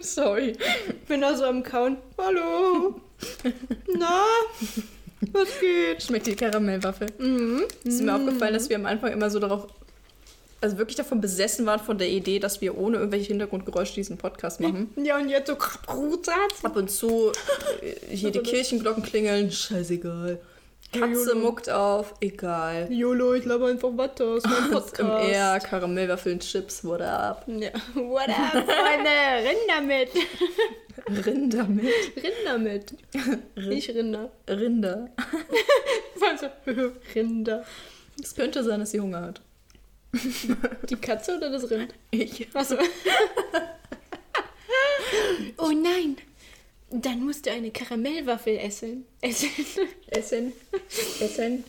Sorry. 0.00 0.56
Bin 1.08 1.20
da 1.20 1.36
so 1.36 1.46
am 1.46 1.62
Kauen. 1.62 1.98
Hallo. 2.18 2.99
Na? 3.96 4.22
Was 5.32 5.48
geht? 5.60 6.02
Schmeckt 6.02 6.26
die 6.26 6.34
Karamellwaffe. 6.34 7.06
Mhm. 7.18 7.64
Es 7.84 7.94
ist 7.94 8.02
mir 8.02 8.14
aufgefallen, 8.14 8.54
dass 8.54 8.68
wir 8.68 8.76
am 8.76 8.86
Anfang 8.86 9.12
immer 9.12 9.30
so 9.30 9.38
darauf, 9.38 9.66
also 10.60 10.78
wirklich 10.78 10.96
davon 10.96 11.20
besessen 11.20 11.66
waren 11.66 11.80
von 11.80 11.98
der 11.98 12.08
Idee, 12.08 12.38
dass 12.38 12.60
wir 12.60 12.76
ohne 12.76 12.98
irgendwelche 12.98 13.28
Hintergrundgeräusche 13.28 13.94
diesen 13.94 14.16
Podcast 14.16 14.60
machen. 14.60 14.90
Ja, 15.02 15.18
und 15.18 15.28
jetzt 15.28 15.48
so 15.48 15.56
Brutsatz. 15.86 16.64
Ab 16.64 16.76
und 16.76 16.90
zu 16.90 17.32
äh, 17.82 18.14
hier 18.14 18.30
die 18.30 18.38
Kirchenglocken 18.42 19.02
klingeln. 19.02 19.50
Scheißegal. 19.50 20.40
Katze 20.92 21.34
muckt 21.34 21.70
auf. 21.70 22.14
Egal. 22.20 22.88
YOLO, 22.90 23.34
ich 23.34 23.44
laber 23.44 23.68
einfach 23.68 23.96
weiter 23.96 24.24
aus 24.24 24.44
meinem 24.44 24.56
Was 24.74 24.92
im 24.92 25.06
Podcast. 25.06 25.28
Air, 25.28 25.60
Karamellwaffeln, 25.60 26.40
Chips, 26.40 26.84
what 26.84 27.00
up? 27.00 27.44
Ja. 27.46 27.70
What 27.94 28.28
up, 28.28 28.52
Freunde? 28.52 29.10
Rinder 29.48 29.80
mit. 29.82 30.10
Rinder 31.26 31.64
mit. 31.64 31.92
Rinder 32.16 32.58
mit. 32.58 32.94
Nicht 33.56 33.88
Rinder. 33.90 34.30
Rinder. 34.48 35.08
Rinder. 37.14 37.64
Es 38.22 38.34
könnte 38.34 38.62
sein, 38.64 38.80
dass 38.80 38.90
sie 38.90 39.00
Hunger 39.00 39.22
hat. 39.22 39.40
Die 40.88 40.96
Katze 40.96 41.36
oder 41.36 41.50
das 41.50 41.70
Rind? 41.70 41.94
Ich. 42.10 42.48
Achso. 42.54 42.76
oh 45.58 45.70
nein. 45.70 46.16
Dann 46.90 47.24
musst 47.24 47.46
du 47.46 47.52
eine 47.52 47.70
Karamellwaffel 47.70 48.58
essen. 48.58 49.06
Essen. 49.20 49.48
Essen. 50.08 50.52
Essen. 51.20 51.64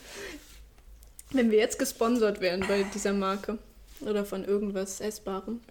Wenn 1.31 1.51
wir 1.51 1.59
jetzt 1.59 1.77
gesponsert 1.79 2.41
wären 2.41 2.61
bei 2.67 2.83
dieser 2.93 3.13
Marke. 3.13 3.57
Oder 4.01 4.25
von 4.25 4.43
irgendwas 4.43 4.99
Essbarem. 4.99 5.61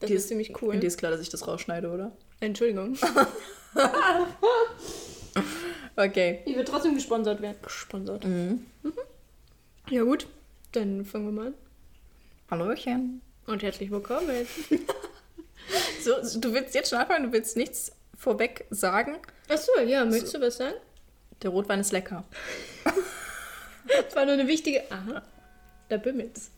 Das 0.00 0.08
Die 0.08 0.14
ist 0.14 0.28
ziemlich 0.28 0.60
cool. 0.62 0.78
Dir 0.78 0.86
ist 0.86 0.96
klar, 0.96 1.12
dass 1.12 1.20
ich 1.20 1.28
das 1.28 1.46
rausschneide, 1.46 1.90
oder? 1.90 2.12
Entschuldigung. 2.40 2.96
Okay. 5.96 6.40
Ich 6.44 6.56
will 6.56 6.64
trotzdem 6.64 6.94
gesponsert 6.94 7.40
werden. 7.40 7.58
Gesponsert. 7.62 8.24
Mhm. 8.24 8.66
Ja 9.90 10.02
gut, 10.02 10.26
dann 10.72 11.04
fangen 11.04 11.26
wir 11.26 11.32
mal 11.32 11.46
an. 11.48 11.54
Hallöchen. 12.50 13.20
Und 13.46 13.62
herzlich 13.62 13.90
willkommen. 13.90 14.46
So, 16.02 16.12
du 16.40 16.52
willst 16.52 16.74
jetzt 16.74 16.90
schon 16.90 16.98
anfangen, 16.98 17.24
du 17.24 17.32
willst 17.32 17.56
nichts 17.56 17.90
vorweg 18.16 18.66
sagen. 18.70 19.16
Achso, 19.48 19.72
ja, 19.80 20.04
möchtest 20.04 20.34
du 20.34 20.40
was 20.40 20.56
sagen? 20.56 20.74
Der 21.42 21.50
Rotwein 21.50 21.80
ist 21.80 21.92
lecker. 21.92 22.24
Das 23.86 24.16
war 24.16 24.24
nur 24.24 24.32
eine 24.32 24.46
wichtige... 24.46 24.82
Aha, 24.90 25.22
da 25.90 25.98
bimmelt's. 25.98 26.50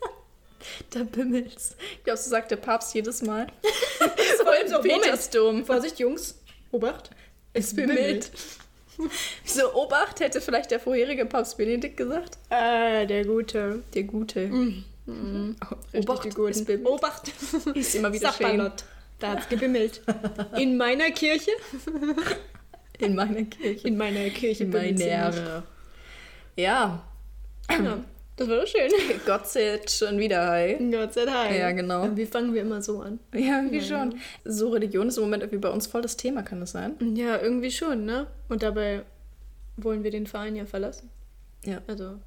Da 0.90 1.02
bimmelt's. 1.02 1.76
Ich 1.98 2.04
glaube, 2.04 2.18
so 2.18 2.30
sagt 2.30 2.50
der 2.50 2.56
Papst 2.56 2.94
jedes 2.94 3.20
Mal. 3.22 3.46
So, 4.38 4.44
Im 4.52 4.68
so. 4.68 4.80
Petersdom. 4.80 5.64
Vorsicht, 5.66 5.98
Jungs. 5.98 6.36
Obacht. 6.70 7.10
Es 7.52 7.74
bimmelt. 7.74 8.30
So, 9.44 9.74
Obacht 9.74 10.20
hätte 10.20 10.40
vielleicht 10.40 10.70
der 10.70 10.80
vorherige 10.80 11.26
Papst 11.26 11.56
Benedikt 11.56 11.96
gesagt. 11.96 12.38
Ah, 12.48 13.04
der 13.04 13.24
Gute. 13.24 13.82
Der 13.94 14.04
Gute. 14.04 14.46
Mhm. 14.46 14.84
Obacht, 15.92 16.24
die 16.24 16.30
Guten. 16.30 16.50
es 16.50 16.64
bimmelt. 16.64 16.88
Obacht. 16.88 17.32
Ist 17.74 17.94
immer 17.94 18.12
wieder 18.12 18.32
schön. 18.32 18.72
Da 19.18 19.30
hat's 19.30 19.48
gebimmelt. 19.48 20.00
In 20.56 20.76
meiner 20.76 21.10
Kirche? 21.10 21.50
In 22.98 23.14
meiner 23.14 23.44
Kirche. 23.44 23.88
In 23.88 23.96
meiner 23.96 24.30
Kirche 24.30 24.64
In 24.64 24.70
meiner. 24.70 25.64
Ja. 26.56 27.02
Ja, 27.68 28.04
das 28.36 28.48
war 28.48 28.56
doch 28.60 28.66
schön. 28.66 28.90
Gott 29.26 29.46
zählt 29.46 29.90
schon 29.90 30.18
wieder, 30.18 30.46
hi. 30.48 30.76
Gott 30.90 31.12
sei 31.12 31.24
Dank. 31.24 31.56
Ja, 31.56 31.72
genau. 31.72 32.16
Wie 32.16 32.26
fangen 32.26 32.54
wir 32.54 32.62
immer 32.62 32.80
so 32.80 33.00
an? 33.00 33.18
Ja, 33.34 33.56
irgendwie 33.58 33.80
schon. 33.80 34.18
So 34.44 34.70
Religion 34.70 35.08
ist 35.08 35.18
im 35.18 35.24
Moment 35.24 35.42
irgendwie 35.42 35.60
bei 35.60 35.70
uns 35.70 35.86
voll 35.86 36.02
das 36.02 36.16
Thema, 36.16 36.42
kann 36.42 36.60
das 36.60 36.72
sein? 36.72 36.94
Ja, 37.14 37.40
irgendwie 37.40 37.70
schon, 37.70 38.04
ne? 38.04 38.28
Und 38.48 38.62
dabei 38.62 39.02
wollen 39.76 40.04
wir 40.04 40.10
den 40.10 40.26
Verein 40.26 40.56
ja 40.56 40.66
verlassen. 40.66 41.10
Ja. 41.64 41.82
Also, 41.86 42.18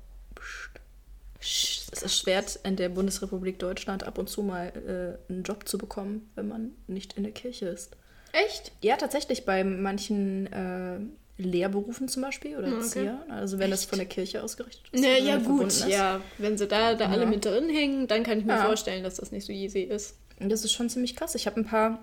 Es 1.92 2.02
ist 2.04 2.18
schwer, 2.18 2.44
in 2.64 2.76
der 2.78 2.90
Bundesrepublik 2.90 3.60
Deutschland 3.60 4.04
ab 4.04 4.18
und 4.18 4.30
zu 4.30 4.42
mal 4.44 5.18
äh, 5.30 5.32
einen 5.32 5.44
Job 5.44 5.68
zu 5.68 5.78
bekommen, 5.78 6.30
wenn 6.36 6.48
man 6.48 6.72
nicht 6.88 7.14
in 7.14 7.24
der 7.24 7.34
Kirche 7.34 7.68
ist. 7.68 7.96
echt? 8.34 8.72
Ja, 8.82 8.96
tatsächlich 8.96 9.46
bei 9.46 9.64
manchen 9.64 10.48
äh, 10.54 11.00
Lehrberufen 11.38 12.08
zum 12.08 12.22
Beispiel 12.22 12.58
oder 12.58 12.68
Okay. 12.68 12.78
Erzieher. 12.78 13.26
Also 13.30 13.60
wenn 13.60 13.72
das 13.72 13.84
von 13.86 13.98
der 14.00 14.08
Kirche 14.08 14.42
ausgerichtet 14.44 14.86
ist. 14.92 15.04
Ja, 15.04 15.12
oder 15.12 15.20
ja 15.20 15.38
gut, 15.38 15.68
ist. 15.68 15.88
ja. 15.88 16.22
Wenn 16.38 16.58
sie 16.58 16.68
da, 16.68 16.96
da 16.96 17.10
alle 17.10 17.24
Ja. 17.24 17.30
mit 17.30 17.44
drin 17.46 17.70
hängen, 17.70 18.08
dann 18.08 18.24
kann 18.24 18.40
ich 18.40 18.46
mir 18.46 18.54
Ja. 18.54 18.66
vorstellen, 18.66 19.04
dass 19.04 19.16
das 19.16 19.32
nicht 19.32 19.46
so 19.46 19.52
easy 19.52 19.82
ist. 19.82 20.16
Und 20.40 20.50
das 20.50 20.64
ist 20.64 20.72
schon 20.72 20.90
ziemlich 20.90 21.16
krass. 21.16 21.36
Ich 21.36 21.46
habe 21.46 21.60
ein 21.60 21.66
paar 21.66 22.00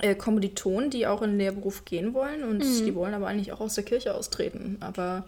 äh, 0.00 0.14
Kommilitonen, 0.14 0.90
die 0.90 1.08
auch 1.08 1.22
in 1.22 1.30
den 1.30 1.38
Lehrberuf 1.38 1.84
gehen 1.84 2.14
wollen 2.14 2.44
und 2.44 2.58
Mhm. 2.58 2.84
die 2.84 2.94
wollen 2.94 3.14
aber 3.14 3.26
eigentlich 3.26 3.50
auch 3.52 3.60
aus 3.60 3.74
der 3.74 3.82
Kirche 3.84 4.14
austreten. 4.14 4.76
Aber 4.80 5.24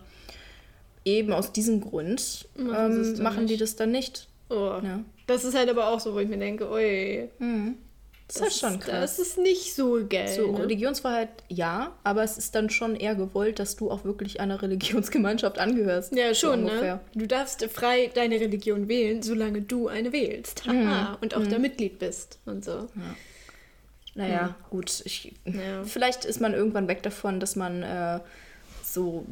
eben 1.04 1.32
aus 1.32 1.52
diesem 1.52 1.80
Grund 1.80 2.48
ähm, 2.58 3.22
machen 3.22 3.46
die 3.46 3.56
das 3.56 3.76
dann 3.76 3.90
nicht. 3.90 4.28
Oh. 4.48 4.80
Ja. 4.82 5.00
Das 5.26 5.44
ist 5.44 5.54
halt 5.54 5.68
aber 5.70 5.88
auch 5.88 6.00
so, 6.00 6.14
wo 6.14 6.18
ich 6.18 6.28
mir 6.28 6.38
denke, 6.38 6.70
ui, 6.70 7.28
Das, 8.26 8.40
ist 8.40 8.60
schon 8.60 8.78
krass. 8.78 9.16
Das 9.16 9.18
ist 9.18 9.38
nicht 9.38 9.74
so 9.74 10.04
geil. 10.08 10.28
So, 10.28 10.52
ne? 10.52 10.58
Religionsfreiheit 10.60 11.28
ja, 11.48 11.92
aber 12.04 12.22
es 12.22 12.36
ist 12.36 12.54
dann 12.54 12.70
schon 12.70 12.96
eher 12.96 13.14
gewollt, 13.14 13.58
dass 13.58 13.76
du 13.76 13.90
auch 13.90 14.04
wirklich 14.04 14.40
einer 14.40 14.60
Religionsgemeinschaft 14.60 15.58
angehörst. 15.58 16.14
Ja, 16.14 16.34
so 16.34 16.48
schon, 16.48 16.64
ne? 16.64 16.70
ungefähr. 16.70 17.00
Du 17.14 17.26
darfst 17.26 17.64
frei 17.66 18.10
deine 18.12 18.40
Religion 18.40 18.88
wählen, 18.88 19.22
solange 19.22 19.62
du 19.62 19.88
eine 19.88 20.12
wählst. 20.12 20.66
Haha. 20.66 21.18
Und 21.20 21.34
auch 21.34 21.46
da 21.46 21.58
Mitglied 21.58 21.98
bist 21.98 22.38
und 22.44 22.64
so. 22.64 22.88
Naja, 24.14 24.56
gut. 24.70 25.02
Ich, 25.04 25.32
Ja. 25.44 25.84
Vielleicht 25.84 26.24
ist 26.24 26.40
man 26.40 26.54
irgendwann 26.54 26.88
weg 26.88 27.02
davon, 27.02 27.40
dass 27.40 27.56
man 27.56 27.82
äh, 27.82 28.20
so 28.94 29.26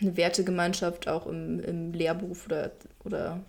eine 0.00 0.16
Wertegemeinschaft 0.16 1.08
auch 1.08 1.26
im, 1.26 1.60
im 1.60 1.92
Lehrberuf 1.92 2.46
oder, 2.46 2.72
oder 3.04 3.40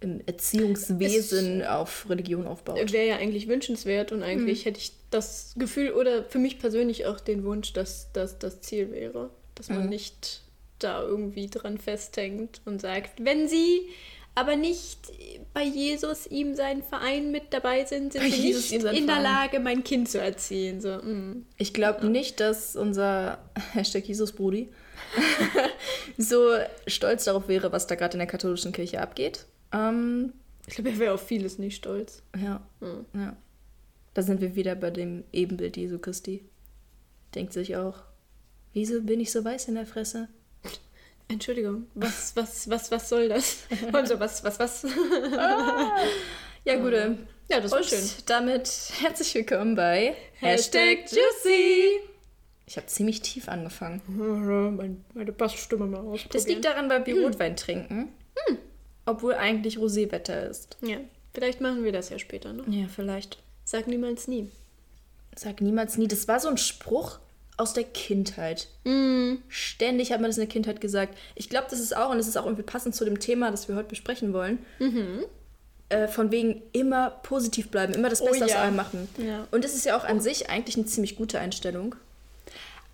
im 0.00 0.20
Erziehungswesen 0.26 1.64
auf 1.64 2.08
Religion 2.08 2.46
aufbaut. 2.46 2.92
Wäre 2.92 3.06
ja 3.06 3.16
eigentlich 3.16 3.48
wünschenswert 3.48 4.12
und 4.12 4.22
eigentlich 4.22 4.64
hätte 4.64 4.78
ich 4.78 4.92
das 5.10 5.54
Gefühl 5.56 5.92
oder 5.92 6.24
für 6.24 6.38
mich 6.38 6.58
persönlich 6.58 7.06
auch 7.06 7.20
den 7.20 7.44
Wunsch, 7.44 7.72
dass 7.72 8.12
das 8.12 8.38
das 8.38 8.60
Ziel 8.60 8.90
wäre. 8.90 9.30
Dass 9.54 9.70
man 9.70 9.88
nicht 9.88 10.42
da 10.78 11.02
irgendwie 11.02 11.48
dran 11.48 11.78
festhängt 11.78 12.60
und 12.66 12.82
sagt, 12.82 13.24
wenn 13.24 13.48
sie 13.48 13.88
aber 14.34 14.54
nicht 14.56 14.98
bei 15.54 15.62
Jesus 15.62 16.26
ihm 16.26 16.54
seinen 16.54 16.82
Verein 16.82 17.30
mit 17.30 17.54
dabei 17.54 17.86
sind, 17.86 18.12
sind 18.12 18.22
Bei 18.22 18.28
sie 18.28 18.48
Jesus 18.48 18.70
nicht 18.70 18.84
in 18.84 19.06
der. 19.06 19.20
Lage, 19.20 19.60
mein 19.60 19.82
Kind 19.82 20.10
zu 20.10 20.20
erziehen. 20.20 20.82
So, 20.82 20.90
mm. 20.90 21.46
Ich 21.56 21.72
glaube 21.72 22.06
nicht, 22.06 22.38
dass 22.38 22.76
unser 22.76 23.38
Hashtag 23.72 24.06
Jesus 24.06 24.32
Brudi 24.32 24.68
so 26.18 26.50
stolz 26.86 27.24
darauf 27.24 27.48
wäre, 27.48 27.72
was 27.72 27.86
da 27.86 27.94
gerade 27.94 28.14
in 28.14 28.18
der 28.20 28.26
katholischen 28.28 28.72
Kirche 28.72 29.00
abgeht. 29.00 29.46
Ähm, 29.72 30.32
Ich 30.66 30.74
glaube, 30.74 30.90
er 30.90 30.98
wäre 30.98 31.14
auf 31.14 31.26
vieles 31.26 31.58
nicht 31.58 31.76
stolz. 31.76 32.22
ja, 32.40 32.60
Mhm. 32.80 33.06
ja. 33.14 33.36
Da 34.14 34.22
sind 34.22 34.40
wir 34.40 34.54
wieder 34.56 34.74
bei 34.74 34.90
dem 34.90 35.24
Ebenbild 35.32 35.76
Jesu 35.76 35.98
Christi. 35.98 36.42
Denkt 37.34 37.52
sich 37.52 37.76
auch, 37.76 37.98
wieso 38.72 39.02
bin 39.02 39.20
ich 39.20 39.30
so 39.30 39.44
weiß 39.44 39.68
in 39.68 39.74
der 39.74 39.84
Fresse? 39.86 40.28
Entschuldigung, 41.28 41.86
was, 41.94 42.34
was, 42.34 42.70
was, 42.70 42.90
was 42.90 43.08
soll 43.08 43.28
das? 43.28 43.64
Also, 43.92 44.18
was, 44.18 44.42
was, 44.42 44.58
was? 44.58 44.86
Ja, 46.64 46.76
gute. 46.76 47.18
Ja, 47.48 47.60
das 47.60 47.70
war 47.72 47.82
schön. 47.82 48.02
damit 48.26 48.68
herzlich 49.00 49.34
willkommen 49.34 49.74
bei 49.76 50.16
Hashtag 50.40 51.00
Juicy. 51.10 52.00
Ich 52.66 52.76
habe 52.76 52.86
ziemlich 52.88 53.22
tief 53.22 53.48
angefangen. 53.48 54.02
Mein, 54.76 55.04
meine 55.14 55.32
Bassstimme 55.32 55.86
mal 55.86 55.98
ausprobieren. 56.00 56.30
Das 56.32 56.46
liegt 56.46 56.64
daran, 56.64 56.90
weil 56.90 57.06
wir 57.06 57.22
Rotwein 57.24 57.56
trinken. 57.56 58.08
Obwohl 59.04 59.34
eigentlich 59.34 59.78
Roséwetter 59.78 60.48
ist. 60.48 60.76
Ja, 60.82 60.96
vielleicht 61.32 61.60
machen 61.60 61.84
wir 61.84 61.92
das 61.92 62.10
ja 62.10 62.18
später 62.18 62.52
noch. 62.52 62.66
Ja, 62.66 62.86
vielleicht. 62.88 63.38
Sag 63.64 63.86
niemals 63.86 64.26
nie. 64.26 64.50
Sag 65.36 65.60
niemals 65.60 65.96
nie. 65.96 66.08
Das 66.08 66.26
war 66.26 66.40
so 66.40 66.48
ein 66.48 66.58
Spruch 66.58 67.20
aus 67.56 67.72
der 67.72 67.84
Kindheit. 67.84 68.66
Mm. 68.84 69.34
Ständig 69.48 70.10
hat 70.10 70.20
man 70.20 70.28
das 70.30 70.36
in 70.38 70.42
der 70.42 70.48
Kindheit 70.48 70.80
gesagt. 70.80 71.16
Ich 71.36 71.48
glaube, 71.48 71.68
das 71.70 71.78
ist 71.78 71.96
auch, 71.96 72.10
und 72.10 72.18
das 72.18 72.26
ist 72.26 72.36
auch 72.36 72.44
irgendwie 72.44 72.64
passend 72.64 72.96
zu 72.96 73.04
dem 73.04 73.20
Thema, 73.20 73.50
das 73.52 73.68
wir 73.68 73.76
heute 73.76 73.88
besprechen 73.88 74.32
wollen. 74.32 74.58
Äh, 75.88 76.08
von 76.08 76.32
wegen 76.32 76.62
immer 76.72 77.10
positiv 77.10 77.70
bleiben, 77.70 77.94
immer 77.94 78.08
das 78.08 78.20
Mhm. 78.20 78.26
Oh 78.26 78.30
Beste 78.30 78.44
aus 78.46 78.50
ja. 78.50 78.62
allem 78.62 78.74
machen. 78.76 79.08
Ja. 79.18 79.46
Und 79.52 79.62
das 79.64 79.74
ist 79.74 79.86
ja 79.86 79.96
auch 79.96 80.04
an 80.04 80.20
sich 80.20 80.50
eigentlich 80.50 80.76
eine 80.76 80.86
ziemlich 80.86 81.14
gute 81.14 81.38
Einstellung. 81.38 81.94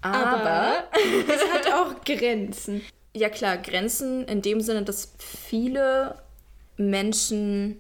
Aber, 0.03 0.43
Aber 0.43 0.75
es 1.29 1.53
hat 1.53 1.73
auch 1.75 2.05
Grenzen. 2.05 2.83
Ja 3.15 3.29
klar, 3.29 3.57
Grenzen 3.59 4.25
in 4.27 4.43
dem 4.43 4.61
Sinne, 4.61 4.83
dass 4.83 5.13
viele 5.19 6.17
Menschen, 6.77 7.79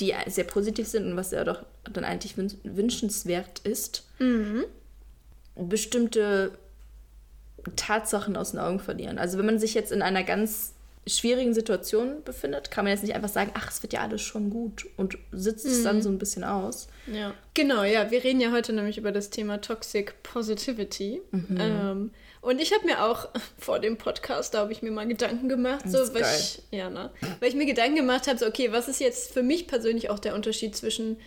die 0.00 0.14
sehr 0.26 0.44
positiv 0.44 0.86
sind 0.88 1.06
und 1.06 1.16
was 1.16 1.30
ja 1.30 1.44
doch 1.44 1.62
dann 1.92 2.04
eigentlich 2.04 2.36
wün 2.36 2.52
wünschenswert 2.64 3.60
ist, 3.60 4.04
Mhm. 4.18 4.64
bestimmte 5.56 6.52
Tatsachen 7.76 8.36
aus 8.36 8.50
den 8.52 8.60
Augen 8.60 8.78
verlieren. 8.80 9.18
Also 9.18 9.38
wenn 9.38 9.46
man 9.46 9.58
sich 9.58 9.74
jetzt 9.74 9.90
in 9.92 10.02
einer 10.02 10.22
ganz 10.22 10.73
schwierigen 11.06 11.52
Situation 11.54 12.22
befindet, 12.24 12.70
kann 12.70 12.84
man 12.84 12.92
jetzt 12.92 13.02
nicht 13.02 13.14
einfach 13.14 13.28
sagen, 13.28 13.50
ach, 13.54 13.70
es 13.70 13.82
wird 13.82 13.92
ja 13.92 14.00
alles 14.00 14.22
schon 14.22 14.48
gut 14.50 14.86
und 14.96 15.18
sitzt 15.32 15.66
es 15.66 15.82
dann 15.82 16.00
so 16.00 16.08
ein 16.08 16.18
bisschen 16.18 16.44
aus. 16.44 16.88
Ja. 17.12 17.34
Genau, 17.52 17.82
ja. 17.82 18.10
Wir 18.10 18.24
reden 18.24 18.40
ja 18.40 18.52
heute 18.52 18.72
nämlich 18.72 18.96
über 18.96 19.12
das 19.12 19.28
Thema 19.30 19.60
Toxic 19.60 20.22
Positivity. 20.22 21.20
Mhm. 21.30 21.56
Ähm, 21.60 22.10
und 22.40 22.60
ich 22.60 22.72
habe 22.72 22.86
mir 22.86 23.04
auch 23.04 23.28
vor 23.58 23.78
dem 23.80 23.96
Podcast, 23.98 24.54
da 24.54 24.60
habe 24.60 24.72
ich 24.72 24.80
mir 24.82 24.90
mal 24.90 25.06
Gedanken 25.06 25.48
gemacht, 25.48 25.84
so, 25.86 25.98
Das 25.98 26.14
weil 26.14 26.22
ich, 26.22 26.62
ja, 26.70 26.88
ne, 26.88 27.10
weil 27.40 27.48
ich 27.50 27.54
mir 27.54 27.66
Gedanken 27.66 27.96
gemacht 27.96 28.26
habe, 28.26 28.38
so, 28.38 28.46
okay, 28.46 28.72
was 28.72 28.88
ist 28.88 29.00
jetzt 29.00 29.32
für 29.32 29.42
mich 29.42 29.66
persönlich 29.66 30.08
auch 30.10 30.18
der 30.18 30.34
Unterschied 30.34 30.74
zwischen, 30.74 31.18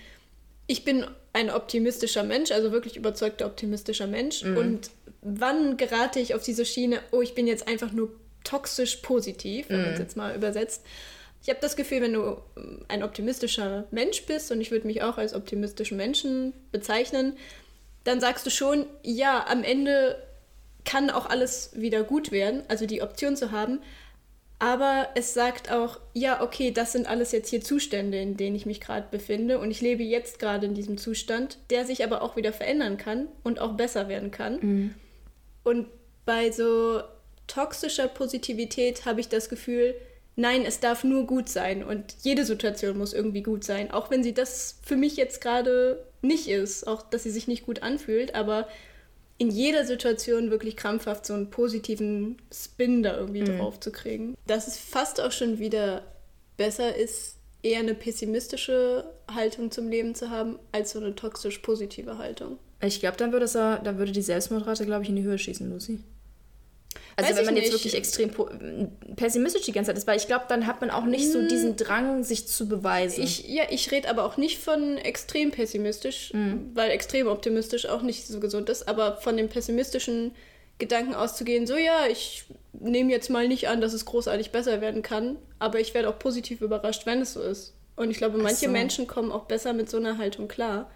ich 0.66 0.84
bin 0.86 1.06
ein 1.34 1.50
optimistischer 1.52 2.24
Mensch, 2.24 2.52
also 2.52 2.72
wirklich 2.72 2.98
überzeugter 2.98 3.46
optimistischer 3.46 4.08
Mensch, 4.08 4.44
Mhm. 4.44 4.58
und 4.58 4.90
wann 5.22 5.78
gerate 5.78 6.20
ich 6.20 6.34
auf 6.36 6.44
diese 6.44 6.66
Schiene, 6.66 7.00
oh, 7.12 7.22
ich 7.22 7.36
bin 7.36 7.46
jetzt 7.48 7.68
einfach 7.68 7.92
nur 7.92 8.12
toxisch 8.48 8.98
positiv, 8.98 9.70
wenn 9.70 9.82
man 9.82 9.88
Mhm. 9.90 9.94
es 9.94 10.00
jetzt 10.00 10.18
mal 10.18 10.36
übersetzt. 10.36 10.86
Ich 11.44 11.50
habe 11.50 11.60
das 11.62 11.76
Gefühl, 11.76 12.02
wenn 12.02 12.14
du 12.14 12.42
ähm, 12.58 12.86
ein 12.88 13.04
optimistischer 13.04 13.86
Mensch 13.92 14.26
bist, 14.26 14.52
und 14.52 14.62
ich 14.62 14.72
würde 14.72 14.88
mich 14.88 15.02
auch 15.04 15.18
als 15.18 15.34
optimistischen 15.34 15.98
Menschen 15.98 16.54
bezeichnen, 16.72 17.38
dann 18.04 18.20
sagst 18.20 18.46
du 18.46 18.50
schon, 18.50 18.86
ja, 19.04 19.46
am 19.48 19.64
Ende 19.64 20.22
kann 20.86 21.10
auch 21.10 21.26
alles 21.30 21.72
wieder 21.74 22.04
gut 22.04 22.32
werden, 22.32 22.64
also 22.70 22.86
die 22.86 23.02
Option 23.02 23.36
zu 23.36 23.52
haben. 23.52 23.80
Aber 24.60 25.10
es 25.14 25.34
sagt 25.36 25.72
auch, 25.72 26.00
ja, 26.14 26.42
okay, 26.42 26.72
das 26.72 26.94
sind 26.94 27.08
alles 27.08 27.32
jetzt 27.32 27.50
hier 27.50 27.62
Zustände, 27.62 28.18
in 28.20 28.38
denen 28.38 28.56
ich 28.56 28.66
mich 28.66 28.80
gerade 28.82 29.06
befinde 29.12 29.60
und 29.60 29.70
ich 29.70 29.82
lebe 29.82 30.02
jetzt 30.02 30.40
gerade 30.40 30.66
in 30.66 30.74
diesem 30.74 30.98
Zustand, 30.98 31.60
der 31.70 31.86
sich 31.86 32.04
aber 32.04 32.22
auch 32.24 32.36
wieder 32.38 32.54
verändern 32.54 32.98
kann 32.98 33.28
und 33.44 33.60
auch 33.60 33.74
besser 33.74 34.08
werden 34.10 34.32
kann. 34.32 34.96
Und 35.64 35.88
bei 36.26 36.50
so 36.52 37.02
toxischer 37.48 38.08
Positivität 38.08 39.06
habe 39.06 39.20
ich 39.20 39.30
das 39.30 39.50
Gefühl, 39.50 39.96
nein, 40.36 40.66
es 40.66 40.80
darf 40.80 41.04
nur 41.04 41.26
gut 41.26 41.50
sein 41.50 41.84
und 41.84 42.16
jede 42.22 42.46
Situation 42.46 42.98
muss 42.98 43.14
irgendwie 43.14 43.44
gut 43.44 43.64
sein, 43.64 43.92
auch 43.92 44.12
wenn 44.12 44.24
sie 44.24 44.34
das 44.34 44.80
für 44.84 44.96
mich 44.96 45.18
jetzt 45.18 45.42
gerade 45.42 46.06
nicht 46.22 46.48
ist, 46.48 46.88
auch 46.88 47.02
dass 47.04 47.24
sie 47.24 47.32
sich 47.32 47.48
nicht 47.48 47.66
gut 47.66 47.84
anfühlt, 47.84 48.36
aber 48.36 48.68
in 49.40 49.50
jeder 49.52 49.86
Situation 49.86 50.50
wirklich 50.50 50.78
krampfhaft 50.78 51.26
so 51.26 51.34
einen 51.34 51.50
positiven 51.50 52.38
Spin 52.52 53.04
da 53.04 53.18
irgendwie 53.18 53.44
drauf 53.44 53.80
zu 53.80 53.92
kriegen. 53.92 54.36
Dass 54.48 54.68
es 54.68 54.78
fast 54.78 55.22
auch 55.22 55.32
schon 55.32 55.60
wieder 55.60 56.04
besser 56.58 56.96
ist, 56.96 57.36
eher 57.62 57.80
eine 57.80 57.94
pessimistische 57.94 59.06
Haltung 59.32 59.72
zum 59.72 59.90
Leben 59.90 60.16
zu 60.16 60.30
haben, 60.30 60.58
als 60.72 60.92
so 60.92 61.00
eine 61.00 61.16
toxisch 61.16 61.60
positive 61.60 62.18
Haltung. 62.18 62.58
Ich 62.82 63.00
glaube, 63.00 63.18
dann 63.18 63.32
würde, 63.32 63.46
es 63.46 63.54
dann 63.54 63.98
würde 63.98 64.12
die 64.12 64.22
Selbstmordrate, 64.22 64.86
glaube 64.86 65.04
ich, 65.04 65.10
in 65.10 65.16
die 65.16 65.24
Höhe 65.24 65.38
schießen, 65.38 65.70
Lucy. 65.70 66.00
Also 67.20 67.32
Weiß 67.32 67.38
wenn 67.38 67.46
man 67.46 67.58
jetzt 67.58 67.72
wirklich 67.72 67.96
extrem 67.96 68.30
pessimistisch 69.16 69.64
die 69.64 69.72
ganze 69.72 69.90
Zeit 69.90 69.98
ist, 69.98 70.06
weil 70.06 70.18
ich 70.18 70.28
glaube, 70.28 70.46
dann 70.50 70.68
hat 70.68 70.82
man 70.82 70.92
auch 70.92 71.06
nicht 71.06 71.32
so 71.32 71.42
diesen 71.48 71.76
Drang, 71.76 72.24
sich 72.24 72.48
zu 72.48 72.70
beweisen. 72.70 73.24
Ich, 73.24 73.48
ja, 73.48 73.64
ich 73.72 73.92
rede 73.92 74.08
aber 74.08 74.24
auch 74.24 74.38
nicht 74.38 74.60
von 74.60 75.00
extrem 75.00 75.50
pessimistisch, 75.50 76.32
weil 76.76 76.92
extrem 76.92 77.26
optimistisch 77.26 77.88
auch 77.88 78.04
nicht 78.04 78.28
so 78.28 78.40
gesund 78.40 78.70
ist, 78.70 78.88
aber 78.88 79.18
von 79.18 79.36
dem 79.36 79.50
pessimistischen 79.50 80.36
Gedanken 80.78 81.16
auszugehen, 81.16 81.66
so 81.66 81.76
ja, 81.76 82.06
ich 82.08 82.46
nehme 82.74 83.12
jetzt 83.12 83.32
mal 83.32 83.48
nicht 83.48 83.68
an, 83.68 83.82
dass 83.82 83.94
es 83.94 84.06
großartig 84.06 84.52
besser 84.52 84.80
werden 84.80 85.02
kann, 85.02 85.38
aber 85.58 85.80
ich 85.80 85.96
werde 85.96 86.10
auch 86.10 86.20
positiv 86.20 86.62
überrascht, 86.62 87.08
wenn 87.08 87.22
es 87.22 87.34
so 87.34 87.42
ist. 87.42 87.74
Und 87.96 88.12
ich 88.12 88.18
glaube, 88.18 88.38
manche 88.38 88.68
so. 88.68 88.72
Menschen 88.72 89.08
kommen 89.08 89.32
auch 89.32 89.46
besser 89.46 89.74
mit 89.74 89.90
so 89.90 89.98
einer 89.98 90.20
Haltung 90.20 90.48
klar, 90.48 90.92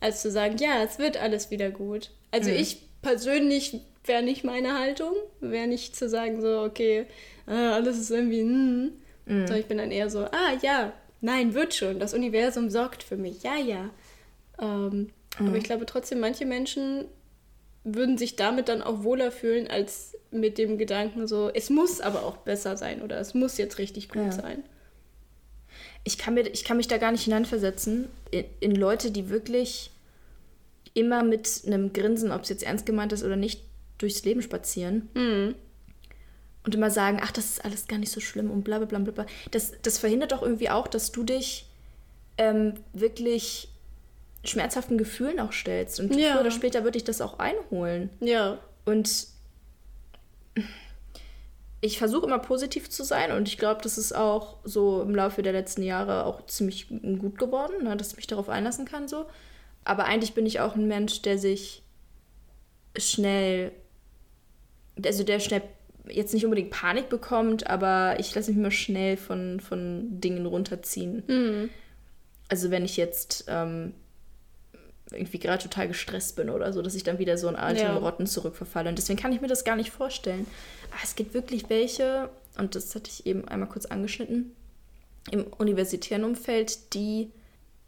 als 0.00 0.20
zu 0.22 0.32
sagen, 0.32 0.56
ja, 0.58 0.82
es 0.82 0.98
wird 0.98 1.16
alles 1.16 1.52
wieder 1.52 1.70
gut. 1.70 2.10
Also 2.32 2.50
ich 2.50 2.78
persönlich 3.02 3.80
wäre 4.04 4.22
nicht 4.22 4.44
meine 4.44 4.78
Haltung, 4.78 5.12
wäre 5.40 5.66
nicht 5.66 5.94
zu 5.96 6.08
sagen, 6.08 6.40
so, 6.40 6.62
okay, 6.62 7.06
äh, 7.46 7.52
alles 7.52 7.98
ist 7.98 8.10
irgendwie, 8.10 8.40
hm, 8.40 8.92
sondern 9.26 9.58
ich 9.58 9.66
bin 9.66 9.78
dann 9.78 9.90
eher 9.90 10.10
so, 10.10 10.20
ah 10.24 10.52
ja, 10.62 10.92
nein, 11.20 11.54
wird 11.54 11.74
schon, 11.74 11.98
das 12.00 12.14
Universum 12.14 12.70
sorgt 12.70 13.02
für 13.02 13.16
mich, 13.16 13.42
ja, 13.42 13.56
ja. 13.56 13.90
Ähm, 14.60 15.10
Aber 15.38 15.56
ich 15.56 15.64
glaube 15.64 15.86
trotzdem, 15.86 16.20
manche 16.20 16.46
Menschen 16.46 17.04
würden 17.84 18.18
sich 18.18 18.36
damit 18.36 18.68
dann 18.68 18.82
auch 18.82 19.04
wohler 19.04 19.30
fühlen, 19.32 19.68
als 19.68 20.16
mit 20.30 20.58
dem 20.58 20.76
Gedanken 20.78 21.26
so, 21.26 21.50
es 21.52 21.70
muss 21.70 22.00
aber 22.00 22.24
auch 22.24 22.38
besser 22.38 22.76
sein 22.76 23.02
oder 23.02 23.18
es 23.18 23.34
muss 23.34 23.56
jetzt 23.58 23.78
richtig 23.78 24.08
gut 24.08 24.22
Ja. 24.22 24.32
sein. 24.32 24.62
ich 26.04 26.18
kann, 26.18 26.34
mir, 26.34 26.42
ich 26.48 26.64
kann 26.64 26.76
mich 26.76 26.88
da 26.88 26.98
gar 26.98 27.12
nicht 27.12 27.24
hineinversetzen 27.24 28.08
in, 28.30 28.44
in 28.60 28.74
Leute, 28.74 29.10
die 29.10 29.28
wirklich 29.28 29.90
immer 30.94 31.22
mit 31.22 31.62
einem 31.66 31.92
Grinsen, 31.92 32.32
ob 32.32 32.42
es 32.42 32.48
jetzt 32.48 32.62
ernst 32.64 32.84
gemeint 32.86 33.12
ist 33.12 33.22
oder 33.24 33.36
nicht, 33.36 33.62
durchs 34.00 34.24
Leben 34.24 34.42
spazieren 34.42 35.08
Mhm. 35.14 35.54
und 36.64 36.74
immer 36.74 36.90
sagen, 36.90 37.20
ach, 37.22 37.32
das 37.32 37.44
ist 37.46 37.64
alles 37.64 37.86
gar 37.86 37.98
nicht 37.98 38.12
so 38.12 38.20
schlimm 38.20 38.50
und 38.50 38.64
bla 38.64 38.78
bla 38.78 38.86
bla 38.98 39.12
bla. 39.12 39.26
Das, 39.50 39.72
das 39.82 39.98
verhindert 39.98 40.32
doch 40.32 40.42
irgendwie 40.42 40.70
auch, 40.70 40.88
dass 40.88 41.12
du 41.12 41.22
dich 41.22 41.66
ähm, 42.38 42.74
wirklich 42.92 43.68
schmerzhaften 44.44 44.96
Gefühlen 44.98 45.38
auch 45.40 45.52
stellst. 45.52 46.00
Und 46.00 46.14
Ja. 46.16 46.32
früher 46.32 46.40
oder 46.40 46.50
später 46.50 46.84
würde 46.84 46.96
ich 46.96 47.04
das 47.04 47.20
auch 47.20 47.38
einholen. 47.38 48.08
Ja, 48.20 48.58
Und 48.86 49.26
ich 51.82 51.98
versuche 51.98 52.26
immer 52.26 52.38
positiv 52.38 52.90
zu 52.90 53.04
sein 53.04 53.32
und 53.32 53.48
ich 53.48 53.56
glaube, 53.56 53.80
das 53.82 53.96
ist 53.96 54.14
auch 54.14 54.58
so 54.64 55.00
im 55.02 55.14
Laufe 55.14 55.42
der 55.42 55.52
letzten 55.52 55.82
Jahre 55.82 56.26
auch 56.26 56.44
ziemlich 56.46 56.88
gut 56.88 57.38
geworden, 57.38 57.84
ne, 57.84 57.96
dass 57.96 58.10
ich 58.10 58.16
mich 58.16 58.26
darauf 58.26 58.48
einlassen 58.50 58.84
kann 58.84 59.08
so. 59.08 59.24
Aber 59.84 60.04
eigentlich 60.04 60.34
bin 60.34 60.44
ich 60.44 60.60
auch 60.60 60.74
ein 60.76 60.86
Mensch, 60.88 61.22
der 61.22 61.38
sich 61.38 61.82
schnell, 62.98 63.72
also 65.04 65.24
der 65.24 65.40
schnell 65.40 65.62
jetzt 66.08 66.34
nicht 66.34 66.44
unbedingt 66.44 66.70
Panik 66.70 67.08
bekommt, 67.08 67.68
aber 67.68 68.16
ich 68.18 68.34
lasse 68.34 68.50
mich 68.50 68.58
immer 68.58 68.70
schnell 68.70 69.16
von, 69.16 69.60
von 69.60 70.20
Dingen 70.20 70.46
runterziehen. 70.46 71.70
Also 72.48 72.70
wenn 72.70 72.84
ich 72.84 72.96
jetzt 72.96 73.44
ähm, 73.48 73.94
irgendwie 75.12 75.38
gerade 75.38 75.62
total 75.62 75.88
gestresst 75.88 76.36
bin 76.36 76.50
oder 76.50 76.72
so, 76.72 76.82
dass 76.82 76.94
ich 76.94 77.02
dann 77.02 77.18
wieder 77.18 77.36
so 77.38 77.48
in 77.48 77.56
alte 77.56 77.82
Ja. 77.82 77.96
Rotten 77.96 78.26
zurückverfalle. 78.26 78.88
Und 78.88 78.98
deswegen 78.98 79.18
kann 79.20 79.32
ich 79.32 79.40
mir 79.40 79.48
das 79.48 79.64
gar 79.64 79.76
nicht 79.76 79.90
vorstellen. 79.90 80.46
Aber 80.90 81.00
es 81.04 81.14
gibt 81.14 81.34
wirklich 81.34 81.68
welche, 81.68 82.30
und 82.58 82.74
das 82.74 82.94
hatte 82.94 83.10
ich 83.10 83.26
eben 83.26 83.46
einmal 83.46 83.68
kurz 83.68 83.86
angeschnitten, 83.86 84.54
im 85.30 85.44
universitären 85.58 86.24
Umfeld, 86.24 86.94
die 86.94 87.30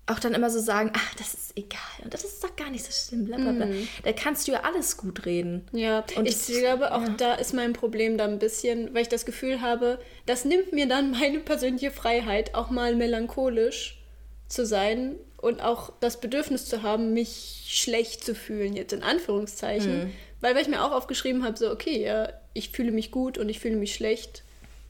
auch 0.06 0.18
dann 0.18 0.34
immer 0.34 0.50
so 0.50 0.58
sagen, 0.58 0.92
ach, 0.96 1.14
das 1.14 1.32
ist 1.34 1.52
egal 1.56 1.78
und 2.02 2.12
das 2.12 2.24
ist 2.24 2.42
doch 2.42 2.56
gar 2.56 2.70
nicht 2.70 2.84
so 2.84 2.90
schlimm, 2.90 3.24
bla 3.24 3.36
bla 3.36 3.52
bla. 3.52 3.66
Da 4.02 4.12
kannst 4.12 4.46
du 4.48 4.52
ja 4.52 4.60
alles 4.64 4.96
gut 4.96 5.24
reden. 5.26 5.64
Ja, 5.72 6.04
Und 6.16 6.26
ich 6.26 6.34
das- 6.34 6.58
glaube, 6.58 6.92
auch 6.92 7.02
ja. 7.02 7.08
da 7.16 7.34
ist 7.34 7.54
mein 7.54 7.72
Problem 7.72 8.18
dann 8.18 8.32
ein 8.32 8.38
bisschen, 8.40 8.92
weil 8.94 9.02
ich 9.02 9.08
das 9.08 9.24
Gefühl 9.24 9.60
habe, 9.60 10.00
das 10.26 10.44
nimmt 10.44 10.72
mir 10.72 10.86
dann 10.88 11.12
meine 11.12 11.38
persönliche 11.38 11.90
Freiheit, 11.92 12.54
auch 12.54 12.68
mal 12.70 12.96
melancholisch 12.96 14.02
zu 14.48 14.66
sein 14.66 15.14
und 15.38 15.62
auch 15.62 15.92
das 16.00 16.20
Bedürfnis 16.20 16.66
zu 16.66 16.82
haben, 16.82 17.12
mich 17.14 17.64
schlecht 17.68 18.24
zu 18.24 18.34
fühlen, 18.34 18.74
jetzt 18.74 18.92
in 18.92 19.02
Anführungszeichen. 19.02 20.12
Weil, 20.40 20.54
weil 20.56 20.62
ich 20.62 20.68
mir 20.68 20.84
auch 20.84 20.90
aufgeschrieben 20.92 21.44
habe, 21.44 21.56
so, 21.56 21.70
okay, 21.70 22.02
ja, 22.04 22.28
ich 22.54 22.70
fühle 22.70 22.90
mich 22.90 23.12
gut 23.12 23.38
und 23.38 23.48
ich 23.48 23.60
fühle 23.60 23.76
mich 23.76 23.94
schlecht. 23.94 24.42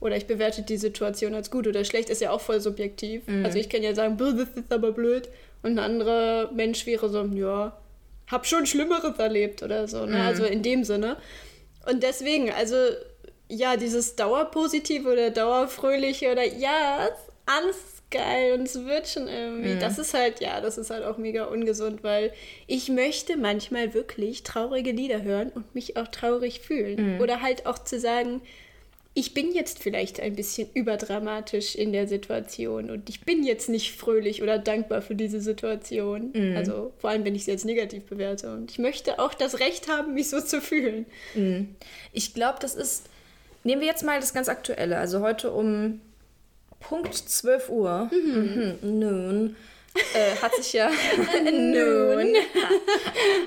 Oder 0.03 0.17
ich 0.17 0.27
bewerte 0.27 0.61
die 0.63 0.77
Situation 0.77 1.33
als 1.33 1.49
gut 1.49 1.65
oder 1.65 1.83
schlecht, 1.85 2.09
ist 2.09 2.21
ja 2.21 2.31
auch 2.31 2.41
voll 2.41 2.59
subjektiv. 2.59 3.21
Also 3.45 3.57
ich 3.57 3.69
kann 3.69 3.81
ja 3.83 3.95
sagen, 3.95 4.17
"Bäh, 4.17 4.33
das 4.33 4.49
ist 4.49 4.71
aber 4.71 4.91
blöd. 4.91 5.29
Und 5.61 5.71
ein 5.73 5.79
anderer 5.79 6.51
Mensch 6.51 6.85
wäre 6.85 7.07
so, 7.09 7.23
ja, 7.23 7.77
hab 8.29 8.45
schon 8.45 8.65
Schlimmeres 8.65 9.17
erlebt 9.17 9.63
oder 9.63 9.87
so. 9.87 10.05
Ne? 10.05 10.17
Also 10.27 10.43
in 10.43 10.61
dem 10.61 10.83
Sinne. 10.83 11.15
Und 11.89 12.03
deswegen, 12.03 12.51
also 12.51 12.75
ja, 13.47 13.77
dieses 13.77 14.15
Dauerpositive 14.15 15.09
oder 15.11 15.29
Dauerfröhliche 15.29 16.31
oder 16.31 16.43
ja, 16.45 17.05
ist 17.05 17.31
alles 17.45 17.77
geil 18.11 18.53
und 18.53 18.63
es 18.67 18.85
wird 18.85 19.07
schon 19.07 19.27
irgendwie. 19.27 19.73
Das 19.79 19.97
ist 19.99 20.13
halt, 20.13 20.39
ja, 20.41 20.61
das 20.61 20.77
ist 20.77 20.89
halt 20.89 21.03
auch 21.03 21.17
mega 21.17 21.45
ungesund, 21.45 22.03
weil 22.03 22.31
ich 22.67 22.89
möchte 22.89 23.37
manchmal 23.37 23.93
wirklich 23.93 24.43
traurige 24.43 24.91
Lieder 24.91 25.23
hören 25.23 25.49
und 25.55 25.73
mich 25.75 25.95
auch 25.97 26.07
traurig 26.09 26.59
fühlen. 26.59 27.19
Oder 27.21 27.41
halt 27.41 27.65
auch 27.65 27.79
zu 27.79 27.99
sagen, 27.99 28.41
ich 29.15 29.33
bin 29.33 29.51
jetzt 29.53 29.79
vielleicht 29.79 30.19
ein 30.19 30.35
bisschen 30.35 30.69
überdramatisch 30.73 31.75
in 31.75 31.93
der 31.93 32.07
Situation 32.07 32.89
und 32.89 33.09
ich 33.09 33.21
bin 33.21 33.43
jetzt 33.43 33.69
nicht 33.69 33.95
fröhlich 33.95 34.41
oder 34.41 34.57
dankbar 34.57 35.01
für 35.01 35.13
diese 35.13 35.39
Situation. 35.39 36.33
Also 36.55 36.93
vor 36.97 37.11
allem, 37.11 37.23
wenn 37.23 37.35
ich 37.35 37.45
sie 37.45 37.51
jetzt 37.51 37.65
negativ 37.65 38.05
bewerte. 38.05 38.51
Und 38.51 38.71
ich 38.71 38.79
möchte 38.79 39.19
auch 39.19 39.35
das 39.35 39.59
Recht 39.59 39.87
haben, 39.87 40.15
mich 40.15 40.29
so 40.29 40.41
zu 40.41 40.61
fühlen. 40.61 41.05
Ich 42.11 42.33
glaube, 42.33 42.57
das 42.59 42.75
ist. 42.75 43.07
Nehmen 43.63 43.81
wir 43.81 43.87
jetzt 43.87 44.03
mal 44.03 44.19
das 44.19 44.33
ganz 44.33 44.49
Aktuelle. 44.49 44.97
Also 44.97 45.21
heute 45.21 45.51
um 45.51 46.01
Punkt 46.79 47.13
12 47.15 47.69
Uhr, 47.69 48.09
mhm. 48.11 48.75
nun, 48.81 49.55
äh, 50.13 50.35
hat 50.41 50.55
sich 50.55 50.73
ja 50.73 50.89
nun 51.45 52.33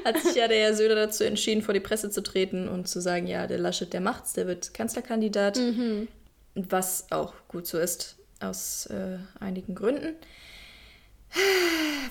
hat 0.04 0.18
sich 0.20 0.34
ja 0.36 0.48
der 0.48 0.74
Söder 0.74 0.94
dazu 0.94 1.24
entschieden, 1.24 1.62
vor 1.62 1.74
die 1.74 1.80
Presse 1.80 2.10
zu 2.10 2.22
treten 2.22 2.68
und 2.68 2.88
zu 2.88 3.00
sagen, 3.00 3.26
ja, 3.26 3.46
der 3.46 3.58
Laschet, 3.58 3.92
der 3.92 4.00
macht's, 4.00 4.32
der 4.34 4.46
wird 4.46 4.72
Kanzlerkandidat, 4.74 5.56
Mhm. 5.58 6.08
was 6.54 7.06
auch 7.10 7.34
gut 7.48 7.66
so 7.66 7.78
ist 7.78 8.16
aus 8.40 8.86
äh, 8.86 9.18
einigen 9.40 9.74
Gründen. 9.74 10.14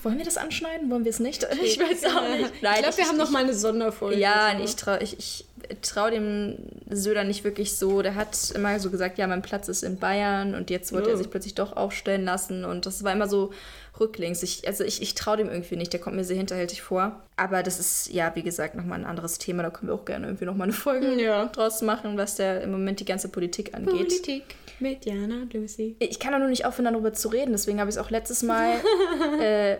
Wollen 0.02 0.18
wir 0.18 0.24
das 0.24 0.36
anschneiden? 0.36 0.88
Wollen 0.90 1.04
wir 1.04 1.10
es 1.10 1.18
nicht? 1.18 1.44
Ich 1.62 1.80
weiß 1.80 2.04
auch 2.04 2.28
nicht. 2.28 2.52
ich 2.54 2.60
glaube, 2.60 2.96
wir 2.96 3.08
haben 3.08 3.16
noch 3.16 3.30
mal 3.30 3.42
eine 3.42 3.54
Sonderfolge. 3.54 4.18
Ja, 4.20 4.52
so. 4.56 4.62
ich 4.62 4.76
traue 4.76 4.98
ich, 5.02 5.18
ich 5.18 5.44
trau 5.82 6.10
dem 6.10 6.58
Söder 6.90 7.24
nicht 7.24 7.42
wirklich 7.42 7.76
so. 7.76 8.02
Der 8.02 8.14
hat 8.14 8.36
immer 8.54 8.78
so 8.78 8.90
gesagt, 8.90 9.18
ja, 9.18 9.26
mein 9.26 9.42
Platz 9.42 9.66
ist 9.68 9.82
in 9.82 9.98
Bayern 9.98 10.54
und 10.54 10.70
jetzt 10.70 10.92
wollte 10.92 11.08
er 11.10 11.14
Oh. 11.14 11.18
sich 11.18 11.30
plötzlich 11.30 11.54
doch 11.54 11.76
aufstellen 11.76 12.24
lassen 12.24 12.64
und 12.64 12.86
das 12.86 13.02
war 13.02 13.12
immer 13.12 13.26
so 13.26 13.52
rücklings. 14.00 14.42
Ich, 14.42 14.66
also 14.66 14.84
ich, 14.84 15.02
ich 15.02 15.14
traue 15.14 15.36
dem 15.38 15.48
irgendwie 15.48 15.76
nicht, 15.76 15.92
der 15.92 16.00
kommt 16.00 16.16
mir 16.16 16.24
sehr 16.24 16.36
hinterhältig 16.36 16.82
vor. 16.82 17.22
Aber 17.36 17.62
das 17.62 17.78
ist 17.78 18.12
ja, 18.12 18.34
wie 18.34 18.42
gesagt, 18.42 18.74
nochmal 18.74 18.98
ein 19.00 19.06
anderes 19.06 19.38
Thema. 19.38 19.62
Da 19.62 19.70
können 19.70 19.88
wir 19.88 19.94
auch 19.94 20.04
gerne 20.04 20.26
irgendwie 20.26 20.44
nochmal 20.44 20.66
eine 20.66 20.72
Folge 20.72 21.20
Ja. 21.22 21.46
draus 21.46 21.82
machen, 21.82 22.16
was 22.16 22.36
der 22.36 22.62
im 22.62 22.70
Moment 22.72 23.00
die 23.00 23.04
ganze 23.04 23.28
Politik 23.28 23.74
angeht. 23.74 23.92
Politik 24.08 24.42
mit 24.80 25.04
Jana 25.06 25.42
und 25.42 25.54
Lucy. 25.54 25.96
Ich 25.98 26.18
kann 26.20 26.32
doch 26.32 26.38
nur 26.38 26.48
nicht 26.48 26.66
aufhören, 26.66 26.92
darüber 26.92 27.12
zu 27.12 27.28
reden. 27.28 27.52
Deswegen 27.52 27.80
habe 27.80 27.88
ich 27.90 27.96
es 27.96 28.02
auch 28.02 28.10
letztes 28.10 28.42
Mal 28.42 28.74
äh, 29.40 29.76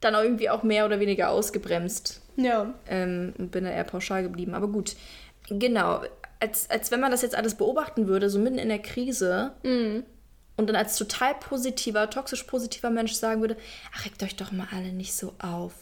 dann 0.00 0.14
auch 0.14 0.22
irgendwie 0.22 0.50
auch 0.50 0.62
mehr 0.62 0.86
oder 0.86 1.00
weniger 1.00 1.30
ausgebremst. 1.30 2.20
Ja. 2.36 2.72
Ähm, 2.88 3.34
und 3.38 3.50
bin 3.50 3.64
da 3.64 3.70
eher 3.70 3.84
pauschal 3.84 4.22
geblieben. 4.22 4.54
Aber 4.54 4.68
gut. 4.68 4.94
Genau. 5.48 6.02
Als, 6.38 6.70
als 6.70 6.90
wenn 6.90 7.00
man 7.00 7.10
das 7.10 7.20
jetzt 7.22 7.34
alles 7.34 7.54
beobachten 7.54 8.06
würde, 8.08 8.30
so 8.30 8.38
mitten 8.38 8.58
in 8.58 8.68
der 8.70 8.78
Krise 8.78 9.52
und 10.60 10.66
dann 10.68 10.76
als 10.76 10.96
total 10.96 11.34
positiver, 11.34 12.08
toxisch 12.08 12.44
positiver 12.44 12.90
Mensch 12.90 13.12
sagen 13.14 13.40
würde, 13.40 13.56
ach, 13.96 14.04
regt 14.04 14.22
euch 14.22 14.36
doch 14.36 14.52
mal 14.52 14.68
alle 14.72 14.92
nicht 14.92 15.12
so 15.14 15.34
auf. 15.40 15.72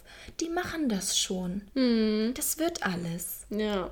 Die 0.40 0.49
machen 0.49 0.88
das 0.88 1.18
schon. 1.18 1.62
Das 2.35 2.58
wird 2.58 2.82
alles. 2.85 3.42
Ja. 3.50 3.90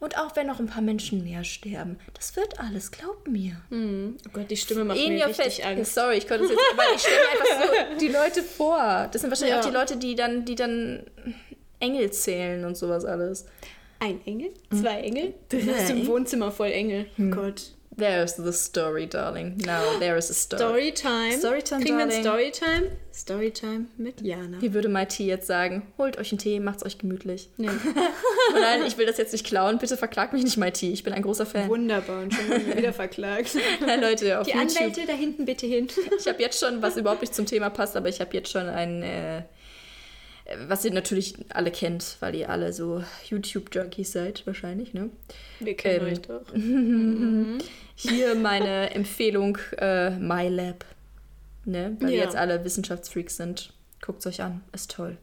Und 0.00 0.16
auch 0.16 0.36
wenn 0.36 0.46
noch 0.46 0.60
ein 0.60 0.66
paar 0.68 0.80
Menschen 0.82 1.24
mehr 1.24 1.42
sterben, 1.42 1.98
das 2.14 2.36
wird 2.36 2.60
alles, 2.60 2.92
glaub 2.92 3.26
mir. 3.26 3.56
Oh 3.72 4.30
Gott, 4.32 4.48
die 4.48 4.56
Stimme 4.56 4.84
macht 4.84 4.98
In 4.98 5.14
mir 5.14 5.26
richtig 5.26 5.56
face. 5.56 5.66
Angst. 5.66 5.94
Sorry, 5.94 6.18
ich 6.18 6.28
konnte 6.28 6.44
es 6.44 6.50
jetzt, 6.50 6.60
aber 6.72 6.82
ich 6.94 7.00
stelle 7.00 7.16
mir 7.16 7.30
einfach 7.32 7.90
so 7.92 7.98
die 8.00 8.08
Leute 8.08 8.42
vor. 8.44 9.08
Das 9.12 9.20
sind 9.22 9.30
wahrscheinlich 9.30 9.54
Ja. 9.56 9.60
auch 9.60 9.66
die 9.66 9.72
Leute, 9.74 9.96
die 9.96 10.14
dann, 10.14 10.44
die 10.44 10.54
dann 10.54 11.02
Engel 11.80 12.12
zählen 12.12 12.64
und 12.64 12.76
sowas 12.76 13.04
alles. 13.04 13.46
Ein 13.98 14.24
Engel? 14.24 14.50
Zwei 14.70 15.00
Engel? 15.00 15.34
Du 15.48 15.60
hast 15.74 15.90
im 15.90 16.06
Wohnzimmer 16.06 16.52
voll 16.52 16.68
Engel. 16.70 17.06
Gott. 17.32 17.72
There's 17.98 18.36
the 18.36 18.52
story, 18.52 19.06
darling. 19.06 19.56
Now 19.66 19.98
there 19.98 20.16
is 20.16 20.30
a 20.30 20.34
story. 20.34 20.92
Storytime. 20.92 21.32
Storytime, 21.38 21.80
Kriegen 21.82 21.96
wir 21.98 22.04
ein 22.04 22.22
darling. 22.22 22.52
Storytime? 22.52 22.90
Storytime 23.12 23.86
mit 23.96 24.20
Jana. 24.20 24.60
Wie 24.62 24.72
würde 24.72 24.88
Mighty 24.88 25.26
jetzt 25.26 25.48
sagen? 25.48 25.82
Holt 25.98 26.16
euch 26.16 26.30
einen 26.30 26.38
Tee, 26.38 26.60
macht's 26.60 26.84
euch 26.86 26.98
gemütlich. 26.98 27.50
Ja. 27.56 27.70
Oh 28.50 28.58
nein, 28.58 28.80
ich 28.86 28.96
will 28.96 29.04
das 29.04 29.18
jetzt 29.18 29.32
nicht 29.32 29.44
klauen. 29.44 29.76
Bitte 29.76 29.98
verklagt 29.98 30.32
mich 30.32 30.42
nicht, 30.42 30.56
Mighty. 30.56 30.90
Ich 30.90 31.02
bin 31.04 31.12
ein 31.12 31.20
großer 31.20 31.44
Fan. 31.44 31.68
Wunderbar. 31.68 32.22
Und 32.22 32.32
schon 32.32 32.48
wieder 32.78 32.94
verklagt. 32.94 33.54
Nein, 33.86 34.00
Leute, 34.00 34.40
auf 34.40 34.46
Die 34.46 34.54
YouTube. 34.54 34.74
Anwälte 34.78 35.06
da 35.06 35.12
hinten 35.12 35.44
bitte 35.44 35.66
hin. 35.66 35.86
Ich 36.18 36.26
habe 36.26 36.40
jetzt 36.40 36.58
schon, 36.58 36.80
was 36.80 36.96
überhaupt 36.96 37.20
nicht 37.20 37.34
zum 37.34 37.44
Thema 37.44 37.68
passt, 37.68 37.94
aber 37.94 38.08
ich 38.08 38.20
habe 38.20 38.32
jetzt 38.32 38.50
schon 38.50 38.66
ein, 38.66 39.02
äh, 39.02 39.42
was 40.66 40.84
ihr 40.84 40.92
natürlich 40.92 41.34
alle 41.50 41.70
kennt, 41.70 42.16
weil 42.20 42.34
ihr 42.34 42.48
alle 42.50 42.72
so 42.72 43.02
YouTube-Junkies 43.28 44.12
seid, 44.12 44.46
wahrscheinlich, 44.46 44.94
ne? 44.94 45.10
Wir 45.60 45.76
kennen 45.76 46.06
Ähm, 46.06 46.12
euch 46.12 46.20
doch. 46.22 46.42
Hier 47.96 48.34
meine 48.34 48.90
Empfehlung, 48.94 49.58
äh, 49.76 50.10
MyLab. 50.10 50.84
Ne? 51.64 51.96
Weil 52.00 52.10
Ja. 52.12 52.22
jetzt 52.24 52.36
alle 52.36 52.64
Wissenschaftsfreaks 52.64 53.36
sind. 53.36 53.72
Guckt's 54.00 54.26
euch 54.26 54.40
an, 54.40 54.62
ist 54.72 54.90
toll. 54.92 55.18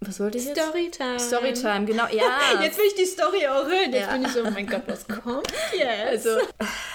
Was 0.00 0.20
wollte 0.20 0.38
ich 0.38 0.44
jetzt? 0.44 0.60
Storytime. 0.60 1.18
Storytime, 1.18 1.84
genau, 1.86 2.04
ja. 2.12 2.60
Jetzt 2.62 2.78
will 2.78 2.84
ich 2.86 2.94
die 2.94 3.04
Story 3.04 3.46
auch 3.48 3.64
hören. 3.66 3.92
Jetzt 3.92 4.06
Ja. 4.06 4.12
bin 4.12 4.22
ich 4.22 4.28
so, 4.28 4.40
oh 4.44 4.50
mein 4.50 4.66
Gott, 4.68 4.82
was 4.86 5.08
kommt 5.08 5.52
jetzt? 5.76 6.26
Also, 6.28 6.38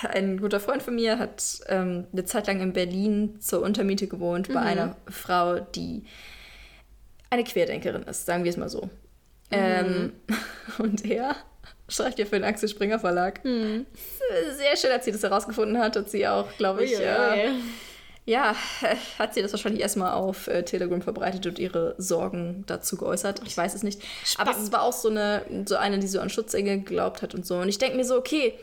ein 0.10 0.40
guter 0.40 0.62
Freund 0.62 0.82
von 0.84 0.96
mir 0.96 1.20
hat 1.20 1.44
ähm, 1.68 2.06
eine 2.14 2.24
Zeit 2.24 2.48
lang 2.48 2.62
in 2.62 2.72
Berlin 2.72 3.42
zur 3.42 3.62
Untermiete 3.62 4.08
gewohnt 4.08 4.48
bei 4.54 4.62
einer 4.62 4.96
Frau, 5.10 5.60
die 5.60 6.04
eine 7.34 7.44
Querdenkerin 7.44 8.04
ist, 8.04 8.26
sagen 8.26 8.44
wir 8.44 8.52
es 8.52 8.58
mal 8.58 8.70
so. 8.70 8.90
Ähm, 9.52 10.14
und 10.78 11.06
er 11.06 11.36
schreibt 11.90 12.20
ja 12.20 12.26
für 12.26 12.36
den 12.36 12.44
Axel 12.44 12.70
Springer 12.70 13.00
Verlag. 13.00 13.42
Sehr 13.44 14.78
schön, 14.78 14.92
als 14.92 15.06
sie 15.06 15.12
das 15.12 15.24
herausgefunden 15.24 15.78
hat, 15.80 15.96
hat 15.96 16.10
sie 16.10 16.28
auch, 16.28 16.48
glaube 16.58 16.86
ich, 16.86 16.98
ui, 16.98 17.04
äh, 17.04 17.52
ja, 18.26 18.56
hat 19.20 19.34
sie 19.34 19.42
das 19.42 19.52
wahrscheinlich 19.52 19.82
erstmal 19.82 20.14
auf 20.14 20.48
äh, 20.48 20.64
Telegram 20.64 21.02
verbreitet 21.02 21.46
und 21.46 21.60
ihre 21.60 21.96
Sorgen 21.98 22.64
dazu 22.68 22.96
geäußert. 22.96 23.42
Ich 23.46 23.58
weiß 23.58 23.76
es 23.76 23.84
nicht. 23.84 24.02
Aber 24.38 24.52
es 24.52 24.72
war 24.72 24.84
auch 24.84 24.94
so 24.94 25.10
eine, 25.10 25.44
so 25.66 25.76
eine, 25.76 26.00
die 26.00 26.08
so 26.08 26.20
an 26.20 26.30
Schutzengel 26.30 26.78
geglaubt 26.78 27.22
hat 27.22 27.36
und 27.36 27.46
so. 27.46 27.58
Und 27.58 27.68
ich 27.68 27.80
denke 27.80 27.98
mir 27.98 28.06
so, 28.06 28.18
okay, 28.18 28.58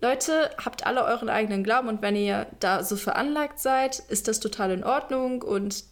Leute, 0.00 0.50
habt 0.64 0.86
alle 0.86 1.04
euren 1.04 1.28
eigenen 1.28 1.64
Glauben 1.64 1.88
und 1.88 2.02
wenn 2.02 2.16
ihr 2.16 2.46
da 2.60 2.82
so 2.84 2.96
veranlagt 2.96 3.58
seid, 3.58 3.98
ist 4.08 4.28
das 4.28 4.40
total 4.40 4.70
in 4.70 4.84
Ordnung 4.84 5.42
und 5.42 5.84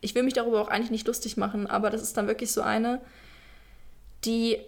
ich 0.00 0.14
will 0.14 0.22
mich 0.22 0.34
darüber 0.34 0.60
auch 0.60 0.68
eigentlich 0.68 0.90
nicht 0.90 1.06
lustig 1.06 1.36
machen, 1.36 1.66
aber 1.66 1.90
das 1.90 2.02
ist 2.02 2.16
dann 2.16 2.26
wirklich 2.26 2.52
so 2.52 2.62
eine, 2.62 3.00
die 4.24 4.58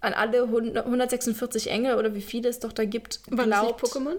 an 0.00 0.14
alle 0.14 0.42
100 0.42 0.84
146 0.84 1.70
Engel 1.70 1.96
oder 1.96 2.14
wie 2.14 2.22
viele 2.22 2.48
es 2.48 2.58
doch 2.58 2.72
da 2.72 2.84
gibt, 2.84 3.20
Waren 3.30 3.50
das 3.50 3.62
nicht 3.62 3.78
glaubt. 3.78 3.96
Pokémon? 3.96 4.16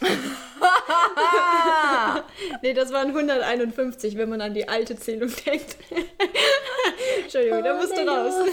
nee, 2.62 2.72
das 2.72 2.92
waren 2.92 3.08
151, 3.08 4.16
wenn 4.16 4.28
man 4.30 4.40
an 4.40 4.54
die 4.54 4.68
alte 4.68 4.96
Zählung 4.96 5.30
denkt. 5.46 5.76
Entschuldigung, 7.22 7.62
da 7.62 7.74
musst 7.76 7.96
du 7.96 8.00
raus. 8.08 8.34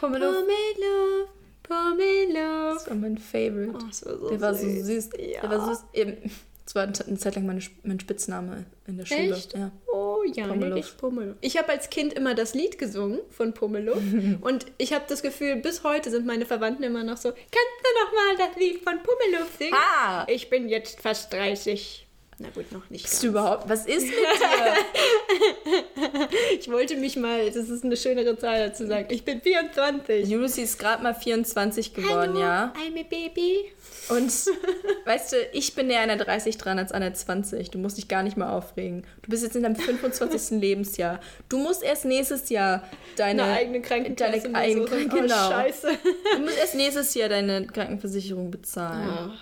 Pomelo. 0.00 0.32
Pomelo, 0.32 1.28
Pomelo. 1.62 2.74
Das 2.74 2.86
war 2.88 2.94
mein 2.96 3.18
Favorite. 3.18 3.72
Oh, 3.74 3.80
war 3.80 3.92
so 3.92 4.28
Der 4.28 4.40
war 4.40 4.54
so 4.54 4.66
süß. 4.68 4.86
süß. 4.86 5.10
Ja. 5.18 5.40
Der 5.40 5.50
war 5.50 5.74
süß. 5.74 5.84
Eben, 5.94 6.30
das 6.64 6.74
war 6.74 6.82
eine 6.82 7.18
Zeit 7.18 7.34
lang 7.36 7.44
meine, 7.46 7.60
mein 7.82 8.00
Spitzname 8.00 8.64
in 8.86 8.96
der 8.96 9.04
Schule. 9.04 9.34
Echt? 9.34 9.54
Ja. 9.54 9.70
Oh 9.92 10.22
ja, 10.34 10.46
Pomelo. 10.46 10.76
ich 10.76 10.96
Pomelo. 10.96 11.34
Ich 11.42 11.58
habe 11.58 11.70
als 11.70 11.90
Kind 11.90 12.14
immer 12.14 12.34
das 12.34 12.54
Lied 12.54 12.78
gesungen 12.78 13.20
von 13.30 13.52
Pomelo 13.52 13.94
und 14.40 14.66
ich 14.78 14.92
habe 14.94 15.04
das 15.06 15.22
Gefühl, 15.22 15.56
bis 15.56 15.84
heute 15.84 16.10
sind 16.10 16.24
meine 16.24 16.46
Verwandten 16.46 16.82
immer 16.82 17.04
noch 17.04 17.18
so, 17.18 17.30
kannst 17.30 17.52
du 17.52 18.04
noch 18.04 18.12
mal 18.12 18.46
das 18.46 18.56
Lied 18.58 18.82
von 18.82 18.94
Pomelo 19.02 19.44
singen? 19.58 19.74
Ah! 19.74 20.26
Ich 20.28 20.48
bin 20.48 20.68
jetzt 20.68 21.00
fast 21.00 21.32
30. 21.32 22.03
Na 22.44 22.50
gut, 22.54 22.70
noch 22.72 22.88
nicht 22.90 23.02
Bist 23.02 23.14
ganz. 23.14 23.20
du 23.22 23.26
überhaupt? 23.28 23.68
Was 23.68 23.86
ist 23.86 24.06
mit 24.06 24.14
dir? 24.14 24.14
Ich 26.58 26.70
wollte 26.70 26.96
mich 26.96 27.16
mal, 27.16 27.46
das 27.46 27.56
ist 27.68 27.84
eine 27.84 27.96
schönere 27.96 28.36
Zahl 28.38 28.68
dazu 28.68 28.86
sagen, 28.86 29.06
ich 29.10 29.24
bin 29.24 29.40
24. 29.40 30.28
Lucy 30.30 30.62
ist 30.62 30.78
gerade 30.78 31.02
mal 31.02 31.14
24 31.14 31.94
geworden, 31.94 32.36
ja. 32.36 32.72
I'm 32.76 32.98
a 33.00 33.02
baby. 33.02 33.64
Und 34.08 34.30
weißt 35.06 35.32
du, 35.32 35.36
ich 35.52 35.74
bin 35.74 35.88
näher 35.88 36.02
an 36.02 36.08
der 36.08 36.18
30 36.18 36.56
dran 36.58 36.78
als 36.78 36.92
an 36.92 37.00
der 37.02 37.14
20. 37.14 37.70
Du 37.70 37.78
musst 37.78 37.96
dich 37.98 38.08
gar 38.08 38.22
nicht 38.22 38.36
mehr 38.36 38.50
aufregen. 38.50 39.04
Du 39.22 39.30
bist 39.30 39.42
jetzt 39.42 39.56
in 39.56 39.62
deinem 39.62 39.76
25. 39.76 40.50
Lebensjahr. 40.60 41.20
Du 41.48 41.58
musst 41.58 41.82
erst 41.82 42.04
nächstes 42.04 42.48
Jahr 42.50 42.86
deine 43.16 43.42
Eine 43.44 43.52
eigene 43.54 43.80
Krankenkasse. 43.82 44.40
Deine 44.42 44.58
eigene 44.58 44.82
so. 44.82 44.88
Kranken- 44.94 45.20
genau. 45.22 45.48
Oh, 45.48 45.52
scheiße. 45.52 45.88
Du 46.36 46.42
musst 46.42 46.58
erst 46.58 46.74
nächstes 46.74 47.14
Jahr 47.14 47.28
deine 47.28 47.66
Krankenversicherung 47.66 48.50
bezahlen. 48.50 49.32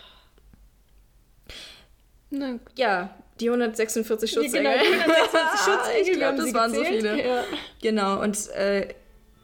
Na, 2.32 2.58
Ja, 2.76 3.14
die 3.40 3.48
146 3.48 4.30
genau, 4.32 4.42
Schutzengel. 4.44 4.72
die 4.72 4.86
126 5.00 5.60
Schutzengel, 5.60 6.02
ich 6.12 6.12
glaube, 6.18 6.36
das 6.38 6.54
waren 6.54 6.70
so 6.74 6.80
gezählt. 6.80 7.00
viele. 7.02 7.26
Ja. 7.28 7.44
Genau, 7.80 8.20
und 8.22 8.48
äh, 8.50 8.88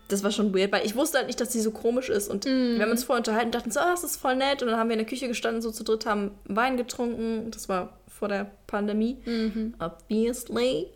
das 0.08 0.22
war 0.24 0.30
schon 0.30 0.54
weird, 0.54 0.72
weil 0.72 0.86
ich 0.86 0.96
wusste 0.96 1.18
halt 1.18 1.26
nicht, 1.26 1.38
dass 1.40 1.52
sie 1.52 1.60
so 1.60 1.70
komisch 1.70 2.08
ist. 2.08 2.28
Und 2.28 2.46
wir 2.46 2.80
haben 2.82 2.90
uns 2.90 3.04
vorher 3.04 3.18
unterhalten 3.20 3.48
und 3.48 3.54
dachten 3.54 3.70
so, 3.70 3.80
ah, 3.80 3.90
das 3.90 4.04
ist 4.04 4.16
voll 4.16 4.36
nett. 4.36 4.62
Und 4.62 4.68
dann 4.70 4.78
haben 4.78 4.88
wir 4.88 4.94
in 4.94 5.00
der 5.00 5.06
Küche 5.06 5.28
gestanden, 5.28 5.60
so 5.60 5.70
zu 5.70 5.84
dritt, 5.84 6.06
haben 6.06 6.30
Wein 6.44 6.78
getrunken. 6.78 7.50
Das 7.50 7.68
war 7.68 7.98
vor 8.08 8.28
der 8.28 8.50
Pandemie. 8.66 9.18
Obviously. 9.78 10.86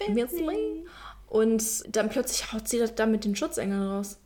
Obviously. 0.00 0.84
Und 1.28 1.62
dann 1.96 2.08
plötzlich 2.08 2.52
haut 2.52 2.66
sie 2.68 2.78
das 2.80 2.94
da 2.96 3.06
mit 3.06 3.24
den 3.24 3.36
Schutzengeln 3.36 3.82
raus. 3.88 4.18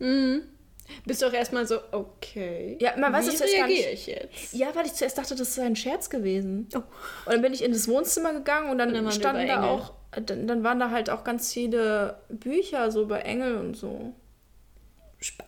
Bist 1.05 1.21
du 1.21 1.27
auch 1.27 1.33
erstmal 1.33 1.67
so, 1.67 1.79
okay. 1.91 2.77
Ja, 2.79 2.95
man 2.97 3.13
weiß 3.13 3.27
es 3.27 3.37
zuerst 3.37 3.55
gar 3.55 3.67
reagiere 3.67 3.91
nicht. 3.91 4.07
ich 4.07 4.15
jetzt? 4.15 4.53
Ja, 4.53 4.73
weil 4.75 4.85
ich 4.85 4.93
zuerst 4.93 5.17
dachte, 5.17 5.35
das 5.35 5.55
sei 5.55 5.63
ein 5.63 5.75
Scherz 5.75 6.09
gewesen. 6.09 6.67
Oh. 6.73 6.77
Und 6.77 7.33
dann 7.33 7.41
bin 7.41 7.53
ich 7.53 7.63
in 7.63 7.71
das 7.71 7.87
Wohnzimmer 7.87 8.33
gegangen 8.33 8.69
und 8.69 8.77
dann, 8.77 8.93
dann 8.93 9.05
waren 9.05 9.13
wir 9.13 9.19
standen 9.19 9.47
da 9.47 9.55
Engel. 9.55 9.69
auch, 9.69 9.93
dann, 10.11 10.47
dann 10.47 10.63
waren 10.63 10.79
da 10.79 10.91
halt 10.91 11.09
auch 11.09 11.23
ganz 11.23 11.53
viele 11.53 12.19
Bücher 12.29 12.91
so 12.91 13.03
über 13.03 13.25
Engel 13.25 13.57
und 13.57 13.75
so. 13.75 14.13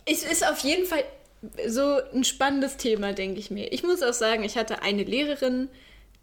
Es 0.05 0.23
ist 0.23 0.47
auf 0.47 0.59
jeden 0.59 0.85
Fall 0.85 1.03
so 1.67 1.99
ein 2.13 2.23
spannendes 2.23 2.77
Thema, 2.77 3.13
denke 3.13 3.39
ich 3.39 3.51
mir. 3.51 3.71
Ich 3.71 3.83
muss 3.83 4.03
auch 4.03 4.13
sagen, 4.13 4.43
ich 4.43 4.57
hatte 4.57 4.81
eine 4.81 5.03
Lehrerin, 5.03 5.69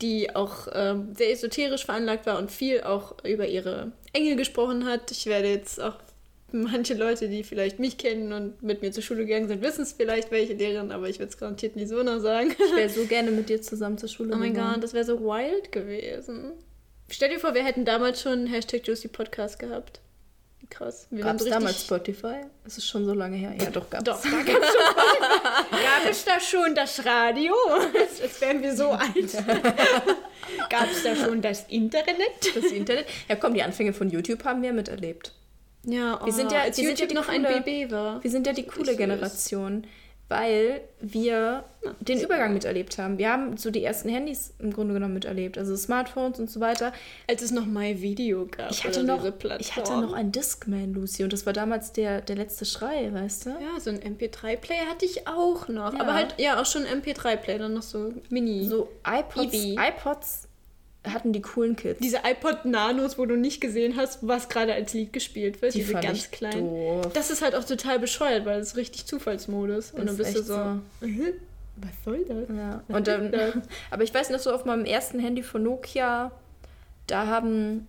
die 0.03 0.35
auch 0.35 0.69
ähm, 0.73 1.15
sehr 1.15 1.31
esoterisch 1.31 1.87
veranlagt 1.87 2.27
war 2.27 2.39
und 2.39 2.51
viel 2.51 2.83
auch 2.83 3.17
über 3.25 3.47
ihre 3.47 3.93
Engel 4.13 4.37
gesprochen 4.37 4.85
hat. 4.87 5.11
Ich 5.11 5.27
werde 5.27 5.49
jetzt 5.49 5.81
auch 5.81 5.97
manche 6.53 6.95
Leute, 6.95 7.29
die 7.29 7.43
vielleicht 7.43 7.79
mich 7.79 7.99
kennen 7.99 8.33
und 8.33 8.63
mit 8.63 8.83
mir 8.83 8.93
zur 8.93 9.03
Schule 9.03 9.25
gegangen 9.27 9.49
sind, 9.49 9.63
wissen 9.63 9.83
es 9.83 9.93
vielleicht, 9.93 10.31
welche 10.31 10.55
Lehrerin, 10.55 10.93
aber 10.93 11.09
ich 11.09 11.19
würde 11.19 11.31
es 11.31 11.39
garantiert 11.39 11.77
nicht 11.77 11.89
so 11.89 12.03
noch 12.03 12.21
sagen. 12.21 12.51
Ich 12.53 12.77
wäre 12.77 12.89
so 12.89 13.05
gerne 13.07 13.31
mit 13.31 13.49
dir 13.49 13.61
zusammen 13.61 13.99
zur 13.99 14.09
Schule 14.09 14.35
Oh 14.35 14.39
mein 14.39 14.53
gegangen. 14.55 14.75
Gott, 14.75 14.85
das 14.85 14.95
wäre 14.95 15.05
so 15.05 15.21
wild 15.21 15.73
gewesen. 15.73 16.53
Stell 17.09 17.29
dir 17.31 17.39
vor, 17.39 17.55
wir 17.55 17.65
hätten 17.65 17.85
damals 17.85 18.23
schon 18.23 18.47
Hashtag 18.47 18.87
Juicy 18.87 19.09
Podcast 19.09 19.59
gehabt. 19.59 20.01
Krass. 20.71 21.07
Gab 21.17 21.41
es 21.41 21.45
damals 21.45 21.83
Spotify? 21.83 22.41
Das 22.65 22.77
ist 22.77 22.89
schon 22.89 23.05
so 23.05 23.15
lange 23.15 23.37
her. 23.37 23.55
Ja, 23.61 23.71
doch, 23.71 23.89
gab 23.89 24.05
Doch, 24.05 24.21
da 24.21 24.31
gab 24.31 24.63
es 24.63 24.69
schon 24.69 25.71
Gab 25.71 26.11
es 26.11 26.25
da 26.25 26.41
schon 26.41 26.75
das 26.75 27.05
Radio? 27.05 27.55
Jetzt 28.21 28.41
wären 28.41 28.63
wir 28.63 28.75
so 28.75 28.91
alt. 28.91 29.15
gab 30.71 30.91
es 30.91 31.05
da 31.05 31.15
schon 31.15 31.41
das 31.41 31.67
Internet? 31.69 32.17
Das 32.55 32.65
Internet? 32.65 33.07
Ja, 33.29 33.37
komm, 33.37 33.55
die 33.55 33.63
Anfänge 33.63 33.93
von 33.93 34.11
YouTube 34.11 34.45
haben 34.45 34.63
wir 34.63 34.73
miterlebt. 34.73 35.33
Ja, 35.87 36.21
wir 36.25 36.33
sind 36.33 36.53
ja, 36.53 36.61
als 36.61 36.77
wir 36.77 36.85
YouTube 36.85 37.09
sind 37.09 37.13
ja 37.13 37.21
noch 37.21 37.29
coole, 37.29 37.49
ein 37.49 37.65
BB 37.65 37.91
war. 37.91 38.23
Wir 38.23 38.31
sind 38.31 38.47
ja 38.47 38.53
die 38.53 38.67
coole 38.67 38.97
Generation 38.97 39.87
weil 40.29 40.81
wir 41.01 41.65
den 42.01 42.21
Übergang 42.21 42.53
miterlebt 42.53 42.99
haben. 42.99 43.17
Wir 43.19 43.31
haben 43.31 43.57
so 43.57 43.71
die 43.71 43.85
ersten 43.85 44.09
Handys 44.09 44.55
im 44.59 44.73
Grunde 44.73 44.95
genommen 44.95 45.15
miterlebt, 45.15 45.57
also 45.57 45.77
Smartphones 45.77 46.41
und 46.41 46.51
so 46.51 46.59
weiter. 46.59 46.93
Als 47.29 47.43
es 47.43 47.53
noch 47.53 47.65
My 47.65 48.01
Video 48.01 48.47
gab. 48.47 48.73
Ich 48.73 48.85
hatte, 48.85 49.05
noch, 49.05 49.25
ich 49.59 49.77
hatte 49.77 50.01
noch 50.01 50.13
ein 50.13 50.33
Discman, 50.33 50.95
Lucy, 50.95 51.23
und 51.23 51.33
das 51.33 51.47
war 51.47 51.53
damals 51.53 51.93
der, 51.93 52.23
der 52.23 52.37
letzte 52.37 52.65
Schrei, 52.65 53.13
weißt 53.13 53.47
du? 53.47 53.51
Ja, 53.51 53.79
so 53.79 53.91
ein 53.91 54.01
MP3-Player 54.01 54.87
hatte 54.91 55.05
ich 55.05 55.29
auch 55.29 55.69
noch. 55.69 55.95
Ja. 55.95 56.01
Aber 56.01 56.15
halt, 56.15 56.35
ja, 56.39 56.61
auch 56.61 56.67
schon 56.67 56.85
MP3-Player, 56.85 57.59
dann 57.59 57.75
noch 57.75 57.83
so 57.83 58.13
Mini. 58.29 58.67
So 58.67 58.89
iPods, 59.07 59.55
iPods 59.55 60.46
hatten 61.13 61.33
die 61.33 61.41
coolen 61.41 61.77
Kids. 61.77 62.01
Diese 62.01 62.19
iPod 62.25 62.65
Nanos, 62.65 63.19
wo 63.19 63.27
du 63.27 63.37
nicht 63.37 63.61
gesehen 63.61 63.97
hast, 63.97 64.27
was 64.27 64.49
gerade 64.49 64.75
als 64.75 64.93
Lied 64.93 65.13
gespielt 65.13 65.63
wird. 65.63 65.75
Die 65.75 65.79
diese 65.79 65.95
ganz 65.95 66.31
kleinen. 66.31 66.69
Doof. 66.69 67.13
Das 67.13 67.31
ist 67.31 67.43
halt 67.43 67.55
auch 67.55 67.65
total 67.65 67.99
bescheuert, 67.99 68.45
weil 68.45 68.61
es 68.61 68.77
richtig 68.77 69.07
Zufallsmodus. 69.07 69.93
Und 69.93 70.07
dann 70.07 70.17
bist 70.17 70.37
du 70.37 70.43
so. 70.43 70.55
so. 70.55 71.07
Mhm. 71.07 71.33
Was 71.77 71.91
soll 72.05 72.25
das? 72.25 72.57
Ja. 72.57 72.83
Und 72.89 73.07
dann, 73.07 73.33
aber 73.91 74.03
ich 74.03 74.15
weiß 74.15 74.31
noch 74.31 74.39
so, 74.39 74.53
auf 74.53 74.65
meinem 74.65 74.85
ersten 74.85 75.19
Handy 75.19 75.43
von 75.43 75.63
Nokia, 75.63 76.33
da 77.07 77.27
haben 77.27 77.87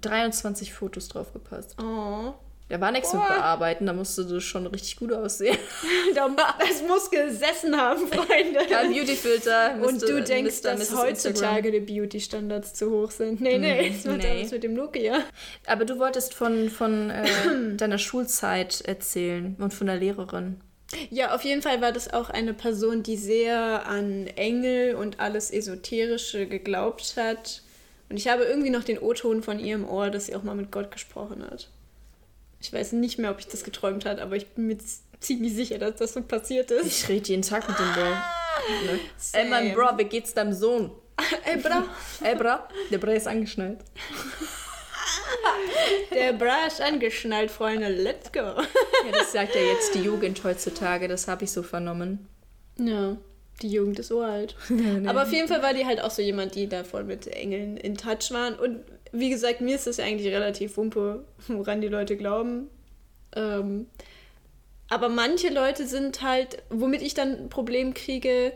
23 0.00 0.72
Fotos 0.72 1.08
drauf 1.08 1.32
gepasst. 1.32 1.76
Oh. 1.82 2.34
Da 2.72 2.80
war 2.80 2.90
nichts 2.90 3.12
mit 3.12 3.20
bearbeiten, 3.20 3.84
da 3.84 3.92
musste 3.92 4.24
du 4.24 4.40
schon 4.40 4.66
richtig 4.66 4.96
gut 4.96 5.12
aussehen. 5.12 5.58
das 6.14 6.82
muss 6.88 7.10
gesessen 7.10 7.76
haben, 7.76 8.08
Freunde. 8.08 8.60
Kein 8.66 8.90
Beautyfilter. 8.90 9.74
Und 9.86 10.00
du 10.00 10.22
denkst, 10.22 10.62
Mr. 10.62 10.70
dass 10.70 10.90
Mrs. 10.90 10.96
heutzutage 10.96 11.68
Instagram. 11.68 11.86
die 11.86 12.00
Beauty-Standards 12.00 12.72
zu 12.72 12.90
hoch 12.90 13.10
sind. 13.10 13.42
Nee, 13.42 13.58
nee, 13.58 13.90
das 13.90 14.06
wird 14.06 14.22
nee. 14.22 14.48
mit 14.50 14.62
dem 14.62 14.72
Nokia. 14.72 15.18
Aber 15.66 15.84
du 15.84 15.98
wolltest 15.98 16.32
von, 16.32 16.70
von 16.70 17.10
äh, 17.10 17.26
deiner 17.76 17.98
Schulzeit 17.98 18.80
erzählen 18.80 19.54
und 19.58 19.74
von 19.74 19.86
der 19.86 19.96
Lehrerin. 19.96 20.58
Ja, 21.10 21.34
auf 21.34 21.44
jeden 21.44 21.60
Fall 21.60 21.82
war 21.82 21.92
das 21.92 22.10
auch 22.14 22.30
eine 22.30 22.54
Person, 22.54 23.02
die 23.02 23.18
sehr 23.18 23.86
an 23.86 24.28
Engel 24.28 24.94
und 24.94 25.20
alles 25.20 25.50
Esoterische 25.50 26.46
geglaubt 26.46 27.16
hat. 27.18 27.60
Und 28.08 28.16
ich 28.16 28.28
habe 28.28 28.44
irgendwie 28.44 28.70
noch 28.70 28.84
den 28.84 28.98
O-Ton 28.98 29.42
von 29.42 29.58
ihr 29.58 29.74
im 29.74 29.86
Ohr, 29.86 30.08
dass 30.08 30.24
sie 30.24 30.34
auch 30.34 30.42
mal 30.42 30.56
mit 30.56 30.72
Gott 30.72 30.90
gesprochen 30.90 31.44
hat. 31.44 31.68
Ich 32.62 32.72
weiß 32.72 32.92
nicht 32.92 33.18
mehr, 33.18 33.32
ob 33.32 33.40
ich 33.40 33.48
das 33.48 33.64
geträumt 33.64 34.06
habe, 34.06 34.22
aber 34.22 34.36
ich 34.36 34.46
bin 34.46 34.68
mir 34.68 34.78
ziemlich 35.18 35.52
sicher, 35.52 35.78
dass 35.78 35.96
das 35.96 36.12
so 36.12 36.22
passiert 36.22 36.70
ist. 36.70 36.86
Ich 36.86 37.08
rede 37.08 37.28
jeden 37.28 37.42
Tag 37.42 37.68
mit 37.68 37.76
dem 37.76 37.92
Bro. 37.92 38.04
Ne? 38.04 39.00
Ey, 39.32 39.48
mein 39.48 39.74
Bro, 39.74 39.98
wie 39.98 40.04
geht's 40.04 40.32
deinem 40.32 40.52
Sohn? 40.52 40.92
Ey, 41.44 41.56
Bra. 41.56 41.84
Ey, 42.22 42.36
Bra. 42.36 42.68
Der 42.90 42.98
Bra 42.98 43.12
ist 43.12 43.26
angeschnallt. 43.26 43.80
Der 46.14 46.32
Bra 46.34 46.66
ist 46.66 46.80
angeschnallt, 46.80 47.50
Freunde. 47.50 47.88
Let's 47.88 48.30
go. 48.30 48.38
Ja, 48.40 48.64
das 49.10 49.32
sagt 49.32 49.56
ja 49.56 49.60
jetzt 49.60 49.94
die 49.94 50.02
Jugend 50.02 50.42
heutzutage. 50.44 51.08
Das 51.08 51.26
habe 51.26 51.44
ich 51.44 51.50
so 51.50 51.64
vernommen. 51.64 52.28
Ja. 52.78 53.16
Die 53.60 53.68
Jugend 53.68 53.98
ist 53.98 54.12
uralt. 54.12 54.54
Aber 55.06 55.22
auf 55.22 55.32
jeden 55.32 55.48
Fall 55.48 55.62
war 55.62 55.74
die 55.74 55.84
halt 55.84 56.00
auch 56.00 56.10
so 56.10 56.22
jemand, 56.22 56.54
die 56.54 56.68
da 56.68 56.84
voll 56.84 57.04
mit 57.04 57.26
Engeln 57.26 57.76
in 57.76 57.96
Touch 57.96 58.30
waren. 58.30 58.54
Und 58.54 58.84
wie 59.12 59.30
gesagt, 59.30 59.60
mir 59.60 59.76
ist 59.76 59.86
das 59.86 59.98
ja 59.98 60.04
eigentlich 60.04 60.32
relativ 60.32 60.76
wumpe, 60.76 61.24
woran 61.48 61.80
die 61.80 61.88
Leute 61.88 62.16
glauben. 62.16 62.68
Ähm, 63.34 63.86
aber 64.88 65.08
manche 65.08 65.48
Leute 65.48 65.86
sind 65.86 66.22
halt, 66.22 66.62
womit 66.68 67.02
ich 67.02 67.14
dann 67.14 67.44
ein 67.44 67.48
Problem 67.48 67.94
kriege, 67.94 68.52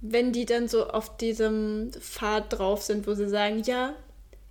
wenn 0.00 0.32
die 0.32 0.46
dann 0.46 0.68
so 0.68 0.88
auf 0.88 1.16
diesem 1.16 1.90
Pfad 1.92 2.58
drauf 2.58 2.82
sind, 2.82 3.06
wo 3.06 3.14
sie 3.14 3.28
sagen, 3.28 3.62
ja, 3.64 3.94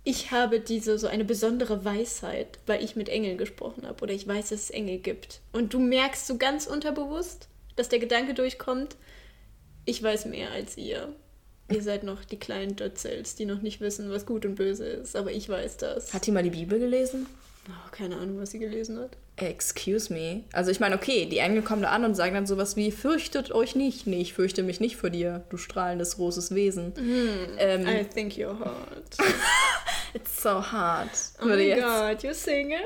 ich 0.04 0.32
habe 0.32 0.60
diese 0.60 0.98
so 0.98 1.06
eine 1.06 1.24
besondere 1.24 1.84
Weisheit, 1.84 2.58
weil 2.66 2.84
ich 2.84 2.94
mit 2.94 3.08
Engeln 3.08 3.38
gesprochen 3.38 3.86
habe 3.86 4.02
oder 4.02 4.12
ich 4.12 4.28
weiß, 4.28 4.50
dass 4.50 4.64
es 4.64 4.70
Engel 4.70 4.98
gibt. 4.98 5.40
Und 5.52 5.72
du 5.72 5.80
merkst 5.80 6.26
so 6.26 6.36
ganz 6.36 6.66
unterbewusst, 6.66 7.48
dass 7.74 7.88
der 7.88 7.98
Gedanke 7.98 8.34
durchkommt, 8.34 8.96
ich 9.86 10.02
weiß 10.02 10.26
mehr 10.26 10.50
als 10.50 10.76
ihr. 10.76 11.14
Ihr 11.70 11.82
seid 11.82 12.02
noch 12.02 12.24
die 12.24 12.38
kleinen 12.38 12.76
Dötzels, 12.76 13.36
die 13.36 13.46
noch 13.46 13.62
nicht 13.62 13.80
wissen, 13.80 14.10
was 14.10 14.26
gut 14.26 14.44
und 14.44 14.56
böse 14.56 14.86
ist. 14.86 15.16
Aber 15.16 15.32
ich 15.32 15.48
weiß 15.48 15.78
das. 15.78 16.12
Hat 16.12 16.26
die 16.26 16.30
mal 16.30 16.42
die 16.42 16.50
Bibel 16.50 16.78
gelesen? 16.78 17.26
Oh, 17.68 17.90
keine 17.90 18.16
Ahnung, 18.16 18.38
was 18.38 18.50
sie 18.50 18.58
gelesen 18.58 18.98
hat. 18.98 19.16
Excuse 19.36 20.12
me. 20.12 20.44
Also 20.52 20.70
ich 20.70 20.80
meine, 20.80 20.94
okay, 20.94 21.24
die 21.26 21.38
Engel 21.38 21.62
kommen 21.62 21.80
da 21.80 21.88
an 21.88 22.04
und 22.04 22.14
sagen 22.14 22.34
dann 22.34 22.46
sowas 22.46 22.76
wie, 22.76 22.90
fürchtet 22.90 23.52
euch 23.52 23.74
nicht. 23.74 24.06
Nee, 24.06 24.20
ich 24.20 24.34
fürchte 24.34 24.62
mich 24.62 24.80
nicht 24.80 24.96
vor 24.96 25.08
dir, 25.08 25.44
du 25.48 25.56
strahlendes 25.56 26.16
großes 26.16 26.54
Wesen. 26.54 26.88
Mm, 26.90 27.56
ähm, 27.58 27.88
I 27.88 28.04
think 28.04 28.34
you're 28.34 28.58
hot. 28.58 29.16
It's 30.14 30.42
so 30.42 30.60
hard. 30.60 31.08
Oh 31.42 31.46
my 31.46 31.54
jetzt. 31.54 31.82
god, 31.82 32.22
you're 32.22 32.34
single? 32.34 32.78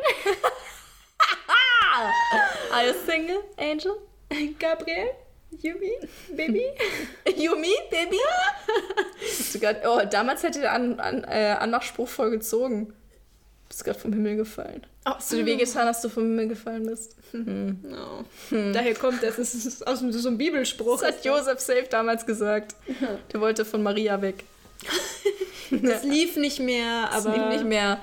Are 2.72 2.86
you 2.86 2.94
single, 3.04 3.42
Angel? 3.56 3.96
Gabriel? 4.58 5.08
Yumi, 5.50 5.92
Baby? 6.36 6.64
Yumi, 7.36 7.74
Baby? 7.90 8.18
Grad, 9.60 9.86
oh, 9.86 10.00
damals 10.08 10.42
hätte 10.42 10.60
der 10.60 10.72
An 10.72 11.00
An 11.00 11.24
äh, 11.24 11.56
Anmachspruch 11.58 12.08
voll 12.08 12.30
gezogen. 12.30 12.92
Bist 13.68 13.84
gerade 13.84 13.98
vom 13.98 14.12
Himmel 14.12 14.36
gefallen. 14.36 14.86
Oh, 15.04 15.10
Hast 15.16 15.32
du 15.32 15.36
dir 15.36 15.46
wehgetan, 15.46 15.86
dass 15.86 16.00
du 16.00 16.08
vom 16.08 16.24
Himmel 16.24 16.48
gefallen 16.48 16.86
bist? 16.86 17.16
Hm. 17.32 17.78
No. 17.82 18.24
Hm. 18.48 18.72
Daher 18.72 18.94
kommt 18.94 19.22
das. 19.22 19.36
Das 19.36 19.54
ist 19.54 19.86
aus 19.86 20.00
so 20.00 20.28
einem 20.28 20.38
Bibelspruch. 20.38 21.00
Das 21.00 21.08
hat 21.08 21.24
Josef 21.24 21.60
Safe 21.60 21.86
damals 21.90 22.24
gesagt. 22.24 22.74
Der 23.32 23.40
wollte 23.40 23.64
von 23.64 23.82
Maria 23.82 24.22
weg. 24.22 24.44
das 25.70 26.04
lief 26.04 26.36
nicht 26.36 26.60
mehr, 26.60 27.10
aber. 27.10 27.30
Das 27.30 27.36
lief 27.36 27.48
nicht 27.48 27.64
mehr. 27.64 28.00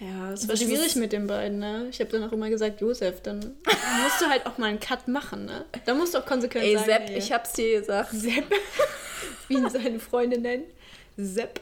Ja, 0.00 0.32
es 0.32 0.46
war 0.48 0.56
schwierig 0.56 0.94
mit 0.94 1.12
den 1.12 1.26
beiden, 1.26 1.58
ne? 1.58 1.88
Ich 1.90 1.98
habe 1.98 2.10
dann 2.10 2.22
auch 2.22 2.32
immer 2.32 2.48
gesagt, 2.48 2.80
Josef, 2.80 3.20
dann 3.20 3.38
musst 3.38 4.20
du 4.20 4.26
halt 4.28 4.46
auch 4.46 4.56
mal 4.56 4.66
einen 4.66 4.78
Cut 4.78 5.08
machen, 5.08 5.46
ne? 5.46 5.64
Da 5.86 5.94
musst 5.94 6.14
du 6.14 6.18
auch 6.18 6.26
konsequent 6.26 6.64
Ey, 6.64 6.76
sagen. 6.76 6.86
Sepp, 6.86 7.16
ich 7.16 7.32
hab's 7.32 7.52
dir 7.54 7.80
gesagt. 7.80 8.12
Sepp. 8.12 8.44
Wie 9.48 9.54
ihn 9.54 9.68
seine 9.68 9.98
Freunde 9.98 10.38
nennen. 10.38 10.64
Sepp. 11.16 11.60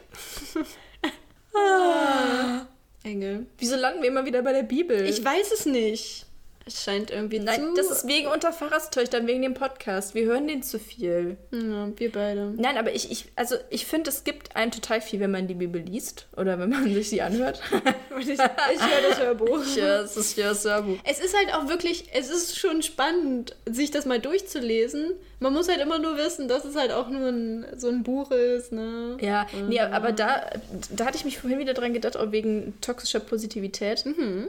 ah. 1.55 2.67
Engel. 3.03 3.47
Wieso 3.57 3.75
landen 3.75 4.03
wir 4.03 4.09
immer 4.09 4.25
wieder 4.25 4.43
bei 4.43 4.53
der 4.53 4.63
Bibel? 4.63 5.07
Ich 5.07 5.23
weiß 5.23 5.51
es 5.51 5.65
nicht. 5.65 6.26
Es 6.67 6.83
scheint 6.83 7.11
irgendwie 7.11 7.39
Nein, 7.39 7.61
zu... 7.61 7.73
das 7.75 7.89
ist 7.89 8.07
wegen 8.07 8.27
Unterpfarrerstöchtern, 8.27 9.25
wegen 9.25 9.41
dem 9.41 9.53
Podcast. 9.53 10.15
Wir 10.15 10.25
hören 10.25 10.49
den 10.49 10.63
zu 10.63 10.79
viel. 10.79 11.37
Ja, 11.51 11.87
wir 11.95 12.11
beide. 12.11 12.53
Nein, 12.57 12.77
aber 12.77 12.93
ich, 12.93 13.09
ich 13.09 13.25
also 13.37 13.55
ich 13.69 13.85
finde, 13.85 14.09
es 14.09 14.25
gibt 14.25 14.53
einen 14.57 14.71
total 14.71 14.99
viel, 14.99 15.21
wenn 15.21 15.31
man 15.31 15.47
die 15.47 15.53
Bibel 15.53 15.81
liest 15.81 16.27
oder 16.35 16.59
wenn 16.59 16.69
man 16.69 16.83
sich 16.93 17.09
sie 17.09 17.21
anhört. 17.21 17.61
ich, 18.19 18.27
ich 18.29 18.37
höre 18.37 19.09
das 19.09 19.19
Hörbuch. 19.19 19.61
Ich 19.63 19.81
höre 19.81 20.01
das, 20.01 20.35
das 20.35 20.65
Hörbuch. 20.65 20.97
Es 21.05 21.19
ist 21.19 21.37
halt 21.37 21.53
auch 21.55 21.69
wirklich, 21.69 22.09
es 22.13 22.29
ist 22.29 22.59
schon 22.59 22.83
spannend, 22.83 23.55
sich 23.65 23.89
das 23.91 24.05
mal 24.05 24.19
durchzulesen. 24.19 25.13
Man 25.39 25.53
muss 25.53 25.69
halt 25.69 25.79
immer 25.79 25.99
nur 25.99 26.17
wissen, 26.17 26.49
dass 26.49 26.65
es 26.65 26.75
halt 26.75 26.91
auch 26.91 27.07
nur 27.07 27.29
ein, 27.29 27.65
so 27.77 27.87
ein 27.87 28.03
Buch 28.03 28.31
ist, 28.31 28.73
ne? 28.73 29.15
Ja, 29.21 29.47
mhm. 29.53 29.69
nee, 29.69 29.79
aber 29.79 30.11
da, 30.11 30.49
da 30.89 31.05
hatte 31.05 31.15
ich 31.15 31.23
mich 31.23 31.39
vorhin 31.39 31.59
wieder 31.59 31.73
dran 31.73 31.93
gedacht, 31.93 32.17
auch 32.17 32.33
wegen 32.33 32.73
toxischer 32.81 33.21
Positivität, 33.21 34.05
mhm. 34.05 34.47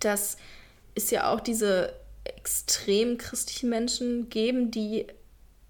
dass 0.00 0.36
es 0.94 1.10
ja 1.10 1.32
auch 1.32 1.40
diese 1.40 1.92
extrem 2.24 3.18
christlichen 3.18 3.68
Menschen 3.68 4.28
geben, 4.28 4.70
die 4.70 5.06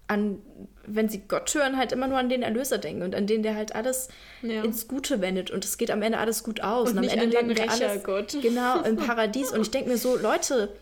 an, 0.07 0.39
wenn 0.85 1.09
sie 1.09 1.23
Gott 1.27 1.53
hören, 1.53 1.77
halt 1.77 1.91
immer 1.91 2.07
nur 2.07 2.17
an 2.17 2.29
den 2.29 2.43
Erlöser 2.43 2.77
denken 2.77 3.01
und 3.01 3.15
an 3.15 3.27
den, 3.27 3.43
der 3.43 3.55
halt 3.55 3.75
alles 3.75 4.09
ja. 4.41 4.63
ins 4.63 4.87
Gute 4.87 5.19
wendet 5.19 5.49
und 5.51 5.65
es 5.65 5.77
geht 5.77 5.89
am 5.89 6.01
Ende 6.01 6.19
alles 6.19 6.43
gut 6.43 6.61
aus. 6.61 6.91
Und, 6.91 6.99
und 6.99 7.09
am 7.09 7.17
Ende 7.17 7.35
landen 7.35 7.57
wir 7.57 7.71
alles 7.71 8.03
Gott. 8.03 8.37
genau 8.41 8.81
im 8.83 8.97
Paradies. 8.97 9.51
und 9.51 9.61
ich 9.61 9.71
denke 9.71 9.89
mir 9.89 9.97
so, 9.97 10.15
Leute, 10.15 10.73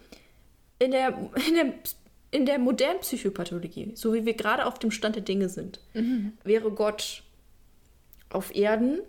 in 0.79 0.91
der, 0.91 1.17
in 1.47 1.55
der, 1.55 1.73
in 2.31 2.45
der 2.45 2.59
modernen 2.59 2.99
Psychopathologie, 2.99 3.91
so 3.95 4.13
wie 4.13 4.25
wir 4.25 4.33
gerade 4.33 4.65
auf 4.65 4.77
dem 4.77 4.91
Stand 4.91 5.15
der 5.15 5.23
Dinge 5.23 5.47
sind, 5.47 5.79
mhm. 5.93 6.33
wäre 6.43 6.71
Gott 6.71 7.23
auf 8.29 8.53
Erden 8.53 8.99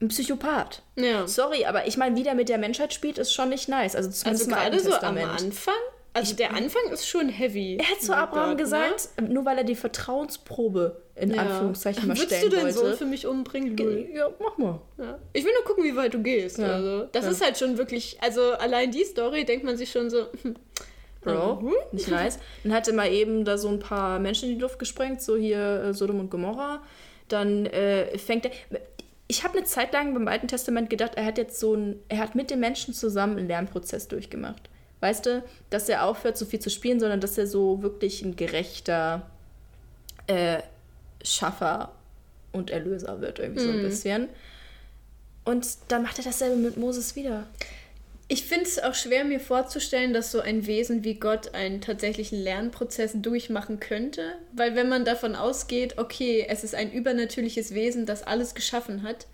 ein 0.00 0.08
Psychopath. 0.08 0.82
Ja. 0.96 1.26
Sorry, 1.26 1.64
aber 1.64 1.86
ich 1.86 1.96
meine, 1.96 2.16
wie 2.16 2.22
der 2.22 2.34
mit 2.34 2.48
der 2.48 2.58
Menschheit 2.58 2.94
spielt, 2.94 3.18
ist 3.18 3.32
schon 3.32 3.48
nicht 3.48 3.68
nice. 3.68 3.96
Also 3.96 4.10
zumindest 4.10 4.52
also 4.52 4.60
gerade 4.60 4.80
so 4.80 4.94
am 4.94 5.18
Anfang. 5.18 5.74
Also 6.14 6.30
ich, 6.30 6.36
der 6.36 6.54
Anfang 6.54 6.82
ist 6.92 7.06
schon 7.06 7.28
heavy. 7.28 7.76
Er 7.76 7.90
hat 7.90 8.00
zu 8.00 8.16
Abraham 8.16 8.50
Gott, 8.50 8.58
gesagt, 8.58 9.10
ne? 9.20 9.28
nur 9.28 9.44
weil 9.44 9.58
er 9.58 9.64
die 9.64 9.74
Vertrauensprobe 9.74 11.00
in 11.14 11.32
ja. 11.32 11.42
Anführungszeichen 11.42 12.08
mal 12.08 12.16
stellen 12.16 12.42
wollte. 12.42 12.56
Willst 12.64 12.78
du 12.78 12.82
deinen 12.82 12.90
Sohn 12.90 12.98
für 12.98 13.06
mich 13.06 13.26
umbringen? 13.26 13.76
Ge 13.76 14.14
ja, 14.14 14.28
mach 14.40 14.56
mal. 14.56 14.80
Ja. 14.98 15.18
Ich 15.32 15.44
will 15.44 15.52
nur 15.52 15.64
gucken, 15.64 15.84
wie 15.84 15.94
weit 15.94 16.14
du 16.14 16.22
gehst. 16.22 16.58
Ja. 16.58 16.74
Also, 16.74 17.04
das 17.12 17.26
ist 17.26 17.44
halt 17.44 17.58
schon 17.58 17.78
wirklich, 17.78 18.18
also 18.20 18.52
allein 18.52 18.90
die 18.90 19.04
Story 19.04 19.44
denkt 19.44 19.64
man 19.64 19.76
sich 19.76 19.90
schon 19.90 20.10
so, 20.10 20.26
hm, 20.42 20.56
Bro, 21.20 21.60
mhm. 21.60 21.74
nicht 21.92 22.08
nice. 22.08 22.38
Dann 22.62 22.72
hatte 22.72 22.92
mal 22.92 23.12
eben 23.12 23.44
da 23.44 23.58
so 23.58 23.68
ein 23.68 23.80
paar 23.80 24.18
Menschen 24.18 24.48
in 24.48 24.54
die 24.56 24.60
Luft 24.60 24.78
gesprengt, 24.78 25.20
so 25.20 25.36
hier 25.36 25.82
äh, 25.82 25.94
Sodom 25.94 26.20
und 26.20 26.30
Gomorra. 26.30 26.82
Dann 27.28 27.66
äh, 27.66 28.16
fängt 28.18 28.46
er 28.46 28.52
ich 29.28 29.44
habe 29.44 29.58
eine 29.58 29.66
Zeit 29.66 29.92
lang 29.92 30.14
beim 30.14 30.26
Alten 30.26 30.48
Testament 30.48 30.88
gedacht, 30.88 31.12
er 31.16 31.26
hat 31.26 31.36
jetzt 31.36 31.60
so 31.60 31.74
ein, 31.74 31.96
er 32.08 32.18
hat 32.18 32.34
mit 32.34 32.50
den 32.50 32.60
Menschen 32.60 32.94
zusammen 32.94 33.38
einen 33.38 33.48
Lernprozess 33.48 34.08
durchgemacht. 34.08 34.70
Weißt 35.00 35.26
du, 35.26 35.44
dass 35.70 35.88
er 35.88 36.04
aufhört, 36.04 36.36
so 36.38 36.46
viel 36.46 36.58
zu 36.58 36.70
spielen, 36.70 36.98
sondern 36.98 37.20
dass 37.20 37.38
er 37.38 37.46
so 37.46 37.82
wirklich 37.82 38.22
ein 38.22 38.34
gerechter 38.34 39.30
äh, 40.26 40.58
Schaffer 41.22 41.92
und 42.52 42.70
Erlöser 42.70 43.20
wird, 43.20 43.38
irgendwie 43.38 43.60
so 43.60 43.70
ein 43.70 43.82
bisschen. 43.82 44.28
Und 45.44 45.66
dann 45.88 46.02
macht 46.02 46.18
er 46.18 46.24
dasselbe 46.24 46.56
mit 46.56 46.76
Moses 46.78 47.14
wieder. 47.14 47.46
Ich 48.30 48.44
finde 48.44 48.64
es 48.64 48.78
auch 48.78 48.94
schwer, 48.94 49.24
mir 49.24 49.40
vorzustellen, 49.40 50.12
dass 50.12 50.30
so 50.30 50.40
ein 50.40 50.66
Wesen 50.66 51.02
wie 51.02 51.14
Gott 51.14 51.54
einen 51.54 51.80
tatsächlichen 51.80 52.38
Lernprozess 52.38 53.12
durchmachen 53.14 53.80
könnte. 53.80 54.34
Weil 54.52 54.74
wenn 54.74 54.90
man 54.90 55.06
davon 55.06 55.34
ausgeht, 55.34 55.96
okay, 55.96 56.44
es 56.46 56.62
ist 56.62 56.74
ein 56.74 56.92
übernatürliches 56.92 57.72
Wesen, 57.72 58.04
das 58.04 58.22
alles 58.22 58.54
geschaffen 58.54 59.02
hat, 59.02 59.26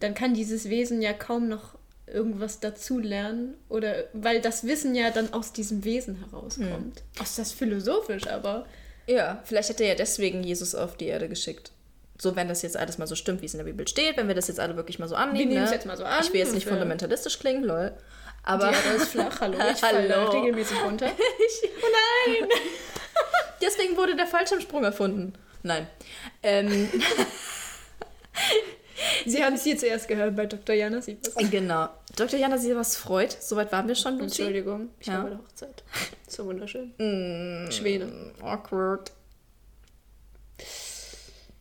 dann 0.00 0.14
kann 0.14 0.34
dieses 0.34 0.68
Wesen 0.68 1.00
ja 1.00 1.14
kaum 1.14 1.48
noch 1.48 1.78
irgendwas 2.06 2.60
dazu 2.60 2.98
lernen. 2.98 3.54
Oder 3.70 4.04
weil 4.12 4.42
das 4.42 4.64
Wissen 4.64 4.94
ja 4.94 5.10
dann 5.10 5.32
aus 5.32 5.54
diesem 5.54 5.84
Wesen 5.84 6.16
herauskommt. 6.16 7.02
Ach, 7.18 7.22
ist 7.24 7.38
das 7.38 7.52
philosophisch, 7.52 8.26
aber. 8.26 8.66
Ja, 9.06 9.40
vielleicht 9.44 9.70
hat 9.70 9.80
er 9.80 9.88
ja 9.88 9.94
deswegen 9.94 10.42
Jesus 10.42 10.74
auf 10.74 10.98
die 10.98 11.06
Erde 11.06 11.30
geschickt. 11.30 11.72
So, 12.18 12.34
wenn 12.36 12.48
das 12.48 12.62
jetzt 12.62 12.76
alles 12.76 12.98
mal 12.98 13.06
so 13.06 13.14
stimmt, 13.14 13.42
wie 13.42 13.46
es 13.46 13.54
in 13.54 13.58
der 13.58 13.64
Bibel 13.64 13.86
steht, 13.86 14.16
wenn 14.16 14.28
wir 14.28 14.34
das 14.34 14.48
jetzt 14.48 14.58
alle 14.60 14.76
wirklich 14.76 14.98
mal 14.98 15.08
so 15.08 15.14
annehmen. 15.14 15.48
nehmen 15.50 15.64
es 15.64 15.70
ne? 15.70 15.76
jetzt 15.76 15.86
mal 15.86 15.96
so 15.96 16.04
an 16.04 16.22
Ich 16.22 16.32
will 16.32 16.40
jetzt 16.40 16.54
nicht 16.54 16.64
und 16.66 16.72
wir- 16.72 16.78
fundamentalistisch 16.78 17.38
klingen, 17.38 17.64
lol. 17.64 17.92
Aber 18.46 18.68
Die 18.68 18.74
Erde 18.74 18.88
ist 19.02 19.08
flach, 19.08 19.40
hallo. 19.40 19.58
Ich 19.72 19.78
falle 19.78 20.32
regelmäßig 20.32 20.80
runter. 20.82 21.06
deswegen 23.60 23.96
wurde 23.96 24.16
der 24.16 24.26
Fallschirmsprung 24.26 24.84
erfunden. 24.84 25.34
Nein. 25.62 25.86
Ähm, 26.42 26.88
Sie 29.26 29.44
haben 29.44 29.54
es 29.54 29.64
hier 29.64 29.76
zuerst 29.76 30.08
gehört 30.08 30.36
bei 30.36 30.46
Dr. 30.46 30.74
Jana 30.74 31.02
Siebers. 31.02 31.34
genau. 31.50 31.88
Dr. 32.14 32.38
Jana 32.38 32.56
was 32.56 32.96
freut. 32.96 33.32
Soweit 33.42 33.72
waren 33.72 33.88
wir 33.88 33.94
schon, 33.96 34.14
Lucy. 34.14 34.42
Entschuldigung, 34.42 34.90
ich 35.00 35.08
Ja. 35.08 35.14
war 35.14 35.22
bei 35.24 35.30
der 35.30 35.38
Hochzeit. 35.38 35.82
So 36.28 36.46
wunderschön. 36.46 36.94
Mm, 36.98 37.70
Schwäne. 37.70 38.32
Awkward. 38.42 39.12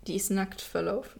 Die 0.07 0.15
ist 0.15 0.29
nackt 0.29 0.61
verlaufen. 0.61 1.19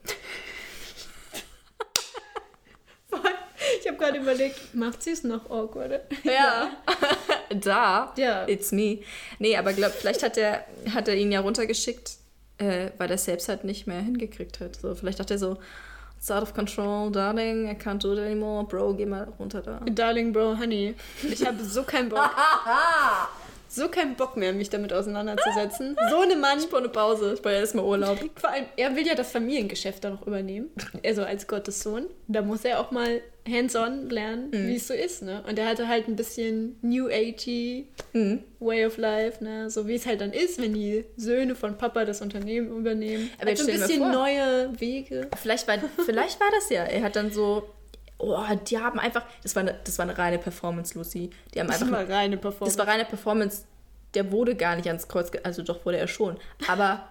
Ich 3.85 3.91
habe 3.91 3.99
gerade 3.99 4.17
überlegt, 4.17 4.73
macht 4.73 5.03
sie 5.03 5.11
es 5.11 5.23
noch 5.23 5.47
awkward? 5.51 6.01
Ja. 6.23 6.71
da. 7.61 8.13
Ja. 8.17 8.47
It's 8.47 8.71
me. 8.71 9.01
Nee, 9.37 9.55
aber 9.57 9.73
glaub, 9.73 9.91
vielleicht 9.91 10.23
hat 10.23 10.37
er, 10.37 10.65
hat 10.91 11.07
er 11.07 11.13
ihn 11.15 11.31
ja 11.31 11.41
runtergeschickt, 11.41 12.13
äh, 12.57 12.89
weil 12.97 13.11
er 13.11 13.19
selbst 13.19 13.47
halt 13.47 13.63
nicht 13.63 13.85
mehr 13.85 14.01
hingekriegt 14.01 14.59
hat. 14.59 14.77
So, 14.77 14.95
vielleicht 14.95 15.19
dachte 15.19 15.35
er 15.35 15.37
so, 15.37 15.57
it's 16.17 16.31
out 16.31 16.41
of 16.41 16.55
control, 16.55 17.11
darling, 17.11 17.69
I 17.69 17.75
can't 17.75 18.01
do 18.01 18.13
it 18.13 18.17
anymore. 18.17 18.65
Bro, 18.65 18.95
geh 18.95 19.05
mal 19.05 19.31
runter 19.37 19.61
da. 19.61 19.79
Darling 19.87 20.33
Bro, 20.33 20.57
Honey, 20.57 20.95
ich 21.21 21.45
habe 21.45 21.63
so 21.63 21.83
keinen 21.83 22.09
Bock. 22.09 22.27
so 23.75 23.89
keinen 23.89 24.15
Bock 24.15 24.37
mehr, 24.37 24.53
mich 24.53 24.69
damit 24.69 24.93
auseinanderzusetzen. 24.93 25.95
So 26.09 26.19
eine 26.19 26.35
Mann. 26.35 26.59
Ich 26.59 26.69
brauche 26.69 26.79
eine 26.79 26.89
Pause. 26.89 27.33
Ich 27.33 27.41
brauche 27.41 27.53
erstmal 27.53 27.85
Urlaub. 27.85 28.17
Vor 28.35 28.49
allem, 28.49 28.65
er 28.77 28.95
will 28.95 29.05
ja 29.05 29.15
das 29.15 29.31
Familiengeschäft 29.31 30.03
da 30.03 30.09
noch 30.09 30.25
übernehmen. 30.25 30.69
Also 31.05 31.23
als 31.23 31.47
Gottes 31.47 31.81
Sohn. 31.81 32.07
Da 32.27 32.41
muss 32.41 32.65
er 32.65 32.79
auch 32.79 32.91
mal 32.91 33.21
hands-on 33.47 34.09
lernen, 34.09 34.51
wie 34.51 34.75
es 34.75 34.87
so 34.87 34.93
ist, 34.95 35.21
ne? 35.21 35.43
Und 35.47 35.59
er 35.59 35.67
hatte 35.67 35.87
halt 35.87 36.07
ein 36.07 36.15
bisschen 36.15 36.77
New 36.81 37.07
Agey 37.07 37.87
Mhm. 38.13 38.43
Way 38.59 38.85
of 38.85 38.97
Life, 38.97 39.43
ne? 39.43 39.69
So 39.69 39.87
wie 39.87 39.95
es 39.95 40.05
halt 40.05 40.21
dann 40.21 40.31
ist, 40.31 40.59
wenn 40.59 40.73
die 40.73 41.05
Söhne 41.17 41.53
von 41.53 41.77
Papa 41.77 42.05
das 42.05 42.21
Unternehmen 42.21 42.75
übernehmen. 42.75 43.29
Aber 43.39 43.49
also 43.51 43.67
ein 43.67 43.77
bisschen 43.77 44.11
neue 44.11 44.71
Wege. 44.79 45.27
Vielleicht 45.39 45.67
war, 45.67 45.77
vielleicht 46.05 46.39
war 46.39 46.47
das 46.55 46.69
ja. 46.69 46.83
Er 46.85 47.03
hat 47.03 47.15
dann 47.15 47.31
so. 47.31 47.69
Oh, 48.17 48.39
die 48.69 48.77
haben 48.79 48.99
einfach. 48.99 49.23
Das 49.43 49.55
war 49.55 49.61
eine, 49.61 49.75
das 49.83 49.97
war 49.97 50.03
eine 50.03 50.17
reine 50.17 50.37
Performance, 50.39 50.97
Lucy. 50.97 51.29
Die 51.53 51.59
haben 51.59 51.67
Das 51.67 51.81
einfach. 51.81 51.97
war 52.07 52.09
reine 52.09 52.37
Performance. 52.37 52.77
Das 52.77 52.85
war 52.87 52.91
reine 52.93 53.05
Performance. 53.05 53.63
Der 54.13 54.31
wurde 54.31 54.55
gar 54.55 54.75
nicht 54.77 54.87
ans 54.87 55.07
Kreuz, 55.09 55.29
also 55.43 55.61
doch 55.61 55.85
wurde 55.85 55.97
er 55.97 56.07
schon. 56.07 56.37
Aber 56.69 57.09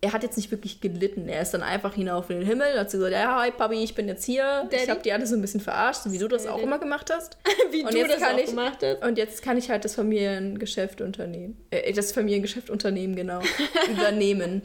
er 0.00 0.12
hat 0.12 0.22
jetzt 0.22 0.36
nicht 0.36 0.50
wirklich 0.52 0.80
gelitten. 0.80 1.28
Er 1.28 1.40
ist 1.42 1.52
dann 1.54 1.62
einfach 1.62 1.94
hinauf 1.94 2.28
in 2.30 2.38
den 2.40 2.46
Himmel, 2.46 2.78
hat 2.78 2.90
gesagt, 2.90 3.10
ja, 3.12 3.40
hi 3.40 3.50
Papi, 3.50 3.82
ich 3.82 3.94
bin 3.94 4.06
jetzt 4.06 4.24
hier. 4.24 4.68
Ich 4.70 4.76
Daddy. 4.78 4.90
habe 4.90 5.00
die 5.02 5.12
alle 5.12 5.26
so 5.26 5.34
ein 5.34 5.40
bisschen 5.40 5.60
verarscht, 5.60 6.02
so 6.02 6.12
wie 6.12 6.18
du 6.18 6.28
das 6.28 6.46
auch 6.46 6.58
immer 6.60 6.78
gemacht 6.78 7.10
hast. 7.12 7.38
wie 7.72 7.82
Und 7.84 7.92
du 7.94 7.98
jetzt 7.98 8.12
das 8.12 8.20
kann 8.20 8.34
auch 8.36 8.38
ich- 8.38 8.46
gemacht 8.46 8.78
hast. 8.82 9.02
Und 9.02 9.18
jetzt 9.18 9.42
kann 9.42 9.56
ich 9.56 9.70
halt 9.70 9.84
das 9.84 9.94
Familiengeschäft 9.96 11.00
unternehmen. 11.00 11.56
Äh, 11.70 11.92
das 11.94 12.12
Familiengeschäft 12.12 12.70
unternehmen, 12.70 13.16
genau. 13.16 13.40
Übernehmen. 13.90 14.62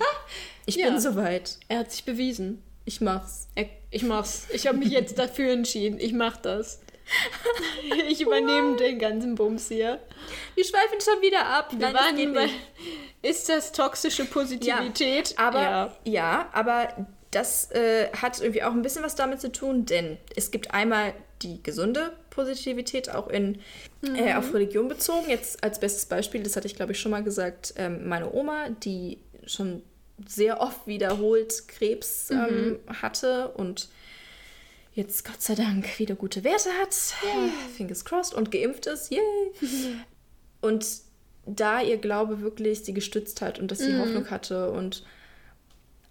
Ich 0.68 0.76
Ja. 0.76 0.90
bin 0.90 1.00
soweit. 1.00 1.58
Er 1.70 1.80
hat 1.80 1.92
sich 1.92 2.04
bewiesen. 2.04 2.62
Ich 2.90 3.02
mach's. 3.02 3.48
Ich 3.92 4.02
mach's. 4.02 4.48
Ich 4.52 4.66
habe 4.66 4.80
mich 4.80 4.90
jetzt 4.90 5.20
dafür 5.20 5.52
entschieden. 5.52 6.00
Ich 6.00 6.12
mach 6.12 6.38
das. 6.38 6.80
Ich 8.10 8.22
übernehme 8.22 8.78
den 8.78 8.98
ganzen 8.98 9.36
Bums 9.36 9.68
hier. 9.68 10.00
Wir 10.56 10.64
schweifen 10.64 11.00
schon 11.00 11.22
wieder 11.22 11.46
ab. 11.46 11.72
Wir 11.72 11.92
Nein, 11.92 12.34
das 12.34 12.50
ist 13.22 13.50
das 13.50 13.72
toxische 13.72 14.26
Positivität? 14.26 15.36
Aber 15.38 15.62
ja. 15.62 15.98
ja, 16.04 16.50
aber 16.52 17.08
das 17.30 17.72
äh, 17.72 18.10
hat 18.12 18.42
irgendwie 18.42 18.64
auch 18.64 18.72
ein 18.72 18.82
bisschen 18.82 19.04
was 19.04 19.14
damit 19.14 19.40
zu 19.40 19.52
tun, 19.52 19.86
denn 19.86 20.18
es 20.36 20.50
gibt 20.50 20.74
einmal 20.74 21.14
die 21.44 21.62
gesunde 21.62 22.12
Positivität 22.32 23.10
auch 23.12 23.28
in 23.28 23.60
äh, 24.04 24.34
auf 24.34 24.52
Religion 24.54 24.88
bezogen. 24.88 25.30
Jetzt 25.30 25.64
als 25.64 25.80
bestes 25.80 26.06
Beispiel, 26.08 26.42
das 26.42 26.56
hatte 26.56 26.66
ich 26.66 26.76
glaube 26.76 26.94
ich 26.94 27.00
schon 27.00 27.12
mal 27.12 27.24
gesagt, 27.24 27.76
ähm, 27.78 28.08
meine 28.08 28.34
Oma, 28.34 28.70
die 28.70 29.20
schon 29.46 29.84
sehr 30.28 30.62
oft 30.62 30.88
wiederholt 30.88 31.68
Krebs 31.68 32.30
ähm, 32.32 32.80
hatte 33.02 33.50
und 33.50 33.90
jetzt 34.94 35.26
Gott 35.26 35.42
sei 35.42 35.56
Dank 35.56 36.00
wieder 36.00 36.16
gute 36.16 36.44
Werte 36.44 36.70
hat, 36.82 36.94
fingers 37.76 38.06
crossed 38.06 38.34
und 38.34 38.52
geimpft 38.52 38.86
ist, 38.86 39.12
yay. 39.12 39.22
und 40.62 40.86
da 41.46 41.82
ihr 41.82 41.98
Glaube 41.98 42.42
wirklich 42.42 42.84
sie 42.84 42.94
gestützt 42.94 43.42
hat 43.42 43.60
und 43.60 43.72
dass 43.72 43.80
sie 43.80 43.98
Hoffnung 43.98 44.30
hatte 44.30 44.72
und 44.72 45.04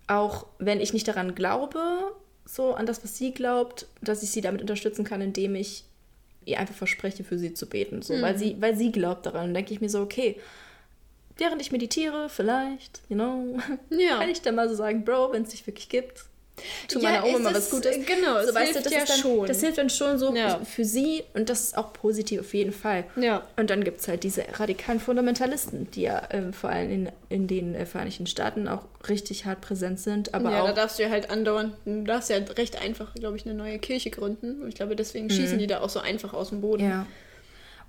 auch 0.07 0.47
wenn 0.59 0.81
ich 0.81 0.93
nicht 0.93 1.07
daran 1.07 1.35
glaube, 1.35 2.15
so 2.45 2.75
an 2.75 2.87
das, 2.87 3.05
was 3.05 3.17
sie 3.17 3.33
glaubt, 3.33 3.87
dass 4.01 4.23
ich 4.23 4.31
sie 4.31 4.41
damit 4.41 4.63
unterstützen 4.63 5.05
kann, 5.05 5.21
indem 5.21 5.55
ich 5.55 5.85
ihr 6.47 6.59
einfach 6.59 6.75
verspreche, 6.75 7.25
für 7.25 7.39
sie 7.39 7.53
zu 7.53 7.67
beten. 7.67 8.01
So, 8.01 8.21
weil, 8.23 8.39
sie, 8.39 8.57
weil 8.59 8.75
sie 8.75 8.91
glaubt 8.91 9.27
daran. 9.27 9.49
Dann 9.49 9.55
denke 9.55 9.75
ich 9.75 9.83
mir 9.83 9.91
so, 9.91 10.01
okay, 10.01 10.37
während 11.39 11.63
ich 11.63 11.73
meditiere, 11.73 12.29
vielleicht, 12.29 13.01
you 13.09 13.15
know, 13.17 13.57
Ja. 13.91 14.19
kann 14.19 14.29
ich 14.29 14.43
dann 14.43 14.55
mal 14.55 14.69
so 14.69 14.75
sagen, 14.75 15.05
Bro, 15.05 15.33
wenn 15.33 15.43
es 15.45 15.51
dich 15.51 15.67
wirklich 15.67 15.89
gibt, 15.89 16.25
tu 16.89 16.99
Ja, 16.99 17.11
meiner 17.11 17.25
Oma 17.27 17.39
mal 17.39 17.55
was 17.55 17.71
Gutes. 17.71 17.95
genau, 18.05 18.45
so, 18.45 18.53
weißt 18.53 18.73
hilft 18.73 18.87
du, 18.87 18.91
das 18.91 18.93
ja 18.93 19.05
dann, 19.05 19.19
schon. 19.19 19.47
Das 19.47 19.61
hilft 19.61 19.79
dann 19.79 19.91
schon 19.91 20.19
so 20.19 20.35
Ja. 20.35 20.59
für 20.65 20.85
sie 20.85 21.23
und 21.35 21.49
das 21.49 21.61
ist 21.63 21.79
auch 21.79 21.93
positiv 21.93 22.41
auf 22.41 22.53
jeden 22.53 22.73
Fall. 22.73 23.05
Ja. 23.15 23.47
Und 23.57 23.71
dann 23.71 23.85
gibt 23.85 24.01
es 24.01 24.09
halt 24.09 24.25
diese 24.25 24.45
radikalen 24.59 24.99
Fundamentalisten, 24.99 25.89
die 25.93 26.03
ja 26.03 26.21
ähm, 26.33 26.53
vor 26.53 26.71
allem 26.71 26.91
in, 26.91 27.09
in 27.29 27.47
den 27.47 27.77
äh, 27.77 27.87
Vereinigten 27.87 28.27
Staaten 28.27 28.67
auch 28.67 28.83
richtig 29.09 29.45
hart 29.45 29.61
präsent 29.61 30.01
sind, 30.01 30.35
aber 30.35 30.51
ja, 30.51 30.65
da 30.65 30.71
auch 30.71 30.75
darfst 30.75 30.99
du 30.99 31.05
ja 31.05 31.11
halt 31.11 31.31
andauernd, 31.31 31.75
du 31.85 32.03
darfst 32.03 32.29
ja 32.29 32.39
recht 32.39 32.83
einfach, 32.83 33.15
glaube 33.15 33.37
ich, 33.37 33.45
eine 33.47 33.55
neue 33.55 33.79
Kirche 33.79 34.11
gründen. 34.11 34.61
Und 34.63 34.69
ich 34.69 34.75
glaube, 34.75 34.97
deswegen 34.97 35.31
schießen 35.31 35.59
die 35.61 35.69
da 35.69 35.81
auch 35.81 35.91
so 35.91 36.01
einfach 36.01 36.35
aus 36.35 36.49
dem 36.49 36.61
Boden. 36.61 36.85
Mhm. 36.85 36.91
Ja. 36.91 37.07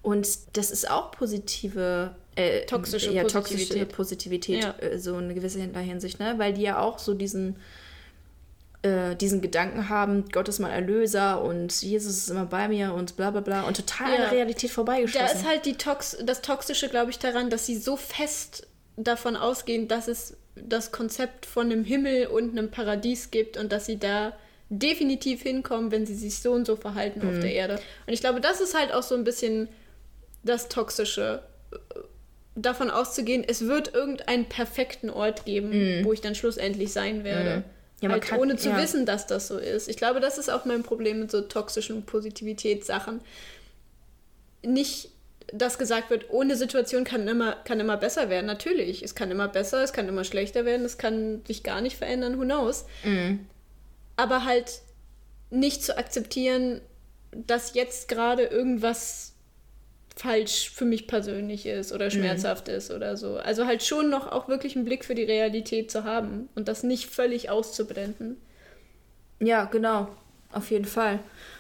Und 0.02 0.28
das 0.54 0.72
ist 0.72 0.90
auch 0.90 1.12
positive, 1.12 2.16
äh, 2.36 2.66
Toxische 2.66 3.12
ja, 3.12 3.24
Positivität. 3.24 3.68
toxische 3.68 3.86
Positivität, 3.86 4.64
Ja. 4.64 4.76
äh, 4.80 4.98
so 4.98 5.16
eine 5.16 5.34
gewisse 5.34 5.60
Hinsicht, 5.60 6.20
ne? 6.20 6.36
Weil 6.38 6.54
die 6.54 6.62
ja 6.62 6.80
auch 6.80 7.00
so 7.00 7.14
diesen, 7.14 7.58
äh, 8.82 9.16
diesen 9.18 9.42
Gedanken 9.42 9.90
haben, 9.90 10.30
Gott 10.32 10.48
ist 10.48 10.60
mein 10.60 10.72
Erlöser 10.72 11.42
und 11.44 11.82
Jesus 11.82 12.16
ist 12.18 12.30
immer 12.30 12.46
bei 12.46 12.70
mir 12.70 12.94
und 12.94 13.18
bla 13.18 13.30
bla 13.32 13.42
bla 13.42 13.64
und 13.64 13.76
total 13.76 14.08
an 14.14 14.18
der 14.22 14.32
Realität 14.32 14.70
Da 14.70 14.74
vorbeigeschossen. 14.76 15.26
ist 15.38 15.46
halt 15.46 15.66
die 15.66 15.74
Tox 15.76 16.18
das 16.24 16.42
Toxische, 16.42 16.88
glaube 16.88 17.12
ich, 17.12 17.20
daran, 17.20 17.50
dass 17.50 17.66
sie 17.66 17.76
so 17.78 17.98
fest 17.98 18.68
davon 18.96 19.36
ausgehen, 19.36 19.90
dass 19.90 20.08
es 20.08 20.38
das 20.56 20.92
Konzept 20.94 21.46
von 21.46 21.66
einem 21.72 21.84
Himmel 21.84 22.28
und 22.28 22.52
einem 22.58 22.72
Paradies 22.72 23.32
gibt 23.32 23.58
und 23.58 23.72
dass 23.74 23.86
sie 23.86 23.98
da 23.98 24.34
definitiv 24.70 25.42
hinkommen, 25.42 25.92
wenn 25.92 26.06
sie 26.06 26.16
sich 26.16 26.40
so 26.40 26.52
und 26.54 26.66
so 26.66 26.76
verhalten 26.76 27.22
auf 27.28 27.40
der 27.42 27.52
Erde. 27.54 27.76
Und 28.08 28.14
ich 28.14 28.20
glaube, 28.22 28.40
das 28.40 28.62
ist 28.62 28.78
halt 28.78 28.94
auch 28.94 29.04
so 29.04 29.16
ein 29.16 29.24
bisschen 29.24 29.68
das 30.43 30.69
Toxische. 30.69 31.43
äh, 31.71 31.78
Davon 32.56 32.89
auszugehen, 32.89 33.45
es 33.47 33.67
wird 33.67 33.93
irgendeinen 33.93 34.45
perfekten 34.45 35.10
Ort 35.10 35.45
geben, 35.45 36.04
wo 36.04 36.12
ich 36.12 36.19
dann 36.19 36.36
schlussendlich 36.36 36.91
sein 36.91 37.23
werde. 37.23 37.63
Ja, 38.02 38.10
man 38.10 38.12
halt 38.13 38.23
kann- 38.23 38.39
ohne 38.39 38.58
zu 38.58 38.69
ja. 38.69 38.78
wissen, 38.78 39.06
dass 39.06 39.28
das 39.28 39.47
so 39.47 39.58
ist. 39.58 39.88
Ich 39.88 39.95
glaube, 39.95 40.19
das 40.19 40.38
ist 40.38 40.49
auch 40.49 40.65
mein 40.65 40.84
Problem 40.84 41.19
mit 41.21 41.32
so 41.32 41.39
toxischen 41.41 42.04
Positivitätssachen 42.06 43.21
nicht, 44.62 45.10
dass 45.54 45.78
gesagt 45.78 46.10
wird, 46.10 46.30
ohne 46.32 46.56
Situation 46.58 47.04
kann 47.06 47.28
immer, 47.28 47.54
kann 47.63 47.80
immer 47.80 47.97
besser 47.97 48.30
werden. 48.30 48.45
Natürlich, 48.45 49.04
es 49.04 49.15
kann 49.15 49.32
immer 49.32 49.47
besser, 49.47 49.82
es 49.84 49.93
kann 49.93 50.08
immer 50.10 50.23
schlechter 50.23 50.65
werden, 50.65 50.86
es 50.86 50.97
kann 50.97 51.41
sich 51.45 51.63
gar 51.63 51.82
nicht 51.82 51.95
verändern, 51.97 52.38
who 52.38 52.43
knows. 52.43 52.86
Aber 54.17 54.43
halt 54.45 54.82
nicht 55.49 55.84
zu 55.84 55.97
akzeptieren, 55.97 56.82
dass 57.32 57.73
jetzt 57.73 58.10
gerade 58.10 58.43
irgendwas 58.43 59.29
falsch 60.19 60.69
für 60.71 60.84
mich 60.84 61.08
persönlich 61.08 61.65
ist 61.65 61.93
oder 61.93 62.12
schmerzhaft 62.12 62.67
ist 62.67 62.91
oder 62.91 63.15
so. 63.15 63.38
Also 63.38 63.65
halt 63.65 63.84
schon 63.84 64.10
noch 64.10 64.29
auch 64.29 64.49
wirklich 64.49 64.75
einen 64.75 64.84
Blick 64.84 65.05
für 65.05 65.15
die 65.15 65.23
Realität 65.23 65.89
zu 65.89 66.03
haben 66.03 66.49
und 66.55 66.67
das 66.67 66.84
nicht 66.84 67.05
völlig 67.10 67.49
auszublenden. 67.49 68.36
Ja, 69.39 69.63
genau. 69.63 70.10
Auf 70.51 70.71
jeden 70.71 70.84
Fall. 70.84 71.19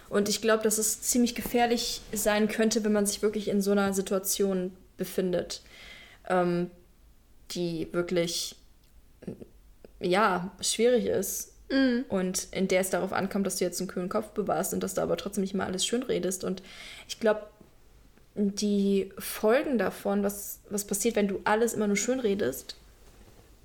Und 0.09 0.27
ich 0.27 0.41
glaube, 0.41 0.61
dass 0.61 0.77
es 0.77 1.01
ziemlich 1.01 1.35
gefährlich 1.35 2.01
sein 2.11 2.49
könnte, 2.49 2.83
wenn 2.83 2.91
man 2.91 3.05
sich 3.05 3.21
wirklich 3.21 3.47
in 3.47 3.61
so 3.61 3.71
einer 3.71 3.93
Situation 3.93 4.75
befindet, 4.97 5.61
ähm, 6.27 6.69
die 7.51 7.87
wirklich, 7.93 8.57
ja, 10.01 10.51
schwierig 10.59 11.05
ist. 11.05 11.53
Mhm. 11.71 12.03
Und 12.09 12.49
in 12.51 12.67
der 12.67 12.81
es 12.81 12.89
darauf 12.89 13.13
ankommt, 13.13 13.47
dass 13.47 13.55
du 13.55 13.63
jetzt 13.63 13.79
einen 13.79 13.87
kühlen 13.87 14.09
Kopf 14.09 14.31
bewahrst 14.31 14.73
und 14.73 14.83
dass 14.83 14.95
du 14.95 15.01
aber 15.01 15.15
trotzdem 15.15 15.43
nicht 15.43 15.53
mal 15.53 15.65
alles 15.65 15.85
schön 15.85 16.03
redest. 16.03 16.43
Und 16.43 16.61
ich 17.07 17.21
glaube, 17.21 17.43
die 18.55 19.11
Folgen 19.17 19.77
davon, 19.77 20.23
was, 20.23 20.59
was 20.69 20.85
passiert, 20.85 21.15
wenn 21.15 21.27
du 21.27 21.39
alles 21.43 21.73
immer 21.73 21.87
nur 21.87 21.97
schön 21.97 22.19
redest, 22.19 22.75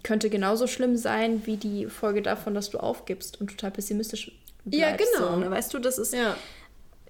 könnte 0.03 0.29
genauso 0.31 0.67
schlimm 0.67 0.97
sein 0.97 1.47
wie 1.47 1.57
die 1.57 1.87
Folge 1.87 2.23
davon, 2.23 2.55
dass 2.55 2.71
du 2.71 2.79
aufgibst 2.79 3.41
und 3.41 3.49
total 3.51 3.71
pessimistisch 3.71 4.33
bleibst. 4.65 4.81
Ja, 4.81 4.97
genau. 4.97 5.35
So, 5.35 5.37
ne? 5.41 5.51
Weißt 5.51 5.73
du, 5.73 5.79
das 5.79 5.99
ist. 5.99 6.13
Ja. 6.15 6.37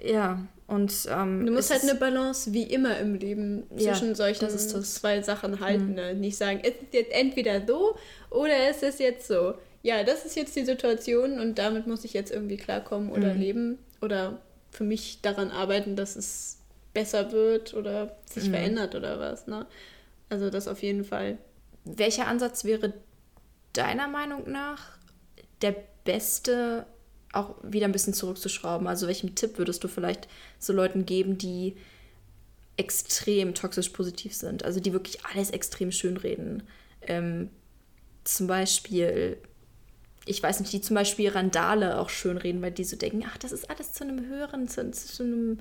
Ja, 0.02 0.44
und. 0.66 0.92
Ähm, 1.10 1.46
Du 1.46 1.52
musst 1.52 1.70
halt 1.70 1.82
eine 1.82 1.94
Balance 1.94 2.52
wie 2.52 2.64
immer 2.64 2.98
im 2.98 3.14
Leben 3.14 3.64
Ja, 3.76 3.92
zwischen 3.94 4.14
solchen 4.14 4.44
das 4.46 4.68
das. 4.72 4.94
zwei 4.94 5.22
Sachen 5.22 5.60
halten. 5.60 5.94
Ne? 5.94 6.14
Nicht 6.14 6.36
sagen, 6.36 6.60
es 6.62 6.70
ist 6.70 6.92
jetzt 6.92 7.12
entweder 7.12 7.66
so 7.66 7.96
oder 8.30 8.68
es 8.70 8.82
ist 8.82 9.00
jetzt 9.00 9.26
so. 9.28 9.54
Ja, 9.82 10.02
das 10.02 10.24
ist 10.24 10.34
jetzt 10.36 10.56
die 10.56 10.64
Situation 10.64 11.38
und 11.38 11.58
damit 11.58 11.86
muss 11.86 12.04
ich 12.04 12.12
jetzt 12.12 12.32
irgendwie 12.32 12.56
klarkommen 12.56 13.10
oder 13.10 13.34
Mhm. 13.34 13.40
leben 13.40 13.78
oder 14.02 14.38
für 14.70 14.84
mich 14.84 15.18
daran 15.22 15.50
arbeiten, 15.50 15.94
dass 15.94 16.16
es 16.16 16.56
besser 16.94 17.32
wird 17.32 17.74
oder 17.74 18.16
sich 18.24 18.44
Mhm. 18.44 18.50
verändert 18.50 18.94
oder 18.94 19.18
was. 19.18 19.46
Ne? 19.46 19.66
Also 20.30 20.48
das 20.48 20.68
auf 20.68 20.82
jeden 20.82 21.04
Fall. 21.04 21.38
Welcher 21.84 22.26
Ansatz 22.28 22.64
wäre 22.64 22.94
deiner 23.74 24.08
Meinung 24.08 24.50
nach 24.50 24.96
der 25.60 25.74
beste, 26.04 26.86
auch 27.32 27.56
wieder 27.62 27.86
ein 27.86 27.92
bisschen 27.92 28.14
zurückzuschrauben? 28.14 28.86
Also 28.86 29.06
welchen 29.06 29.34
Tipp 29.34 29.58
würdest 29.58 29.84
du 29.84 29.88
vielleicht 29.88 30.28
so 30.58 30.72
Leuten 30.72 31.04
geben, 31.04 31.36
die 31.36 31.76
extrem 32.76 33.54
toxisch 33.54 33.90
positiv 33.90 34.34
sind? 34.34 34.64
Also 34.64 34.80
die 34.80 34.92
wirklich 34.92 35.24
alles 35.26 35.50
extrem 35.50 35.92
schön 35.92 36.16
reden. 36.16 36.62
Ähm, 37.02 37.50
zum 38.24 38.46
Beispiel, 38.46 39.36
ich 40.26 40.42
weiß 40.42 40.60
nicht, 40.60 40.72
die 40.72 40.80
zum 40.80 40.94
Beispiel 40.94 41.28
Randale 41.28 41.98
auch 41.98 42.08
schön 42.08 42.38
reden, 42.38 42.62
weil 42.62 42.72
die 42.72 42.84
so 42.84 42.96
denken, 42.96 43.24
ach, 43.28 43.36
das 43.38 43.52
ist 43.52 43.68
alles 43.68 43.92
zu 43.92 44.04
einem 44.04 44.26
höheren, 44.26 44.68
zu, 44.68 44.90
zu 44.90 45.22
einem 45.22 45.58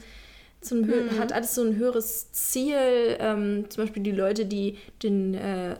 zu 0.63 0.75
einem 0.75 0.85
hö- 0.85 1.17
hat 1.19 1.31
alles 1.33 1.55
so 1.55 1.63
ein 1.63 1.75
höheres 1.75 2.31
Ziel. 2.31 2.75
Ähm, 3.19 3.65
zum 3.69 3.83
Beispiel 3.83 4.03
die 4.03 4.11
Leute, 4.11 4.45
die 4.45 4.77
den, 5.03 5.33
äh, 5.33 5.75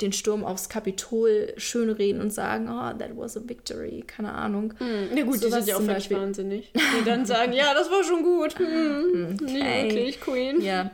den 0.00 0.12
Sturm 0.12 0.42
aufs 0.44 0.68
Kapitol 0.68 1.52
schönreden 1.58 2.20
und 2.22 2.32
sagen, 2.32 2.68
oh, 2.68 2.98
that 2.98 3.10
was 3.16 3.36
a 3.36 3.40
victory, 3.46 4.02
keine 4.06 4.32
Ahnung. 4.32 4.72
Ja 5.14 5.22
gut, 5.24 5.34
die 5.34 5.38
Sowas 5.38 5.64
sind 5.64 5.68
ja 5.68 5.74
auch 5.76 5.80
völlig 5.80 5.94
Beispiel. 5.94 6.16
wahnsinnig. 6.16 6.72
Die 6.98 7.04
dann 7.04 7.26
sagen, 7.26 7.52
ja, 7.52 7.74
das 7.74 7.90
war 7.90 8.02
schon 8.02 8.22
gut. 8.22 8.58
Hm, 8.58 9.36
Nicht 9.36 9.40
Okay. 9.42 9.84
wirklich, 9.84 10.20
Queen. 10.20 10.60
Ja, 10.62 10.90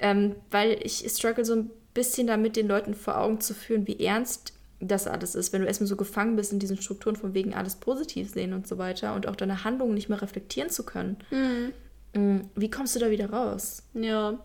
ähm, 0.00 0.34
weil 0.50 0.78
ich 0.82 1.04
struggle 1.08 1.44
so 1.44 1.54
ein 1.54 1.70
bisschen 1.94 2.26
damit, 2.26 2.56
den 2.56 2.66
Leuten 2.68 2.94
vor 2.94 3.18
Augen 3.18 3.40
zu 3.40 3.54
führen, 3.54 3.86
wie 3.86 4.04
ernst 4.04 4.52
das 4.80 5.06
alles 5.06 5.34
ist, 5.34 5.52
wenn 5.52 5.60
du 5.60 5.66
erstmal 5.66 5.88
so 5.88 5.96
gefangen 5.96 6.36
bist 6.36 6.52
in 6.52 6.58
diesen 6.58 6.80
Strukturen 6.80 7.14
von 7.14 7.34
wegen 7.34 7.52
alles 7.54 7.76
positiv 7.76 8.30
sehen 8.30 8.54
und 8.54 8.66
so 8.66 8.78
weiter 8.78 9.14
und 9.14 9.28
auch 9.28 9.36
deine 9.36 9.62
Handlungen 9.62 9.92
nicht 9.94 10.08
mehr 10.08 10.22
reflektieren 10.22 10.70
zu 10.70 10.84
können. 10.84 11.18
Mm, 11.30 11.72
Wie 12.12 12.70
kommst 12.70 12.96
du 12.96 13.00
da 13.00 13.10
wieder 13.10 13.30
raus? 13.30 13.82
Ja, 13.94 14.38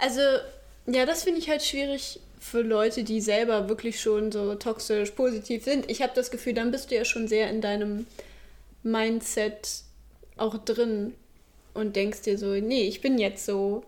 also, 0.00 0.20
ja, 0.86 1.06
das 1.06 1.24
finde 1.24 1.40
ich 1.40 1.48
halt 1.48 1.62
schwierig 1.62 2.20
für 2.38 2.60
Leute, 2.60 3.04
die 3.04 3.20
selber 3.20 3.68
wirklich 3.68 4.00
schon 4.00 4.30
so 4.30 4.54
toxisch 4.54 5.10
positiv 5.12 5.64
sind. 5.64 5.90
Ich 5.90 6.02
habe 6.02 6.12
das 6.14 6.30
Gefühl, 6.30 6.54
dann 6.54 6.70
bist 6.70 6.90
du 6.90 6.94
ja 6.94 7.04
schon 7.04 7.26
sehr 7.26 7.50
in 7.50 7.60
deinem 7.60 8.06
Mindset 8.82 9.82
auch 10.36 10.58
drin 10.58 11.14
und 11.74 11.96
denkst 11.96 12.22
dir 12.22 12.38
so, 12.38 12.52
nee, 12.54 12.86
ich 12.86 13.00
bin 13.00 13.18
jetzt 13.18 13.46
so 13.46 13.82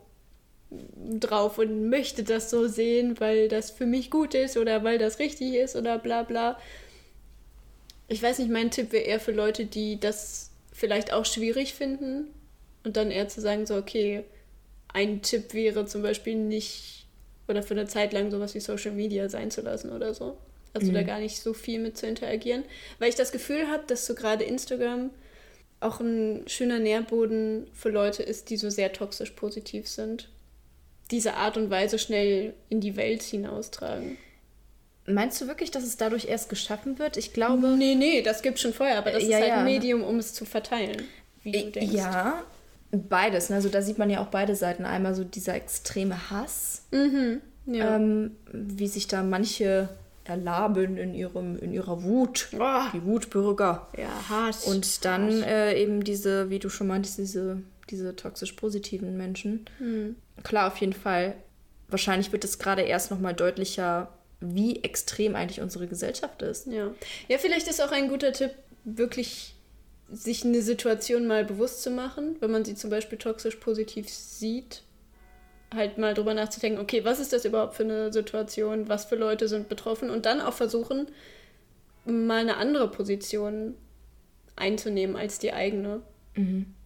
drauf 1.20 1.58
und 1.58 1.88
möchte 1.88 2.24
das 2.24 2.50
so 2.50 2.66
sehen, 2.66 3.20
weil 3.20 3.48
das 3.48 3.70
für 3.70 3.86
mich 3.86 4.10
gut 4.10 4.34
ist 4.34 4.56
oder 4.56 4.84
weil 4.84 4.98
das 4.98 5.18
richtig 5.18 5.54
ist 5.54 5.76
oder 5.76 5.98
bla 5.98 6.22
bla. 6.22 6.58
Ich 8.08 8.22
weiß 8.22 8.38
nicht, 8.38 8.50
mein 8.50 8.70
Tipp 8.70 8.92
wäre 8.92 9.04
eher 9.04 9.20
für 9.20 9.32
Leute, 9.32 9.66
die 9.66 10.00
das 10.00 10.50
vielleicht 10.72 11.12
auch 11.12 11.26
schwierig 11.26 11.74
finden 11.74 12.28
und 12.84 12.96
dann 12.96 13.10
eher 13.10 13.28
zu 13.28 13.40
sagen, 13.40 13.66
so, 13.66 13.76
okay, 13.76 14.24
ein 14.92 15.22
Tipp 15.22 15.54
wäre 15.54 15.86
zum 15.86 16.02
Beispiel 16.02 16.36
nicht 16.36 17.06
oder 17.46 17.62
für 17.62 17.74
eine 17.74 17.86
Zeit 17.86 18.12
lang 18.12 18.30
sowas 18.30 18.54
wie 18.54 18.60
Social 18.60 18.92
Media 18.92 19.28
sein 19.28 19.50
zu 19.50 19.62
lassen 19.62 19.90
oder 19.90 20.14
so. 20.14 20.36
Also 20.74 20.92
da 20.92 21.02
gar 21.02 21.18
nicht 21.18 21.40
so 21.40 21.54
viel 21.54 21.80
mit 21.80 21.96
zu 21.96 22.06
interagieren. 22.06 22.62
Weil 22.98 23.08
ich 23.08 23.14
das 23.14 23.32
Gefühl 23.32 23.68
habe, 23.68 23.82
dass 23.86 24.06
so 24.06 24.14
gerade 24.14 24.44
Instagram 24.44 25.10
auch 25.80 26.00
ein 26.00 26.42
schöner 26.46 26.78
Nährboden 26.78 27.66
für 27.72 27.88
Leute 27.88 28.22
ist, 28.22 28.50
die 28.50 28.56
so 28.56 28.70
sehr 28.70 28.92
toxisch 28.92 29.30
positiv 29.30 29.88
sind. 29.88 30.28
Diese 31.10 31.34
Art 31.34 31.56
und 31.56 31.70
Weise 31.70 31.98
schnell 31.98 32.52
in 32.68 32.80
die 32.80 32.96
Welt 32.96 33.22
hinaustragen. 33.22 34.18
Meinst 35.06 35.40
du 35.40 35.46
wirklich, 35.46 35.70
dass 35.70 35.84
es 35.84 35.96
dadurch 35.96 36.26
erst 36.26 36.50
geschaffen 36.50 36.98
wird? 36.98 37.16
Ich 37.16 37.32
glaube. 37.32 37.68
Nee, 37.68 37.94
nee, 37.94 38.20
das 38.20 38.42
gibt 38.42 38.58
schon 38.58 38.74
vorher, 38.74 38.98
aber 38.98 39.10
das 39.12 39.22
Ja, 39.22 39.28
ist 39.30 39.34
halt 39.36 39.48
ja. 39.48 39.58
ein 39.60 39.64
Medium, 39.64 40.02
um 40.04 40.18
es 40.18 40.34
zu 40.34 40.44
verteilen, 40.44 41.08
wie 41.42 41.52
du 41.52 41.70
denkst. 41.70 41.94
Ja, 41.94 42.44
beides. 42.92 43.50
Ne? 43.50 43.56
Also 43.56 43.68
da 43.68 43.82
sieht 43.82 43.98
man 43.98 44.10
ja 44.10 44.20
auch 44.20 44.28
beide 44.28 44.54
Seiten. 44.54 44.84
Einmal 44.84 45.14
so 45.14 45.24
dieser 45.24 45.54
extreme 45.54 46.30
Hass, 46.30 46.82
Mhm. 46.90 47.40
Ja. 47.66 47.96
ähm, 47.96 48.32
wie 48.52 48.86
sich 48.88 49.08
da 49.08 49.22
manche 49.22 49.88
erlaben 50.24 50.96
in, 50.96 51.14
ihrem, 51.14 51.58
in 51.58 51.72
ihrer 51.72 52.02
Wut. 52.02 52.48
Oh. 52.58 52.80
Die 52.92 53.02
Wutbürger. 53.04 53.88
ja, 53.96 54.08
hart. 54.28 54.56
Und 54.66 55.04
dann 55.04 55.42
äh, 55.42 55.74
eben 55.80 56.04
diese, 56.04 56.50
wie 56.50 56.58
du 56.58 56.68
schon 56.68 56.86
meintest, 56.86 57.18
diese, 57.18 57.62
diese 57.90 58.14
toxisch 58.16 58.52
positiven 58.52 59.16
Menschen. 59.16 59.66
Hm. 59.78 60.16
Klar, 60.44 60.68
auf 60.68 60.76
jeden 60.78 60.92
Fall. 60.92 61.34
Wahrscheinlich 61.88 62.30
wird 62.32 62.44
es 62.44 62.58
gerade 62.58 62.82
erst 62.82 63.10
nochmal 63.10 63.32
deutlicher, 63.34 64.08
wie 64.40 64.82
extrem 64.84 65.34
eigentlich 65.34 65.60
unsere 65.62 65.86
Gesellschaft 65.88 66.42
ist. 66.42 66.66
Ja. 66.66 66.90
ja, 67.28 67.38
vielleicht 67.38 67.66
ist 67.68 67.82
auch 67.82 67.92
ein 67.92 68.08
guter 68.08 68.32
Tipp, 68.32 68.50
wirklich 68.84 69.54
sich 70.10 70.44
eine 70.44 70.62
Situation 70.62 71.26
mal 71.26 71.44
bewusst 71.44 71.82
zu 71.82 71.90
machen, 71.90 72.36
wenn 72.40 72.50
man 72.50 72.64
sie 72.64 72.74
zum 72.74 72.90
Beispiel 72.90 73.18
toxisch 73.18 73.56
positiv 73.56 74.08
sieht, 74.08 74.82
halt 75.74 75.98
mal 75.98 76.14
drüber 76.14 76.32
nachzudenken, 76.34 76.80
okay, 76.80 77.04
was 77.04 77.20
ist 77.20 77.32
das 77.32 77.44
überhaupt 77.44 77.74
für 77.74 77.82
eine 77.84 78.12
Situation, 78.12 78.88
was 78.88 79.04
für 79.04 79.16
Leute 79.16 79.48
sind 79.48 79.68
betroffen 79.68 80.08
und 80.08 80.24
dann 80.24 80.40
auch 80.40 80.54
versuchen, 80.54 81.08
mal 82.06 82.40
eine 82.40 82.56
andere 82.56 82.90
Position 82.90 83.74
einzunehmen 84.56 85.14
als 85.16 85.38
die 85.38 85.52
eigene. 85.52 86.00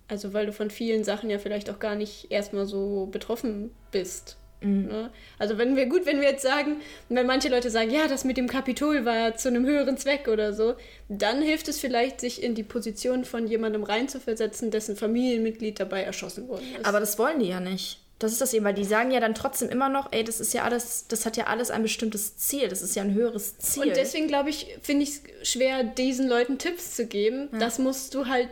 Also 0.09 0.33
weil 0.33 0.47
du 0.47 0.53
von 0.53 0.71
vielen 0.71 1.05
Sachen 1.05 1.31
ja 1.31 1.39
vielleicht 1.39 1.71
auch 1.71 1.79
gar 1.79 1.95
nicht 1.95 2.31
erstmal 2.31 2.67
so 2.67 3.07
betroffen 3.07 3.71
bist. 3.93 4.37
Ne? 4.63 5.11
Also 5.39 5.59
wenn 5.59 5.77
wir, 5.77 5.87
gut, 5.87 6.07
wenn 6.07 6.21
wir 6.21 6.31
jetzt 6.31 6.43
sagen, 6.43 6.81
wenn 7.09 7.27
manche 7.27 7.49
Leute 7.49 7.71
sagen, 7.71 7.91
ja, 7.91 8.09
das 8.09 8.25
mit 8.25 8.37
dem 8.37 8.49
Kapitol 8.49 9.05
war 9.05 9.37
zu 9.37 9.49
einem 9.49 9.67
höheren 9.67 9.97
Zweck 9.97 10.29
oder 10.29 10.53
so, 10.53 10.75
dann 11.09 11.43
hilft 11.43 11.69
es 11.69 11.79
vielleicht, 11.79 12.21
sich 12.21 12.43
in 12.43 12.55
die 12.55 12.63
Position 12.63 13.25
von 13.25 13.47
jemandem 13.47 13.83
reinzuversetzen, 13.83 14.71
dessen 14.71 14.97
Familienmitglied 14.97 15.81
dabei 15.81 16.03
erschossen 16.03 16.49
worden 16.49 16.67
ist. 16.77 16.87
Aber 16.87 17.01
das 17.01 17.19
wollen 17.19 17.41
die 17.41 17.49
ja 17.49 17.61
nicht. 17.61 17.99
Das 18.23 18.31
ist 18.31 18.41
das 18.41 18.55
eben, 18.55 18.65
weil 18.65 18.75
die 18.75 18.85
sagen 18.85 19.11
ja 19.11 19.19
dann 19.19 19.35
trotzdem 19.35 19.69
immer 19.69 19.89
noch, 19.89 20.13
ey, 20.13 20.23
das 20.23 20.39
ist 20.39 20.55
ja 20.55 20.63
alles, 20.63 21.07
das 21.09 21.27
hat 21.27 21.37
ja 21.37 21.49
alles 21.49 21.73
ein 21.73 21.83
bestimmtes 21.83 22.37
Ziel, 22.37 22.69
das 22.69 22.81
ist 22.81 22.95
ja 22.95 23.03
ein 23.03 23.15
höheres 23.15 23.59
Ziel. 23.59 23.83
Und 23.83 23.97
deswegen 23.97 24.29
glaube 24.29 24.49
ich, 24.49 24.79
finde 24.81 25.03
ich 25.03 25.11
es 25.11 25.49
schwer, 25.49 25.83
diesen 25.83 26.29
Leuten 26.29 26.57
Tipps 26.59 26.95
zu 26.95 27.07
geben. 27.07 27.49
Das 27.59 27.81
musst 27.81 28.15
du 28.15 28.27
halt, 28.27 28.51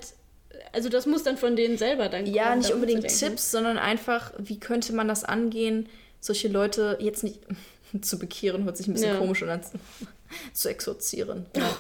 also 0.73 0.89
das 0.89 1.07
muss 1.07 1.23
dann 1.23 1.37
von 1.37 1.57
denen 1.57 1.79
selber 1.79 2.09
dann 2.09 2.25
kommen. 2.25 2.35
ja, 2.35 2.55
nicht 2.57 2.73
unbedingt. 2.73 3.07
Tipps, 3.09 3.51
sondern 3.51 3.79
einfach, 3.79 4.33
wie 4.39 4.59
könnte 4.61 4.93
man 4.93 5.09
das 5.09 5.25
angehen, 5.25 5.89
solche 6.21 6.49
Leute 6.49 6.97
jetzt 7.01 7.25
nicht 7.25 7.41
zu 8.03 8.19
bekehren, 8.19 8.65
hört 8.65 8.77
sich 8.77 8.87
ein 8.89 8.93
bisschen 8.95 9.13
Ja. 9.15 9.19
komisch 9.19 9.43
an, 9.43 9.61
zu 10.53 10.69
exorzieren. 10.69 11.47
Ja. 11.57 11.77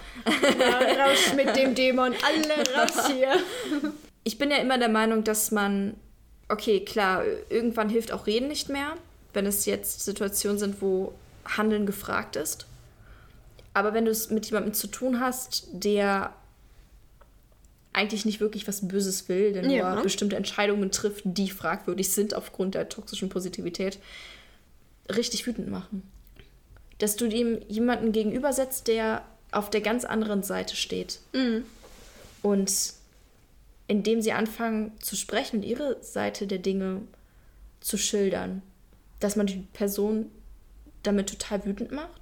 Ja, 0.59 1.05
raus 1.07 1.33
mit 1.37 1.55
dem 1.57 1.75
Dämon, 1.75 2.15
alle 2.25 2.75
raus 2.77 3.07
hier. 3.09 3.33
Ich 4.23 4.37
bin 4.37 4.51
ja 4.51 4.59
immer 4.59 4.77
der 4.77 4.91
Meinung, 4.91 5.25
dass 5.25 5.51
man, 5.51 5.95
okay, 6.51 6.85
klar, 6.85 7.25
irgendwann 7.49 7.89
hilft 7.89 8.13
auch 8.13 8.27
Reden 8.27 8.49
nicht 8.49 8.69
mehr, 8.69 8.93
wenn 9.33 9.47
es 9.47 9.65
jetzt 9.65 10.05
Situationen 10.05 10.59
sind, 10.59 10.83
wo 10.83 11.15
Handeln 11.47 11.87
gefragt 11.87 12.37
ist. 12.37 12.67
Aber 13.73 13.95
wenn 13.95 14.05
du 14.05 14.11
es 14.11 14.29
mit 14.29 14.45
jemandem 14.45 14.75
zu 14.75 14.89
tun 14.89 15.21
hast, 15.21 15.69
der 15.73 16.35
eigentlich 17.93 18.25
nicht 18.25 18.41
wirklich 18.41 18.69
was 18.69 18.87
Böses 18.87 19.29
will, 19.29 19.53
der 19.53 19.65
Ja. 19.69 19.95
nur 19.95 20.03
bestimmte 20.03 20.37
Entscheidungen 20.37 20.91
trifft, 20.91 21.23
die 21.25 21.51
fragwürdig 21.51 22.11
sind 22.11 22.35
aufgrund 22.35 22.75
der 22.75 22.89
toxischen 22.89 23.29
Positivität, 23.29 23.99
richtig 25.09 25.47
wütend 25.47 25.69
machen. 25.69 26.03
Dass 26.99 27.17
du 27.17 27.29
dem 27.29 27.61
jemanden 27.69 28.13
gegenübersetzt, 28.13 28.87
der 28.87 29.25
auf 29.51 29.71
der 29.71 29.81
ganz 29.81 30.05
anderen 30.05 30.43
Seite 30.45 30.77
steht. 30.77 31.19
Und 32.43 32.73
indem 33.89 34.23
sie 34.23 34.33
anfangen 34.33 34.93
zu 35.01 35.17
sprechen 35.17 35.57
und 35.57 35.63
ihre 35.65 36.01
Seite 36.03 36.47
der 36.47 36.59
Dinge 36.59 37.01
zu 37.81 37.97
schildern, 37.97 38.63
dass 39.19 39.35
man 39.35 39.47
die 39.47 39.67
Person 39.73 40.31
damit 41.03 41.29
total 41.31 41.65
wütend 41.65 41.91
macht. 41.91 42.21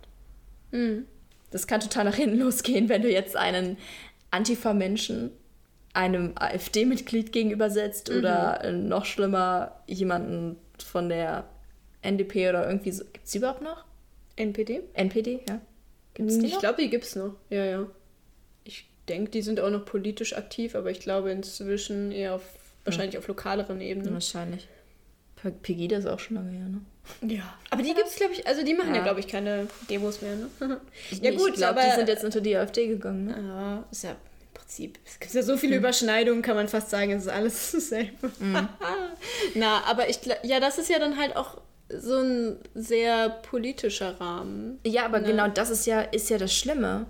Das 1.51 1.67
kann 1.67 1.81
total 1.81 2.05
nach 2.05 2.15
hinten 2.15 2.39
losgehen, 2.39 2.89
wenn 2.89 3.03
du 3.03 3.11
jetzt 3.11 3.37
einen 3.37 3.77
Antifa-Menschen 4.31 5.31
einem 5.99 6.33
AfD-Mitglied 6.37 7.33
gegenübersetzt 7.33 8.09
Mhm. 8.11 8.19
oder 8.19 8.65
äh, 8.65 8.73
noch 8.73 9.05
schlimmer 9.05 9.73
jemanden 9.87 10.57
von 10.85 11.09
der 11.09 11.45
NDP 12.03 12.49
oder 12.49 12.67
irgendwie 12.69 12.93
so. 12.93 13.05
Gibt 13.13 13.27
es 13.27 13.33
die 13.33 13.39
überhaupt 13.39 13.63
noch? 13.63 13.85
NPD? 14.37 14.83
NPD, 14.95 15.41
ja. 15.49 15.61
Gibt's 16.15 16.39
die 16.39 16.47
Ich 16.47 16.53
noch? 16.55 16.61
glaube, 16.61 16.81
die 16.83 16.89
gibt's 16.91 17.17
noch. 17.17 17.35
Ja, 17.51 17.65
ja. 17.65 17.87
Ich 18.65 18.89
denke, 19.09 19.31
die 19.33 19.43
sind 19.43 19.59
auch 19.61 19.71
noch 19.71 19.85
politisch 19.85 20.37
aktiv, 20.37 20.77
aber 20.77 20.91
ich 20.91 21.01
glaube 21.01 21.33
inzwischen 21.33 22.13
eher 22.13 22.35
auf 22.37 22.43
wahrscheinlich 22.85 23.19
auf 23.19 23.27
lokaleren 23.27 23.81
Ebenen. 23.81 24.13
Wahrscheinlich. 24.15 24.69
Pe- 25.37 25.51
Pegida 25.51 25.97
ist 25.99 26.07
auch 26.07 26.21
schon 26.21 26.37
lange 26.37 26.51
her, 26.53 26.67
ne? 26.69 26.81
Ja. 27.35 27.43
Aber 27.71 27.83
die 27.83 27.95
gibt's, 27.95 28.17
glaube 28.17 28.35
ich, 28.35 28.47
also 28.47 28.65
die 28.65 28.75
machen 28.75 28.91
ja, 28.91 28.97
Ja. 28.99 29.03
glaube 29.03 29.21
ich, 29.21 29.27
keine 29.29 29.67
Demos 29.91 30.21
mehr, 30.23 30.37
ne? 30.37 30.49
ja, 30.61 30.77
ja, 31.23 31.31
gut, 31.37 31.51
ich 31.51 31.55
glaube, 31.57 31.81
aber 31.81 31.91
die 31.91 31.97
sind 31.97 32.09
jetzt 32.09 32.25
unter 32.25 32.41
die 32.41 32.57
AfD 32.57 32.87
gegangen, 32.87 33.25
ne? 33.27 33.35
Ja, 33.49 33.85
ist 33.91 34.05
ja 34.05 34.15
Prinzip. 34.69 34.99
Es 35.07 35.19
gibt 35.19 35.33
ja 35.33 35.43
so 35.43 35.57
viele 35.57 35.77
Überschneidungen, 35.77 36.43
kann 36.43 36.55
man 36.55 36.69
fast 36.69 36.91
sagen, 36.91 37.13
es 37.13 37.23
ist 37.23 37.29
alles 37.33 37.73
dasselbe. 37.73 38.31
Na, 39.55 39.83
aber 39.89 40.09
ich 40.11 40.21
ja, 40.43 40.61
das 40.61 40.79
ist 40.79 40.91
ja 40.91 40.99
dann 40.99 41.17
halt 41.19 41.37
auch 41.37 41.61
so 41.89 42.19
ein 42.19 42.59
sehr 42.75 43.31
politischer 43.31 44.21
Rahmen. 44.21 44.79
Ja, 44.85 45.07
aber 45.07 45.21
Ne? 45.21 45.29
genau 45.29 45.49
das 45.49 45.71
ist 45.71 45.87
ja, 45.87 46.03
ist 46.03 46.29
ja 46.29 46.37
das 46.37 46.55
Schlimme. 46.55 47.07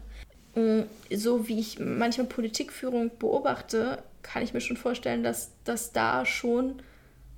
Mm, 0.55 0.83
So 1.11 1.49
wie 1.49 1.59
ich 1.59 1.81
manchmal 1.81 2.29
Politikführung 2.29 3.11
beobachte, 3.19 4.03
kann 4.23 4.43
ich 4.45 4.55
mir 4.55 4.61
schon 4.61 4.77
vorstellen, 4.77 5.25
dass 5.25 5.51
das 5.65 5.91
da 5.93 6.25
schon 6.25 6.81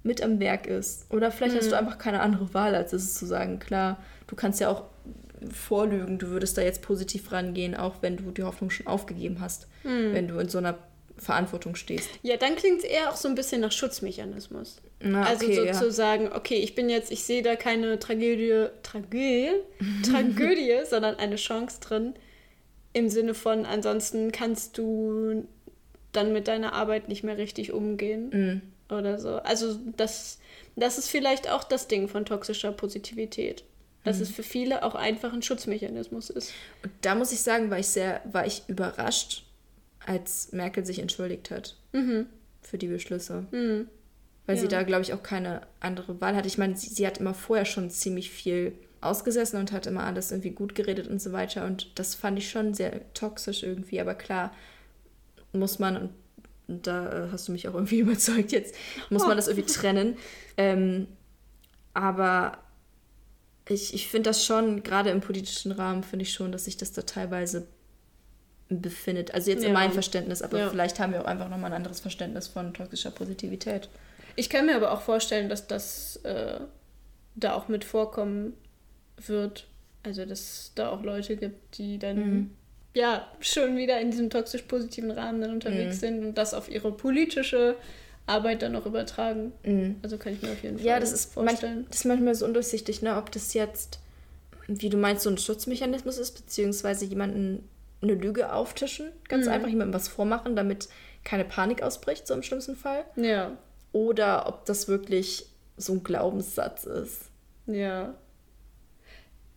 mit 0.02 0.22
am 0.22 0.38
Werk 0.38 0.66
ist. 0.66 1.11
Oder 1.11 1.30
vielleicht 1.33 1.56
hast 1.56 1.72
du 1.72 1.78
einfach 1.78 1.96
keine 1.98 2.20
andere 2.20 2.52
Wahl, 2.52 2.74
als 2.74 2.92
es 2.92 3.14
zu 3.14 3.24
sagen. 3.24 3.59
Klar, 3.59 3.96
du 4.26 4.37
kannst 4.37 4.61
ja 4.61 4.68
auch 4.68 4.85
vorlügen, 5.53 6.18
du 6.18 6.29
würdest 6.29 6.59
da 6.59 6.62
jetzt 6.62 6.83
positiv 6.83 7.33
rangehen, 7.33 7.74
auch 7.76 7.96
wenn 8.03 8.16
du 8.16 8.31
die 8.31 8.42
Hoffnung 8.42 8.70
schon 8.70 8.87
aufgegeben 8.87 9.40
hast, 9.40 9.66
wenn 9.83 10.29
du 10.29 10.38
in 10.38 10.48
so 10.48 10.59
einer 10.59 10.79
Verantwortung 11.16 11.74
stehst. 11.74 12.09
Ja, 12.22 12.37
dann 12.37 12.57
klingt 12.57 12.79
es 12.79 12.85
eher 12.85 13.11
auch 13.11 13.16
so 13.16 13.29
ein 13.29 13.35
bisschen 13.35 13.61
nach 13.61 13.72
Schutzmechanismus. 13.72 14.81
Na, 15.00 15.24
also 15.24 15.44
okay, 15.46 15.55
so 15.57 15.64
ja. 15.64 15.74
okay, 16.35 16.57
ich 16.57 16.74
bin 16.74 16.88
jetzt, 16.88 17.11
ich 17.12 17.24
sehe 17.24 17.42
da 17.42 17.57
keine 17.57 17.98
Tragödie, 17.98 18.66
Tragödie, 18.83 19.50
Tragödie, 20.03 20.79
sondern 20.88 21.16
eine 21.16 21.37
Chance 21.37 21.81
drin. 21.81 22.14
Im 22.92 23.09
Sinne 23.09 23.35
von, 23.35 23.66
ansonsten 23.66 24.33
kannst 24.33 24.76
du 24.79 25.46
dann 26.12 26.33
mit 26.33 26.48
deiner 26.48 26.72
Arbeit 26.72 27.09
nicht 27.09 27.22
mehr 27.22 27.38
richtig 27.38 27.72
umgehen 27.72 28.31
Mhm. 28.88 28.94
oder 28.96 29.18
so. 29.18 29.37
Also 29.37 29.79
das, 29.96 30.38
das 30.74 30.98
ist 30.98 31.09
vielleicht 31.09 31.50
auch 31.50 31.64
das 31.64 31.87
Ding 31.87 32.09
von 32.09 32.24
toxischer 32.24 32.72
Positivität. 32.72 33.62
Dass 34.04 34.16
Mhm. 34.16 34.22
es 34.22 34.30
für 34.30 34.42
viele 34.42 34.82
auch 34.82 34.94
einfach 34.94 35.32
ein 35.32 35.42
Schutzmechanismus 35.42 36.30
ist. 36.30 36.52
Und 36.82 36.90
da 37.02 37.14
muss 37.14 37.32
ich 37.32 37.40
sagen, 37.42 37.70
war 37.70 37.78
ich 37.78 37.88
sehr, 37.88 38.22
war 38.32 38.46
ich 38.46 38.62
überrascht, 38.66 39.44
als 40.06 40.52
Merkel 40.52 40.86
sich 40.86 40.98
entschuldigt 41.00 41.50
hat 41.50 41.76
für 42.62 42.78
die 42.78 42.86
Beschlüsse. 42.88 43.44
Weil 44.46 44.56
sie 44.56 44.62
Ja. 44.64 44.68
da, 44.68 44.82
glaube 44.84 45.02
ich, 45.02 45.12
auch 45.12 45.22
keine 45.22 45.62
andere 45.80 46.20
Wahl 46.20 46.34
hatte. 46.34 46.48
Ich 46.48 46.56
meine, 46.58 46.76
sie, 46.76 46.88
sie 46.88 47.06
hat 47.06 47.18
immer 47.18 47.34
vorher 47.34 47.66
schon 47.66 47.90
ziemlich 47.90 48.30
viel 48.30 48.72
ausgesessen 49.02 49.58
und 49.60 49.72
hat 49.72 49.86
immer 49.86 50.04
alles 50.04 50.30
irgendwie 50.30 50.50
gut 50.50 50.74
geredet 50.74 51.06
und 51.08 51.20
so 51.20 51.32
weiter. 51.32 51.64
Und 51.66 51.98
das 51.98 52.14
fand 52.14 52.38
ich 52.38 52.50
schon 52.50 52.72
sehr 52.74 53.00
toxisch 53.14 53.62
irgendwie. 53.62 54.00
Aber 54.00 54.14
klar, 54.14 54.52
muss 55.52 55.78
man, 55.78 56.10
und 56.68 56.86
da 56.86 57.26
äh, 57.26 57.28
hast 57.32 57.48
du 57.48 57.52
mich 57.52 57.68
auch 57.68 57.74
irgendwie 57.80 58.00
überzeugt 58.00 58.52
jetzt, 58.52 58.74
muss 59.10 59.26
man 59.26 59.36
das 59.36 59.48
irgendwie 59.48 59.70
trennen. 59.72 60.16
Ähm, 60.56 61.06
aber 61.94 62.58
ich, 63.70 63.94
ich 63.94 64.09
finde 64.09 64.30
das 64.30 64.44
schon, 64.44 64.83
gerade 64.83 65.11
im 65.11 65.20
politischen 65.20 65.72
Rahmen, 65.72 66.02
finde 66.02 66.24
ich 66.24 66.33
schon, 66.33 66.52
dass 66.52 66.64
sich 66.66 66.76
das 66.76 66.92
da 66.92 67.02
teilweise 67.02 67.66
befindet. 68.68 69.35
Also 69.35 69.50
jetzt 69.50 69.62
in 69.62 69.68
Ja. 69.68 69.74
meinem 69.74 69.92
Verständnis, 69.92 70.42
aber 70.42 70.59
Ja. 70.59 70.70
vielleicht 70.70 71.00
haben 71.00 71.12
wir 71.12 71.20
auch 71.22 71.26
einfach 71.26 71.48
nochmal 71.48 71.70
ein 71.72 71.76
anderes 71.76 72.00
Verständnis 72.00 72.46
von 72.46 72.72
toxischer 72.72 73.11
Positivität. 73.11 73.88
Ich 74.37 74.48
kann 74.48 74.66
mir 74.66 74.76
aber 74.76 74.92
auch 74.92 75.00
vorstellen, 75.02 75.48
dass 75.48 75.66
das 75.66 76.16
äh, 76.24 76.61
da 77.35 77.54
auch 77.54 77.68
mit 77.68 77.85
vorkommen 77.85 78.54
wird. 79.16 79.66
Also, 80.02 80.24
dass 80.24 80.40
es 80.40 80.72
da 80.76 80.90
auch 80.90 81.02
Leute 81.02 81.37
gibt, 81.37 81.76
die 81.78 81.98
dann 81.98 82.16
Mhm. 82.16 82.50
ja 82.94 83.26
schon 83.40 83.76
wieder 83.76 84.00
in 84.00 84.11
diesem 84.12 84.30
toxisch 84.30 84.62
positiven 84.62 85.11
Rahmen 85.11 85.40
dann 85.40 85.50
unterwegs 85.52 85.96
Mhm. 85.96 86.00
sind 86.00 86.24
und 86.26 86.38
das 86.38 86.54
auf 86.54 86.70
ihre 86.70 86.92
politische 86.92 87.76
Arbeit 88.30 88.62
dann 88.62 88.72
noch 88.72 88.86
übertragen. 88.86 89.52
Also 90.02 90.16
kann 90.18 90.32
ich 90.32 90.42
mir 90.42 90.50
auf 90.52 90.62
jeden 90.62 90.76
Fall 90.76 90.82
Mhm. 90.82 90.88
Ja, 90.88 91.00
das 91.00 91.12
ist, 91.12 91.36
manch, 91.36 91.50
vorstellen. 91.50 91.86
das 91.90 91.98
ist 92.00 92.04
manchmal 92.06 92.34
so 92.34 92.46
undurchsichtig, 92.46 93.02
ne? 93.02 93.16
ob 93.16 93.30
das 93.32 93.52
jetzt, 93.54 93.98
wie 94.66 94.88
du 94.88 94.96
meinst, 94.96 95.24
so 95.24 95.30
ein 95.30 95.38
Schutzmechanismus 95.38 96.18
ist, 96.18 96.32
beziehungsweise 96.32 97.04
jemanden 97.04 97.68
eine 98.02 98.14
Lüge 98.14 98.52
auftischen, 98.52 99.10
ganz 99.28 99.46
Mhm. 99.46 99.52
einfach 99.52 99.68
jemandem 99.68 99.94
was 99.94 100.08
vormachen, 100.08 100.56
damit 100.56 100.88
keine 101.24 101.44
Panik 101.44 101.82
ausbricht, 101.82 102.26
so 102.26 102.32
im 102.34 102.42
schlimmsten 102.42 102.76
Fall. 102.76 103.04
Ja, 103.16 103.58
Oder 103.92 104.46
ob 104.46 104.64
das 104.66 104.88
wirklich 104.88 105.46
so 105.76 105.92
ein 105.94 106.02
Glaubenssatz 106.04 106.84
ist. 106.84 107.22
ja. 107.66 108.14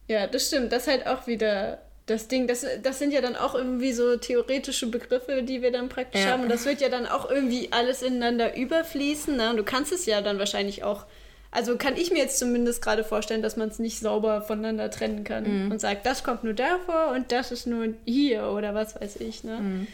Ja, 0.09 0.27
das 0.27 0.47
stimmt. 0.47 0.71
Das 0.73 0.83
ist 0.83 0.87
halt 0.89 1.07
auch 1.07 1.27
wieder 1.27 1.79
das 2.05 2.27
Ding. 2.27 2.47
Das, 2.47 2.65
das 2.81 2.99
sind 2.99 3.11
ja 3.13 3.21
dann 3.21 3.35
auch 3.35 3.55
irgendwie 3.55 3.93
so 3.93 4.17
theoretische 4.17 4.87
Begriffe, 4.87 5.43
die 5.43 5.61
wir 5.61 5.71
dann 5.71 5.89
praktisch 5.89 6.21
Ja. 6.25 6.31
haben. 6.31 6.43
Und 6.43 6.49
das 6.49 6.65
wird 6.65 6.81
ja 6.81 6.89
dann 6.89 7.05
auch 7.05 7.29
irgendwie 7.29 7.69
alles 7.71 8.01
ineinander 8.01 8.57
überfließen. 8.57 9.35
Ne? 9.37 9.49
Und 9.51 9.57
du 9.57 9.63
kannst 9.63 9.91
es 9.93 10.05
ja 10.05 10.21
dann 10.21 10.37
wahrscheinlich 10.39 10.83
auch. 10.83 11.05
Also 11.51 11.77
kann 11.77 11.95
ich 11.95 12.09
mir 12.11 12.17
jetzt 12.17 12.39
zumindest 12.39 12.81
gerade 12.81 13.03
vorstellen, 13.03 13.43
dass 13.43 13.57
man 13.57 13.69
es 13.69 13.77
nicht 13.77 13.99
sauber 13.99 14.41
voneinander 14.41 14.89
trennen 14.89 15.23
kann 15.23 15.71
und 15.71 15.79
sagt, 15.79 16.03
das 16.05 16.23
kommt 16.23 16.43
nur 16.43 16.53
davor 16.55 17.11
und 17.15 17.31
das 17.31 17.51
ist 17.51 17.67
nur 17.67 17.89
hier 18.05 18.47
oder 18.47 18.73
was 18.73 18.99
weiß 18.99 19.17
ich. 19.17 19.43
Ne? 19.43 19.85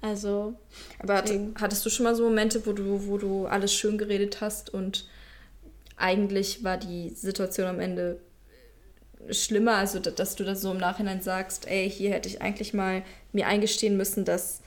Also, 0.00 0.54
Aber 1.00 1.14
hat, 1.16 1.30
hattest 1.60 1.84
du 1.84 1.90
schon 1.90 2.04
mal 2.04 2.14
so 2.14 2.22
Momente, 2.24 2.64
wo 2.66 2.72
du, 2.72 3.08
wo 3.08 3.18
du 3.18 3.46
alles 3.46 3.74
schön 3.74 3.98
geredet 3.98 4.40
hast 4.40 4.72
und 4.72 5.06
eigentlich 5.96 6.62
war 6.64 6.76
die 6.76 7.10
Situation 7.10 7.66
am 7.66 7.80
Ende 7.80 8.18
schlimmer, 9.30 9.76
also 9.76 9.98
da- 9.98 10.10
dass 10.10 10.34
du 10.36 10.44
das 10.44 10.60
so 10.62 10.70
im 10.72 10.78
Nachhinein 10.78 11.20
sagst, 11.22 11.66
ey, 11.68 11.88
hier 11.90 12.10
hätte 12.10 12.28
ich 12.28 12.42
eigentlich 12.42 12.74
mal 12.74 13.02
mir 13.32 13.46
eingestehen 13.46 13.96
müssen, 13.96 14.24
dass 14.24 14.60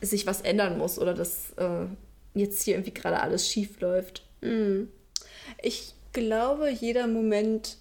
sich 0.00 0.26
was 0.26 0.42
ändern 0.42 0.78
muss 0.78 0.98
oder 0.98 1.14
dass 1.14 1.52
äh, 1.56 1.86
jetzt 2.34 2.62
hier 2.62 2.74
irgendwie 2.74 2.94
gerade 2.94 3.20
alles 3.20 3.48
schief 3.50 3.80
läuft. 3.80 4.22
Ich 5.62 5.94
glaube, 6.12 6.68
jeder 6.70 7.06
Moment, 7.06 7.76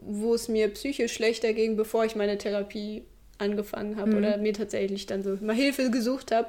wo 0.00 0.34
es 0.34 0.48
mir 0.48 0.68
psychisch 0.68 1.12
schlechter 1.12 1.52
ging, 1.52 1.76
bevor 1.76 2.04
ich 2.04 2.16
meine 2.16 2.38
Therapie 2.38 3.02
angefangen 3.38 3.96
habe 3.96 4.12
oder 4.18 4.36
mir 4.38 4.54
tatsächlich 4.54 5.06
dann 5.06 5.22
so 5.22 5.36
mal 5.40 5.54
Hilfe 5.54 5.90
gesucht 5.90 6.32
habe, 6.32 6.48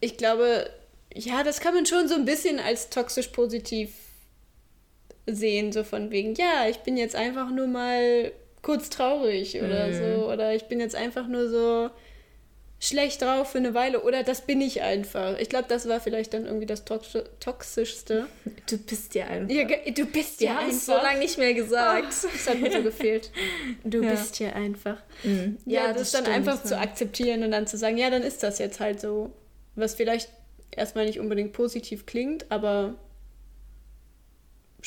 ich 0.00 0.16
glaube, 0.16 0.70
ja, 1.14 1.42
das 1.42 1.60
kann 1.60 1.74
man 1.74 1.86
schon 1.86 2.08
so 2.08 2.14
ein 2.14 2.24
bisschen 2.24 2.60
als 2.60 2.88
toxisch 2.90 3.28
positiv 3.28 3.90
sehen, 5.28 5.72
so 5.72 5.84
von 5.84 6.10
wegen, 6.10 6.34
ja, 6.34 6.66
ich 6.68 6.78
bin 6.78 6.96
jetzt 6.96 7.14
einfach 7.16 7.50
nur 7.50 7.66
mal 7.66 8.32
kurz 8.62 8.90
traurig 8.90 9.60
oder 9.62 9.92
so, 9.92 10.30
oder 10.32 10.54
ich 10.54 10.64
bin 10.64 10.80
jetzt 10.80 10.94
einfach 10.96 11.28
nur 11.28 11.48
so 11.48 11.90
schlecht 12.80 13.22
drauf 13.22 13.50
für 13.52 13.58
eine 13.58 13.74
Weile 13.74 14.02
oder 14.02 14.22
das 14.22 14.42
bin 14.42 14.60
ich 14.60 14.82
einfach. 14.82 15.36
Ich 15.40 15.48
glaube, 15.48 15.64
das 15.68 15.88
war 15.88 15.98
vielleicht 16.00 16.32
dann 16.32 16.46
irgendwie 16.46 16.66
das 16.66 16.84
Toxi 16.84 17.22
toxischste. 17.40 18.26
Du 18.70 18.78
bist 18.78 19.16
ja 19.16 19.26
einfach. 19.26 19.52
Ja, 19.52 19.64
du 19.90 20.06
bist 20.06 20.40
ja 20.40 20.54
haben 20.60 20.70
es 20.70 20.86
so 20.86 20.92
einfach. 20.92 21.04
lange 21.04 21.18
nicht 21.18 21.38
mehr 21.38 21.54
gesagt. 21.54 22.04
Oh, 22.24 22.28
das 22.32 22.48
hat 22.48 22.60
mir 22.60 22.70
so 22.70 22.82
gefehlt. 22.82 23.30
Du 23.84 24.02
Ja. 24.02 24.10
bist 24.12 24.38
ja 24.38 24.50
einfach. 24.52 24.98
Mhm. 25.24 25.58
Ja, 25.66 25.92
das, 25.92 26.12
dann 26.12 26.22
stimmt. 26.22 26.36
einfach 26.36 26.62
zu 26.62 26.78
akzeptieren 26.78 27.42
und 27.42 27.50
dann 27.50 27.66
zu 27.66 27.76
sagen, 27.76 27.98
ja, 27.98 28.10
dann 28.10 28.22
ist 28.22 28.42
das 28.44 28.58
jetzt 28.60 28.78
halt 28.80 29.00
so. 29.00 29.32
Was 29.74 29.94
vielleicht 29.96 30.28
erstmal 30.70 31.06
nicht 31.06 31.18
unbedingt 31.18 31.52
positiv 31.54 32.06
klingt, 32.06 32.46
aber 32.50 32.94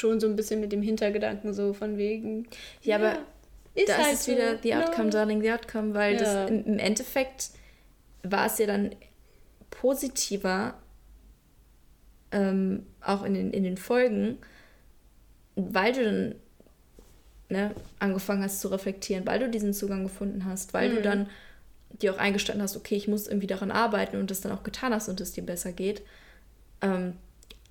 schon 0.02 0.20
so 0.20 0.28
ein 0.28 0.36
bisschen 0.36 0.60
mit 0.60 0.72
dem 0.74 0.82
Hintergedanken 0.82 1.54
so 1.54 1.74
von 1.74 1.98
wegen. 1.98 2.48
Ja, 2.84 2.98
aber 2.98 3.20
ist 3.76 3.88
da 3.88 3.98
halt 4.00 4.14
ist 4.16 4.26
so. 4.26 4.34
wieder 4.34 4.58
the 4.62 4.76
outcome, 4.76 5.06
Ja. 5.06 5.12
darling, 5.12 5.42
the 5.42 5.52
outcome, 5.52 5.94
weil 5.94 6.14
Ja. 6.16 6.20
das 6.20 6.50
im, 6.52 6.66
im 6.66 6.80
Endeffekt 6.80 7.52
war 8.24 8.46
es 8.48 8.58
ja 8.58 8.66
dann 8.68 8.92
positiver, 9.70 10.76
ähm, 12.32 12.86
auch 13.02 13.24
in 13.24 13.34
den, 13.34 13.52
in 13.52 13.64
den 13.64 13.78
Folgen, 13.78 14.38
weil 15.56 15.93
du 15.93 16.04
dann 16.04 16.36
ne, 17.49 17.76
angefangen 17.99 18.43
hast 18.43 18.62
zu 18.62 18.70
reflektieren, 18.70 19.26
weil 19.26 19.39
du 19.39 19.49
diesen 19.49 19.74
Zugang 19.74 20.04
gefunden 20.04 20.45
hast, 20.45 20.74
weil 20.74 20.89
Mhm. 20.89 20.95
du 20.95 21.02
dann 21.02 21.30
dir 22.02 22.14
auch 22.14 22.18
eingestanden 22.20 22.64
hast, 22.64 22.78
okay, 22.78 22.95
ich 22.95 23.08
muss 23.08 23.28
irgendwie 23.28 23.47
daran 23.47 23.70
arbeiten 23.72 24.18
und 24.18 24.32
das 24.32 24.41
dann 24.41 24.52
auch 24.54 24.64
getan 24.64 24.93
hast 24.93 25.10
und 25.10 25.20
es 25.20 25.34
dir 25.34 25.45
besser 25.45 25.74
geht, 25.74 26.02
ähm, 26.82 27.14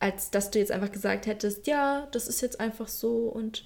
als 0.01 0.31
dass 0.31 0.51
du 0.51 0.59
jetzt 0.59 0.73
einfach 0.73 0.91
gesagt 0.93 1.27
hättest, 1.27 1.67
ja, 1.67 2.09
das 2.13 2.27
ist 2.27 2.41
jetzt 2.41 2.59
einfach 2.59 2.89
so 2.89 3.29
und 3.29 3.65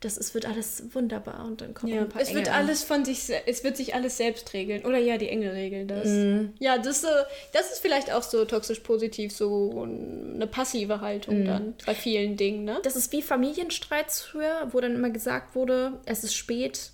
das 0.00 0.18
ist, 0.18 0.34
wird 0.34 0.44
alles 0.44 0.82
wunderbar 0.92 1.46
und 1.46 1.62
dann 1.62 1.72
kommen 1.72 1.94
Ja, 1.94 2.02
ein 2.02 2.08
paar 2.10 2.20
es 2.20 2.28
wird 2.34 2.46
Engel 2.48 2.52
an. 2.52 2.64
alles 2.66 2.82
von 2.84 3.06
sich, 3.06 3.30
es 3.46 3.64
wird 3.64 3.76
sich 3.78 3.94
alles 3.94 4.18
selbst 4.18 4.52
regeln. 4.52 4.84
Oder 4.84 4.98
ja, 4.98 5.16
die 5.16 5.28
Engel 5.30 5.52
regeln 5.52 5.88
das. 5.88 6.06
Mhm. 6.06 6.52
Ja, 6.58 6.76
das, 6.76 7.04
äh, 7.04 7.08
das 7.54 7.70
ist 7.72 7.78
vielleicht 7.80 8.12
auch 8.12 8.22
so 8.22 8.44
toxisch 8.44 8.80
positiv, 8.80 9.32
so 9.32 9.82
eine 9.82 10.46
passive 10.46 11.00
Haltung 11.00 11.40
Mhm. 11.42 11.46
dann 11.46 11.74
bei 11.86 11.94
vielen 11.94 12.36
Dingen, 12.36 12.64
ne? 12.64 12.80
Das 12.82 12.96
ist 12.96 13.12
wie 13.12 13.22
Familienstreits 13.22 14.20
früher, 14.20 14.68
wo 14.72 14.80
dann 14.80 14.94
immer 14.94 15.08
gesagt 15.10 15.54
wurde, 15.54 15.94
es 16.04 16.22
ist 16.22 16.34
spät, 16.34 16.90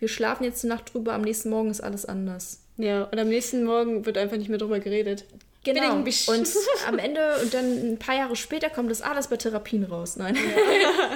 wir 0.00 0.08
schlafen 0.08 0.42
jetzt 0.42 0.62
die 0.64 0.68
Nacht 0.68 0.92
drüber, 0.94 1.12
am 1.12 1.22
nächsten 1.22 1.50
Morgen 1.50 1.70
ist 1.70 1.80
alles 1.80 2.06
anders. 2.06 2.62
Ja, 2.76 3.04
und 3.04 3.18
am 3.20 3.28
nächsten 3.28 3.62
Morgen 3.64 4.04
wird 4.06 4.18
einfach 4.18 4.36
nicht 4.36 4.48
mehr 4.48 4.58
drüber 4.58 4.80
geredet. 4.80 5.24
Genau. 5.74 5.94
Und 5.94 6.48
am 6.88 6.98
Ende, 6.98 7.36
und 7.42 7.54
dann 7.54 7.92
ein 7.92 7.98
paar 7.98 8.16
Jahre 8.16 8.36
später 8.36 8.70
kommt 8.70 8.90
das 8.90 9.02
alles 9.02 9.28
bei 9.28 9.36
Therapien 9.36 9.84
raus. 9.84 10.16
Nein. 10.16 10.36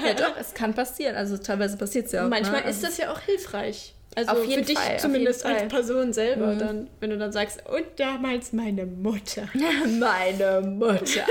Ja, 0.07 0.15
doch, 0.29 0.37
es 0.39 0.55
kann 0.55 0.75
passieren. 0.75 1.17
Also 1.17 1.37
teilweise 1.39 1.77
passiert 1.77 2.07
es 2.07 2.13
ja 2.13 2.25
auch. 2.25 2.29
Manchmal 2.29 2.63
ne? 2.63 2.71
ist 2.71 2.83
das 2.83 2.97
ja 2.99 3.13
auch 3.13 3.21
hilfreich. 3.21 3.95
Also 4.15 4.33
Auf 4.33 4.45
jeden 4.45 4.63
für 4.63 4.67
dich 4.75 4.79
Fall, 4.79 4.99
zumindest 4.99 5.45
als. 5.47 5.69
Person 5.73 6.13
selber 6.13 6.49
Mhm. 6.49 6.59
dann, 6.59 6.91
wenn 7.01 7.11
du 7.11 7.19
dann 7.19 7.33
sagst, 7.33 7.61
und 7.67 7.85
damals 7.97 8.53
meine 8.53 8.85
Mutter. 8.85 9.49
Meine 9.87 10.61
Mutter. 10.61 11.25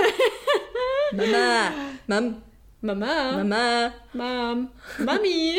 Mama. 1.11 1.71
Mam. 2.07 2.41
Mama, 2.83 3.43
Mama. 3.43 3.93
Mom, 4.13 4.69
Mami, 4.97 5.55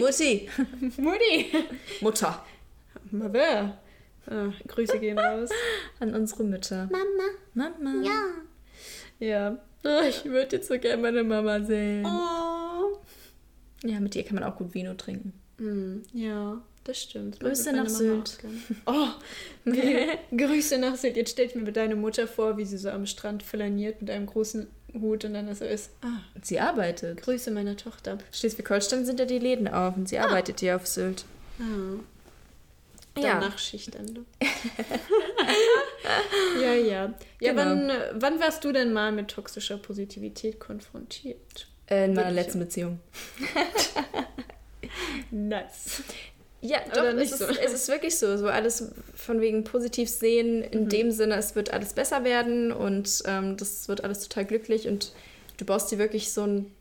Mutti. 0.00 0.50
Mutti, 0.96 1.52
Mutter. 2.00 2.44
Mama. 3.12 3.78
Ah, 4.26 4.50
Grüße 4.66 4.98
gehen 4.98 5.18
raus. 5.18 5.50
An 6.00 6.14
unsere 6.14 6.44
Mütter. 6.44 6.88
Mama, 6.90 7.70
Mama. 7.78 8.04
ja. 8.04 8.20
Ja. 9.20 9.58
Oh, 9.84 10.00
ich 10.08 10.24
würde 10.24 10.56
jetzt 10.56 10.68
so 10.68 10.78
gerne 10.78 11.00
meine 11.02 11.22
Mama 11.22 11.60
sehen. 11.62 12.04
Oh. 12.06 12.98
Ja, 13.86 14.00
mit 14.00 14.16
ihr 14.16 14.24
kann 14.24 14.36
man 14.36 14.44
auch 14.44 14.56
gut 14.56 14.72
Vino 14.74 14.94
trinken. 14.94 15.34
Hm, 15.58 16.02
ja, 16.12 16.60
das 16.84 17.02
stimmt. 17.02 17.38
Grüße 17.38 17.72
nach 17.72 17.88
Sylt. 17.88 18.38
Oh, 18.86 19.08
Grüße 20.36 20.78
nach 20.78 20.96
Sylt. 20.96 21.16
Jetzt 21.16 21.32
stell 21.32 21.46
ich 21.46 21.54
mir 21.54 21.70
deine 21.70 21.96
Mutter 21.96 22.26
vor, 22.26 22.56
wie 22.56 22.64
sie 22.64 22.78
so 22.78 22.88
am 22.90 23.06
Strand 23.06 23.42
flaniert 23.42 24.00
mit 24.00 24.10
einem 24.10 24.26
großen 24.26 24.66
Hut 24.94 25.24
und 25.26 25.34
dann 25.34 25.54
so 25.54 25.64
ist. 25.64 25.90
Ah, 26.02 26.20
Sie 26.42 26.58
arbeitet. 26.60 27.20
Grüße 27.22 27.50
meiner 27.50 27.76
Tochter. 27.76 28.18
Schleswig-Holstein 28.32 29.04
sind 29.04 29.20
ja 29.20 29.26
die 29.26 29.38
Läden 29.38 29.68
auf 29.68 29.96
und 29.96 30.08
sie 30.08 30.18
arbeitet 30.18 30.60
hier 30.60 30.76
auf 30.76 30.86
Sylt. 30.86 31.24
Ah. 31.60 31.98
Ja. 33.16 33.40
Ja. 33.40 33.52
Du. 34.12 34.24
ja, 36.62 36.74
ja. 36.74 37.14
Ja, 37.40 37.52
Genau. 37.52 37.64
wann, 37.64 37.92
wann 38.14 38.40
warst 38.40 38.64
du 38.64 38.72
denn 38.72 38.92
mal 38.92 39.12
mit 39.12 39.28
toxischer 39.28 39.78
Positivität 39.78 40.58
konfrontiert? 40.58 41.68
Äh, 41.86 42.06
in 42.06 42.14
meiner 42.14 42.28
Wirklich, 42.28 42.44
letzten. 42.44 42.58
Beziehung. 42.60 42.98
Nice. 45.30 46.02
Ja, 46.60 46.78
Oder 46.92 47.12
doch, 47.12 47.18
nicht 47.18 47.32
es, 47.32 47.38
so? 47.40 47.46
ist, 47.46 47.58
es 47.60 47.72
ist 47.74 47.88
wirklich 47.88 48.18
so. 48.18 48.36
So 48.38 48.48
alles 48.48 48.90
von 49.14 49.40
wegen 49.40 49.64
positiv 49.64 50.08
sehen, 50.08 50.62
in 50.62 50.88
dem 50.88 51.10
Sinne, 51.10 51.36
es 51.36 51.54
wird 51.54 51.72
alles 51.72 51.92
besser 51.92 52.24
werden 52.24 52.72
und 52.72 53.22
ähm, 53.26 53.56
das 53.56 53.86
wird 53.88 54.02
alles 54.02 54.26
total 54.26 54.46
glücklich 54.46 54.88
und 54.88 55.12
du 55.58 55.64
baust 55.66 55.90
dir 55.90 55.98
wirklich 55.98 56.32
so, 56.32 56.46
ein, 56.46 56.72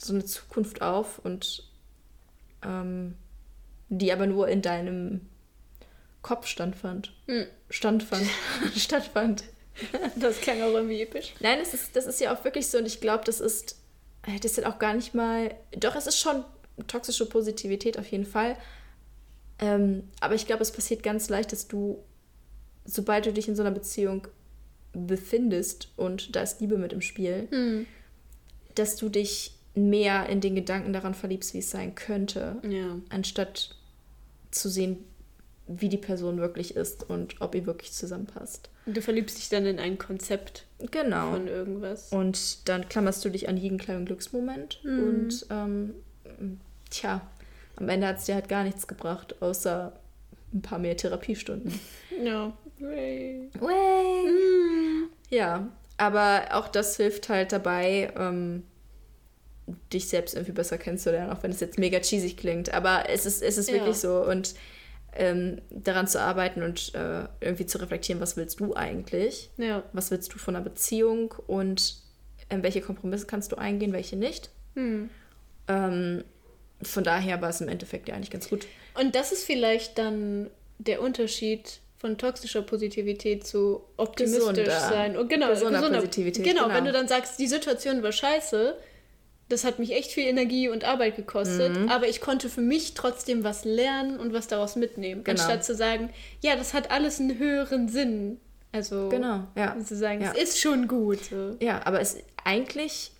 so 0.00 0.12
eine 0.12 0.24
Zukunft 0.24 0.82
auf 0.82 1.20
und 1.24 1.64
ähm, 2.62 3.14
die 3.88 4.12
aber 4.12 4.26
nur 4.26 4.48
in 4.48 4.60
deinem 4.60 5.22
Kopf 6.22 6.46
standfand. 6.46 7.12
Hm. 7.26 7.46
Standfand. 7.70 8.26
Stattfand. 8.76 9.44
Das 10.16 10.40
klang 10.40 10.60
auch 10.62 10.72
irgendwie 10.74 11.00
episch. 11.00 11.32
Nein, 11.40 11.58
das 11.58 11.72
ist, 11.72 11.96
das 11.96 12.06
ist 12.06 12.20
ja 12.20 12.34
auch 12.34 12.44
wirklich 12.44 12.66
so 12.66 12.78
und 12.78 12.86
ich 12.86 13.00
glaube, 13.00 13.24
das 13.24 13.40
ist, 13.40 13.76
äh, 14.26 14.38
das 14.40 14.58
ist 14.58 14.66
auch 14.66 14.78
gar 14.78 14.92
nicht 14.94 15.14
mal, 15.14 15.54
doch, 15.72 15.96
es 15.96 16.06
ist 16.06 16.18
schon 16.18 16.44
toxische 16.86 17.26
Positivität 17.26 17.98
auf 17.98 18.06
jeden 18.10 18.26
Fall. 18.26 18.56
Ähm, 19.58 20.08
aber 20.20 20.34
ich 20.34 20.46
glaube, 20.46 20.62
es 20.62 20.72
passiert 20.72 21.02
ganz 21.02 21.28
leicht, 21.30 21.52
dass 21.52 21.68
du, 21.68 22.02
sobald 22.84 23.26
du 23.26 23.32
dich 23.32 23.48
in 23.48 23.56
so 23.56 23.62
einer 23.62 23.70
Beziehung 23.70 24.26
befindest 24.92 25.88
und 25.96 26.34
da 26.34 26.42
ist 26.42 26.60
Liebe 26.60 26.76
mit 26.76 26.92
im 26.92 27.00
Spiel, 27.00 27.46
Hm. 27.50 27.86
dass 28.74 28.96
du 28.96 29.08
dich 29.08 29.52
mehr 29.74 30.28
in 30.28 30.40
den 30.40 30.54
Gedanken 30.56 30.92
daran 30.92 31.14
verliebst, 31.14 31.54
wie 31.54 31.58
es 31.58 31.70
sein 31.70 31.94
könnte, 31.94 32.56
Ja. 32.68 32.96
anstatt 33.08 33.76
zu 34.50 34.68
sehen, 34.68 35.04
wie 35.72 35.88
die 35.88 35.98
Person 35.98 36.38
wirklich 36.40 36.74
ist 36.74 37.08
und 37.08 37.36
ob 37.40 37.54
ihr 37.54 37.64
wirklich 37.64 37.92
zusammenpasst. 37.92 38.70
Du 38.86 39.00
verliebst 39.00 39.38
dich 39.38 39.48
dann 39.50 39.66
in 39.66 39.78
ein 39.78 39.98
Konzept 39.98 40.66
Genau. 40.90 41.30
von 41.30 41.46
irgendwas. 41.46 42.10
Und 42.12 42.68
dann 42.68 42.88
klammerst 42.88 43.24
du 43.24 43.28
dich 43.28 43.48
an 43.48 43.56
jeden 43.56 43.78
kleinen 43.78 44.04
Glücksmoment. 44.04 44.80
Mhm. 44.82 45.04
Und 45.04 45.46
ähm, 45.50 45.94
tja, 46.90 47.20
am 47.76 47.88
Ende 47.88 48.08
hat 48.08 48.18
es 48.18 48.24
dir 48.24 48.34
halt 48.34 48.48
gar 48.48 48.64
nichts 48.64 48.88
gebracht, 48.88 49.40
außer 49.40 49.92
ein 50.52 50.62
paar 50.62 50.78
mehr 50.80 50.96
Therapiestunden. 50.96 51.72
Ja. 52.24 52.52
Way. 52.78 53.48
Ja, 55.30 55.68
aber 55.96 56.48
auch 56.52 56.68
das 56.68 56.96
hilft 56.96 57.28
halt 57.28 57.52
dabei, 57.52 58.12
ähm, 58.16 58.64
dich 59.92 60.08
selbst 60.08 60.34
irgendwie 60.34 60.52
besser 60.52 60.76
kennenzulernen, 60.78 61.30
auch 61.30 61.42
wenn 61.42 61.50
es 61.52 61.60
jetzt 61.60 61.78
mega 61.78 62.00
cheesy 62.00 62.34
klingt. 62.34 62.74
Aber 62.74 63.08
es 63.08 63.24
ist, 63.26 63.42
es 63.42 63.56
ist 63.58 63.68
Ja. 63.68 63.76
wirklich 63.76 63.96
so. 63.98 64.22
Und 64.24 64.54
ähm, 65.14 65.60
daran 65.70 66.06
zu 66.06 66.20
arbeiten 66.20 66.62
und 66.62 66.94
äh, 66.94 67.24
irgendwie 67.40 67.66
zu 67.66 67.78
reflektieren, 67.78 68.20
was 68.20 68.36
willst 68.36 68.60
du 68.60 68.74
eigentlich? 68.74 69.50
Ja. 69.56 69.82
Was 69.92 70.10
willst 70.10 70.32
du 70.32 70.38
von 70.38 70.54
einer 70.56 70.64
Beziehung 70.64 71.34
und 71.46 71.96
ähm, 72.48 72.62
welche 72.62 72.80
Kompromisse 72.80 73.26
kannst 73.26 73.52
du 73.52 73.56
eingehen, 73.56 73.92
welche 73.92 74.16
nicht? 74.16 74.50
Hm. 74.74 75.10
Ähm, 75.68 76.24
von 76.82 77.04
daher 77.04 77.42
war 77.42 77.50
es 77.50 77.60
im 77.60 77.68
Endeffekt 77.68 78.08
ja 78.08 78.14
eigentlich 78.14 78.30
ganz 78.30 78.48
gut. 78.48 78.66
Und 78.98 79.14
das 79.14 79.32
ist 79.32 79.44
vielleicht 79.44 79.98
dann 79.98 80.48
der 80.78 81.02
Unterschied 81.02 81.80
von 81.98 82.16
toxischer 82.16 82.62
Positivität 82.62 83.46
zu 83.46 83.82
optimistisch 83.98 84.40
Gesunder. 84.48 84.80
sein. 84.80 85.16
Und 85.18 85.28
genau, 85.28 85.48
Gesunder 85.48 85.80
gesunder- 85.80 85.98
Positivität, 85.98 86.44
Genau, 86.44 86.62
genau. 86.64 86.74
wenn 86.74 86.84
du 86.86 86.92
dann 86.92 87.06
sagst, 87.08 87.38
die 87.38 87.46
Situation 87.46 88.02
war 88.02 88.12
scheiße, 88.12 88.74
das 89.50 89.64
hat 89.64 89.78
mich 89.78 89.92
echt 89.92 90.10
viel 90.12 90.26
Energie 90.26 90.68
und 90.68 90.84
Arbeit 90.84 91.16
gekostet, 91.16 91.76
Mhm. 91.76 91.88
aber 91.90 92.08
ich 92.08 92.20
konnte 92.22 92.48
für 92.48 92.62
mich 92.62 92.94
trotzdem 92.94 93.44
was 93.44 93.64
lernen 93.66 94.18
und 94.18 94.32
was 94.32 94.46
daraus 94.48 94.76
mitnehmen. 94.76 95.22
Genau. 95.24 95.38
Anstatt 95.38 95.64
zu 95.64 95.74
sagen, 95.74 96.10
ja, 96.40 96.56
das 96.56 96.72
hat 96.72 96.90
alles 96.90 97.20
einen 97.20 97.38
höheren 97.38 97.88
Sinn. 97.88 98.40
Also 98.72 99.08
Genau, 99.10 99.46
ja. 99.56 99.76
zu 99.84 99.96
sagen, 99.96 100.22
Ja. 100.22 100.32
es 100.34 100.42
ist 100.54 100.60
schon 100.60 100.88
gut. 100.88 101.18
So. 101.24 101.56
Ja, 101.60 101.84
aber 101.84 102.00
es 102.00 102.16
eigentlich 102.44 103.10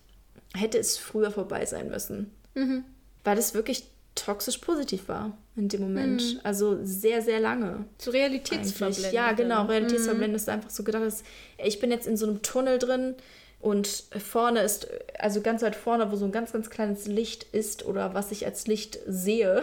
hätte 0.55 0.79
es 0.79 0.97
früher 0.97 1.31
vorbei 1.31 1.67
sein 1.67 1.89
müssen. 1.91 2.31
Mhm. 2.55 2.85
Weil 3.25 3.37
es 3.37 3.53
wirklich 3.53 3.85
toxisch 4.15 4.59
positiv 4.59 5.09
war 5.09 5.37
in 5.57 5.69
dem 5.69 5.81
Moment. 5.83 6.41
Also 6.43 6.79
sehr, 6.83 7.23
sehr 7.23 7.41
lange. 7.41 7.85
Zu 7.99 8.11
Realitätsverblendet. 8.11 9.13
Ja, 9.13 9.33
genau. 9.33 9.67
Realitätsverblendet 9.67 10.41
ist 10.41 10.49
einfach 10.49 10.71
so 10.71 10.83
gedacht, 10.85 11.05
dass, 11.05 11.23
ich 11.65 11.79
bin 11.81 11.91
jetzt 11.91 12.07
in 12.07 12.17
so 12.17 12.27
einem 12.27 12.43
Tunnel 12.43 12.79
drin 12.79 13.15
und 13.61 14.05
vorne 14.19 14.61
ist, 14.63 14.89
also 15.19 15.41
ganz 15.43 15.63
weit 15.63 15.77
vorne, 15.77 16.11
wo 16.11 16.17
so 16.17 16.25
ein 16.25 16.33
ganz, 16.33 16.53
ganz 16.53 16.71
kleines 16.71 17.07
Licht 17.07 17.45
ist 17.53 17.85
oder 17.85 18.15
was 18.15 18.33
ich 18.33 18.47
als 18.47 18.67
Licht 18.67 18.99
sehe. 19.07 19.63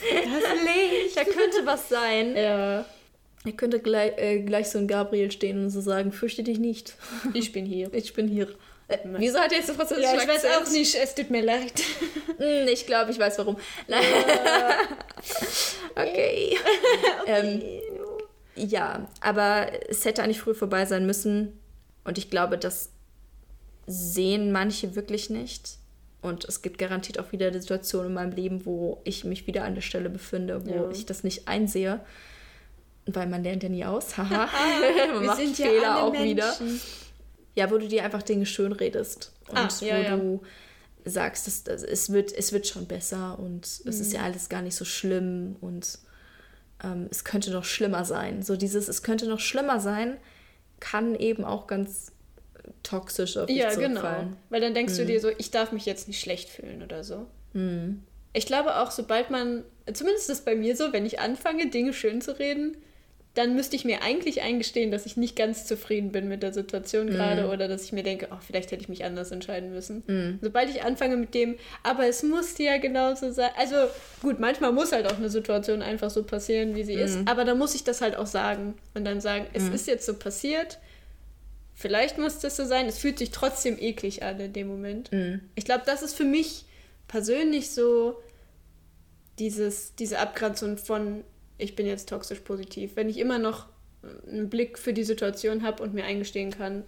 Das 0.00 0.62
Licht. 0.64 1.16
Da 1.16 1.24
könnte 1.24 1.64
was 1.64 1.88
sein. 1.88 2.36
Ja, 2.36 2.84
Da 3.44 3.50
könnte 3.52 3.78
gleich, 3.80 4.12
äh, 4.18 4.40
gleich 4.40 4.68
so 4.70 4.78
ein 4.78 4.88
Gabriel 4.88 5.30
stehen 5.30 5.64
und 5.64 5.70
so 5.70 5.80
sagen, 5.80 6.12
fürchte 6.12 6.42
dich 6.42 6.58
nicht. 6.58 6.94
ich 7.34 7.52
bin 7.52 7.64
hier. 7.64 7.92
Ich 7.94 8.12
bin 8.12 8.26
hier. 8.28 8.48
Äh, 8.88 8.98
wieso 9.04 9.38
hat 9.38 9.52
er 9.52 9.58
jetzt 9.58 9.66
so 9.68 9.74
französisch 9.74 10.04
Ja, 10.04 10.14
ich 10.16 10.26
weiß 10.26 10.44
auch 10.46 10.70
nicht, 10.70 10.94
es 10.94 11.14
tut 11.14 11.30
mir 11.30 11.42
leid. 11.42 11.72
Hm, 12.38 12.68
Ich 12.68 12.86
glaube, 12.86 13.10
ich 13.10 13.18
weiß 13.18 13.38
warum. 13.38 13.56
Nein. 13.86 14.02
okay. 15.94 16.56
Ähm, 17.26 17.62
ja, 18.56 19.06
aber 19.20 19.68
es 19.88 20.04
hätte 20.04 20.22
eigentlich 20.22 20.40
früh 20.40 20.54
vorbei 20.54 20.86
sein 20.86 21.06
müssen. 21.06 21.58
Und 22.04 22.18
ich 22.18 22.30
glaube, 22.30 22.58
das 22.58 22.90
sehen 23.88 24.52
manche 24.52 24.94
wirklich 24.94 25.30
nicht. 25.30 25.78
Und 26.20 26.44
es 26.44 26.62
gibt 26.62 26.78
garantiert 26.78 27.18
auch 27.18 27.32
wieder 27.32 27.52
Situationen 27.58 28.08
in 28.08 28.14
meinem 28.14 28.32
Leben, 28.32 28.66
wo 28.66 29.00
ich 29.04 29.24
mich 29.24 29.46
wieder 29.46 29.64
an 29.64 29.74
der 29.74 29.82
Stelle 29.82 30.10
befinde, 30.10 30.64
wo 30.66 30.70
Ja. 30.70 30.90
ich 30.90 31.06
das 31.06 31.24
nicht 31.24 31.48
einsehe. 31.48 32.00
Weil 33.06 33.26
man 33.26 33.42
lernt 33.42 33.62
ja 33.62 33.68
nie 33.68 33.84
aus. 33.84 34.16
Haha. 34.18 34.48
man 35.12 35.20
Wir 35.22 35.26
macht 35.26 35.38
sind 35.38 35.58
ja 35.58 35.66
Fehler 35.66 35.94
alle 35.96 36.02
auch 36.02 36.12
wieder. 36.12 36.54
Menschen. 36.60 36.80
Ja, 37.54 37.70
wo 37.70 37.78
du 37.78 37.88
dir 37.88 38.04
einfach 38.04 38.22
Dinge 38.22 38.46
schön 38.46 38.72
redest. 38.72 39.32
Und 39.48 39.56
Ah, 39.58 39.68
ja, 39.80 39.96
wo 39.96 40.02
ja. 40.02 40.16
du 40.16 40.40
sagst, 41.04 41.46
dass, 41.46 41.64
dass 41.64 41.82
es, 41.82 42.12
wird, 42.12 42.32
es 42.32 42.52
wird 42.52 42.66
schon 42.66 42.86
besser 42.86 43.38
und 43.38 43.64
es 43.66 43.84
Mhm. 43.84 43.90
ist 43.90 44.12
ja 44.12 44.20
alles 44.22 44.48
gar 44.48 44.60
nicht 44.62 44.76
so 44.76 44.84
schlimm 44.84 45.56
und 45.60 45.98
ähm, 46.84 47.06
es 47.10 47.24
könnte 47.24 47.50
noch 47.50 47.64
schlimmer 47.64 48.04
sein. 48.04 48.42
So 48.42 48.56
dieses, 48.56 48.88
es 48.88 49.02
könnte 49.02 49.26
noch 49.26 49.40
schlimmer 49.40 49.80
sein, 49.80 50.18
kann 50.80 51.14
eben 51.14 51.44
auch 51.44 51.66
ganz 51.66 52.12
toxisch 52.82 53.36
auf 53.36 53.46
dich 53.46 53.56
Ja, 53.56 53.74
genau. 53.74 54.02
Weil 54.50 54.60
dann 54.60 54.74
denkst 54.74 54.96
du 54.96 55.04
dir 55.04 55.20
so, 55.20 55.30
ich 55.38 55.50
darf 55.50 55.72
mich 55.72 55.86
jetzt 55.86 56.08
nicht 56.08 56.20
schlecht 56.20 56.48
fühlen 56.48 56.82
oder 56.82 57.04
so. 57.04 57.26
Mhm. 57.52 58.02
Ich 58.32 58.46
glaube 58.46 58.76
auch, 58.76 58.90
sobald 58.90 59.30
man, 59.30 59.64
zumindest 59.92 60.28
ist 60.28 60.40
es 60.40 60.44
bei 60.44 60.54
mir 60.54 60.76
so, 60.76 60.92
wenn 60.92 61.06
ich 61.06 61.18
anfange, 61.20 61.68
Dinge 61.70 61.92
schön 61.92 62.20
zu 62.20 62.38
reden, 62.38 62.76
dann 63.34 63.54
müsste 63.54 63.76
ich 63.76 63.84
mir 63.84 64.02
eigentlich 64.02 64.42
eingestehen, 64.42 64.90
dass 64.90 65.06
ich 65.06 65.16
nicht 65.16 65.36
ganz 65.36 65.64
zufrieden 65.64 66.10
bin 66.10 66.28
mit 66.28 66.42
der 66.42 66.52
Situation 66.52 67.06
gerade 67.06 67.48
oder 67.48 67.68
dass 67.68 67.84
ich 67.84 67.92
mir 67.92 68.02
denke, 68.02 68.28
oh, 68.32 68.38
vielleicht 68.44 68.72
hätte 68.72 68.82
ich 68.82 68.88
mich 68.88 69.04
anders 69.04 69.30
entscheiden 69.30 69.70
müssen. 69.70 70.38
Sobald 70.42 70.68
ich 70.70 70.82
anfange 70.82 71.16
mit 71.16 71.34
dem, 71.34 71.56
aber 71.84 72.06
es 72.08 72.24
muss 72.24 72.58
ja 72.58 72.78
genauso 72.78 73.30
sein. 73.30 73.50
Also 73.56 73.76
gut, 74.22 74.40
manchmal 74.40 74.72
muss 74.72 74.90
halt 74.90 75.06
auch 75.06 75.18
eine 75.18 75.30
Situation 75.30 75.82
einfach 75.82 76.10
so 76.10 76.24
passieren, 76.24 76.74
wie 76.74 76.82
sie 76.82 76.94
ist, 76.94 77.18
aber 77.26 77.44
dann 77.44 77.58
muss 77.58 77.76
ich 77.76 77.84
das 77.84 78.00
halt 78.00 78.16
auch 78.16 78.26
sagen 78.26 78.74
und 78.94 79.04
dann 79.04 79.20
sagen, 79.20 79.46
es 79.52 79.68
ist 79.68 79.86
jetzt 79.86 80.06
so 80.06 80.14
passiert. 80.14 80.78
Vielleicht 81.78 82.18
muss 82.18 82.40
das 82.40 82.56
so 82.56 82.64
sein. 82.64 82.86
Es 82.86 82.98
fühlt 82.98 83.18
sich 83.20 83.30
trotzdem 83.30 83.78
eklig 83.78 84.24
an 84.24 84.40
in 84.40 84.52
dem 84.52 84.66
Moment. 84.66 85.10
Ich 85.54 85.64
glaube, 85.64 85.84
das 85.86 86.02
ist 86.02 86.16
für 86.16 86.24
mich 86.24 86.64
persönlich 87.06 87.70
so 87.70 88.20
dieses, 89.38 89.94
diese 89.94 90.18
Abgrenzung 90.18 90.76
von 90.76 91.22
ich 91.56 91.76
bin 91.76 91.86
jetzt 91.86 92.08
toxisch 92.08 92.40
positiv. 92.40 92.96
Wenn 92.96 93.08
ich 93.08 93.18
immer 93.18 93.38
noch 93.38 93.66
einen 94.26 94.48
Blick 94.48 94.78
für 94.78 94.92
die 94.92 95.04
Situation 95.04 95.62
habe 95.62 95.82
und 95.82 95.94
mir 95.94 96.04
eingestehen 96.04 96.50
kann, 96.50 96.84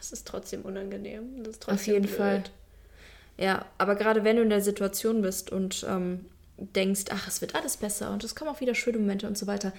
es 0.00 0.12
ist 0.12 0.26
trotzdem 0.26 0.62
unangenehm. 0.62 1.42
Das 1.42 1.54
ist 1.54 1.62
trotzdem 1.62 1.74
Auf 1.74 1.86
jeden 1.86 2.06
blöd. 2.06 2.16
Fall. 2.16 2.44
Ja, 3.38 3.66
aber 3.78 3.94
gerade 3.94 4.24
wenn 4.24 4.36
du 4.36 4.42
in 4.42 4.50
der 4.50 4.60
Situation 4.60 5.22
bist 5.22 5.50
und 5.50 5.84
ähm, 5.88 6.26
denkst, 6.56 7.04
ach, 7.10 7.28
es 7.28 7.40
wird 7.40 7.54
alles 7.54 7.78
besser 7.78 8.10
und 8.10 8.24
es 8.24 8.34
kommen 8.34 8.50
auch 8.50 8.60
wieder 8.60 8.74
schöne 8.74 8.98
Momente 8.98 9.26
und 9.26 9.38
so 9.38 9.46
weiter, 9.46 9.72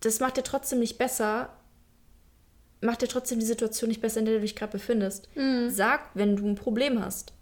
das 0.00 0.20
macht 0.20 0.36
dir 0.36 0.44
trotzdem 0.44 0.78
nicht 0.78 0.96
besser, 0.96 1.52
macht 2.80 3.02
dir 3.02 3.08
trotzdem 3.08 3.38
die 3.40 3.46
Situation 3.46 3.88
nicht 3.88 4.00
besser, 4.00 4.20
in 4.20 4.26
der 4.26 4.34
du 4.36 4.40
dich 4.40 4.56
gerade 4.56 4.72
befindest. 4.72 5.28
Sag, 5.68 6.10
wenn 6.14 6.36
du 6.36 6.46
ein 6.46 6.54
Problem 6.54 7.02
hast. 7.04 7.32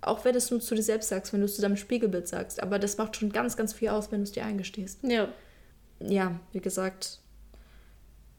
Auch 0.00 0.24
wenn 0.24 0.32
du 0.32 0.38
es 0.38 0.50
nur 0.50 0.60
zu 0.60 0.74
dir 0.74 0.82
selbst 0.82 1.08
sagst, 1.08 1.32
wenn 1.32 1.40
du 1.40 1.46
es 1.46 1.56
zu 1.56 1.62
deinem 1.62 1.76
Spiegelbild 1.78 2.28
sagst. 2.28 2.62
Aber 2.62 2.78
das 2.78 2.98
macht 2.98 3.16
schon 3.16 3.32
ganz, 3.32 3.56
ganz 3.56 3.72
viel 3.72 3.88
aus, 3.88 4.12
wenn 4.12 4.20
du 4.20 4.24
es 4.24 4.32
dir 4.32 4.44
eingestehst. 4.44 4.98
Ja. 5.02 5.28
Ja, 6.00 6.38
wie 6.52 6.60
gesagt, 6.60 7.20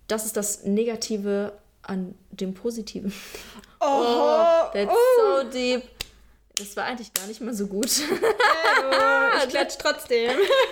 das 0.07 0.25
ist 0.25 0.37
das 0.37 0.63
Negative 0.63 1.53
an 1.81 2.15
dem 2.31 2.53
Positiven. 2.53 3.13
Oh, 3.87 4.63
That's 4.73 4.91
so 5.17 5.49
deep. 5.53 5.83
Das 6.57 6.75
war 6.75 6.85
eigentlich 6.85 7.13
gar 7.13 7.27
nicht 7.27 7.39
mal 7.41 7.53
so 7.53 7.67
gut. 7.67 7.85
ich 7.87 9.49
klatsch 9.49 9.75
trotzdem. 9.77 10.31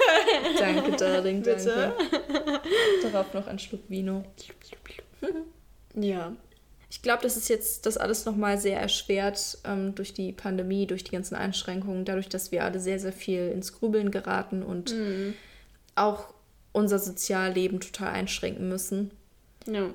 danke, 0.58 0.92
Darling, 0.94 1.44
Bitte. 1.44 1.94
danke. 2.00 2.62
Darauf 3.04 3.32
noch 3.34 3.46
ein 3.46 3.60
Schluck 3.60 3.82
Vino. 3.88 4.24
Ja. 5.96 6.36
Ich 6.90 7.04
glaube, 7.04 7.22
das 7.22 7.38
ist 7.38 7.50
jetzt 7.50 7.86
das 7.86 7.98
alles 7.98 8.26
nochmal 8.26 8.58
sehr 8.58 8.80
erschwert 8.80 9.60
ähm, 9.64 9.94
durch 9.94 10.12
die 10.12 10.32
Pandemie, 10.32 10.88
durch 10.88 11.04
die 11.04 11.12
ganzen 11.12 11.36
Einschränkungen, 11.36 12.04
dadurch, 12.04 12.30
dass 12.30 12.52
wir 12.52 12.64
alle 12.64 12.80
sehr, 12.80 12.98
sehr 12.98 13.14
viel 13.14 13.50
ins 13.50 13.74
Grübeln 13.74 14.10
geraten 14.10 14.64
und 14.64 14.96
auch 15.96 16.34
unser 16.72 17.00
Sozialleben 17.00 17.80
total 17.80 18.10
einschränken 18.10 18.68
müssen. 18.68 19.12
Ja. 19.66 19.94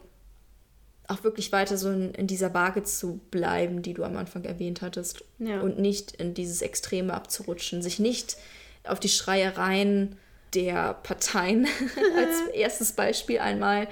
Auch 1.09 1.25
wirklich 1.25 1.53
weiter 1.53 1.77
so 1.77 1.91
in, 1.91 2.15
in 2.15 2.27
dieser 2.27 2.55
Waage 2.55 2.83
zu 2.85 3.21
bleiben, 3.31 3.83
die 3.83 3.95
du 3.95 4.05
am 4.05 4.17
Anfang 4.17 4.45
erwähnt 4.45 4.83
hattest. 4.83 5.25
Ja. 5.39 5.61
Und 5.61 5.79
nicht 5.79 6.13
in 6.13 6.35
dieses 6.35 6.63
Extreme 6.63 7.13
abzurutschen. 7.15 7.83
Sich 7.83 7.99
nicht 7.99 8.37
auf 8.85 9.01
die 9.01 9.09
Schreiereien 9.09 10.17
der 10.55 10.95
Parteien 10.95 11.67
als 12.17 12.41
erstes 12.55 12.93
Beispiel 12.93 13.39
einmal 13.39 13.89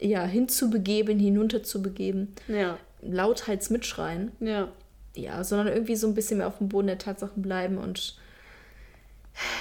ja, 0.00 0.24
hinzubegeben, 0.24 1.18
hinunterzubegeben. 1.18 2.34
Ja. 2.48 2.78
Lauthals 3.02 3.70
mitschreien. 3.70 4.32
Ja. 4.40 4.68
Ja, 5.14 5.44
sondern 5.44 5.68
irgendwie 5.68 5.96
so 5.96 6.06
ein 6.06 6.14
bisschen 6.14 6.38
mehr 6.38 6.46
auf 6.46 6.58
dem 6.58 6.68
Boden 6.68 6.88
der 6.88 6.98
Tatsachen 6.98 7.42
bleiben 7.42 7.78
und 7.78 8.16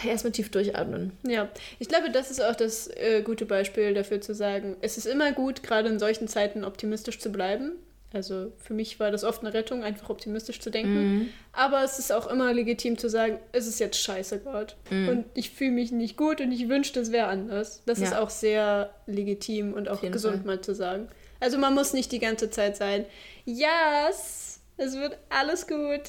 erstmal 0.06 0.32
tief 0.32 0.52
durchatmen. 0.52 1.12
Ja, 1.24 1.50
ich 1.80 1.88
glaube, 1.88 2.10
das 2.12 2.32
ist 2.32 2.42
auch 2.42 2.56
das 2.56 2.88
äh, 2.88 3.22
gute 3.24 3.46
Beispiel 3.46 3.94
dafür 3.94 4.22
zu 4.22 4.34
sagen, 4.34 4.76
es 4.82 4.98
ist 4.98 5.06
immer 5.06 5.32
gut, 5.32 5.64
gerade 5.64 5.90
in 5.90 6.00
solchen 6.00 6.28
Zeiten 6.28 6.64
optimistisch 6.64 7.20
zu 7.20 7.32
bleiben. 7.32 7.74
Also 8.16 8.54
für 8.58 8.74
mich 8.74 9.00
war 9.00 9.12
das 9.12 9.24
oft 9.26 9.42
eine 9.44 9.54
Rettung, 9.54 9.84
einfach 9.84 10.10
optimistisch 10.10 10.62
zu 10.62 10.72
denken. 10.72 11.30
Aber 11.52 11.84
es 11.84 12.00
ist 12.00 12.12
auch 12.14 12.28
immer 12.28 12.54
legitim 12.54 12.98
zu 12.98 13.10
sagen, 13.10 13.40
es 13.52 13.68
ist 13.68 13.80
jetzt 13.80 14.00
scheiße 14.02 14.40
gerade. 14.40 14.74
Und 14.90 15.26
ich 15.34 15.50
fühle 15.52 15.72
mich 15.72 15.92
nicht 15.92 16.16
gut 16.16 16.40
und 16.40 16.52
ich 16.54 16.70
wünschte, 16.70 17.02
es 17.02 17.12
wäre 17.12 17.28
anders. 17.28 17.84
Das 17.86 18.00
ist 18.00 18.12
Ja. 18.14 18.22
auch 18.22 18.30
sehr 18.30 18.90
legitim 19.06 19.74
und 19.74 19.90
auch 19.90 20.02
gesund 20.02 20.38
Fall. 20.38 20.46
mal 20.46 20.62
zu 20.62 20.74
sagen. 20.74 21.10
Also 21.42 21.58
man 21.58 21.74
muss 21.76 21.92
nicht 21.92 22.12
die 22.14 22.20
ganze 22.20 22.50
Zeit 22.50 22.78
sein, 22.78 23.06
yes, 23.44 24.62
es 24.78 24.96
wird 24.96 25.18
alles 25.30 25.68
gut. 25.68 26.02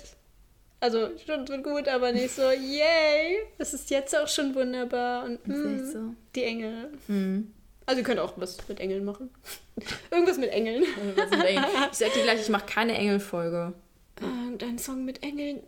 Also 0.78 1.08
schon 1.26 1.42
es 1.44 1.48
wird 1.48 1.64
gut, 1.64 1.88
aber 1.88 2.12
nicht 2.12 2.30
so, 2.30 2.42
yay, 2.42 3.38
es 3.58 3.74
ist 3.74 3.90
jetzt 3.90 4.16
auch 4.16 4.28
schon 4.28 4.54
wunderbar. 4.54 5.24
Und 5.24 5.40
ist 5.46 5.64
echt 5.64 5.84
mm, 5.84 5.90
so. 5.92 6.14
die 6.34 6.42
Engel. 6.44 6.90
Mhm. 7.08 7.52
Also 7.86 8.00
ihr 8.00 8.04
könnt 8.04 8.18
auch 8.20 8.32
was 8.36 8.58
mit 8.68 8.80
Engeln 8.80 9.04
machen. 9.04 9.30
Irgendwas 10.10 10.38
mit 10.38 10.50
Engeln. 10.50 10.82
Ich 11.92 11.98
sag 11.98 12.12
dir 12.12 12.22
gleich, 12.24 12.40
ich 12.40 12.48
mache 12.48 12.66
keine 12.66 12.94
Engelfolge. 12.98 13.72
Irgendein 14.20 14.78
Song 14.78 15.04
mit 15.04 15.22
Engeln. 15.22 15.60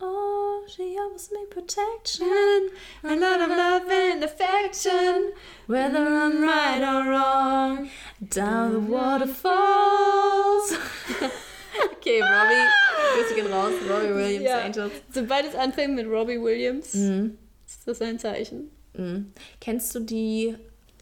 Oh, 0.00 0.62
she 0.66 0.96
offers 0.98 1.30
me 1.30 1.46
protection. 1.50 2.70
A 3.02 3.14
lot 3.14 3.40
of 3.40 3.48
love 3.48 3.90
and 3.90 4.24
affection. 4.24 5.32
Whether 5.66 5.98
I'm 5.98 6.42
right 6.42 6.82
or 6.82 7.10
wrong, 7.10 7.90
down 8.20 8.72
the 8.72 8.80
waterfalls. 8.92 10.72
okay, 11.92 12.20
Robbie, 12.20 12.68
Grüße 13.14 13.34
gehen 13.34 13.52
raus. 13.52 13.72
Robbie 13.88 14.14
Williams 14.14 14.44
Ja. 14.44 14.60
Angels. 14.60 14.92
Sobald 15.12 15.46
es 15.46 15.54
anfängt 15.54 15.94
mit 15.94 16.06
Robbie 16.06 16.40
Williams, 16.40 16.94
Mhm. 16.94 17.38
ist 17.66 17.86
das 17.86 18.00
ein 18.02 18.18
Zeichen. 18.18 18.70
Mhm. 18.94 19.32
Kennst 19.60 19.94
du 19.94 20.00
die 20.00 20.56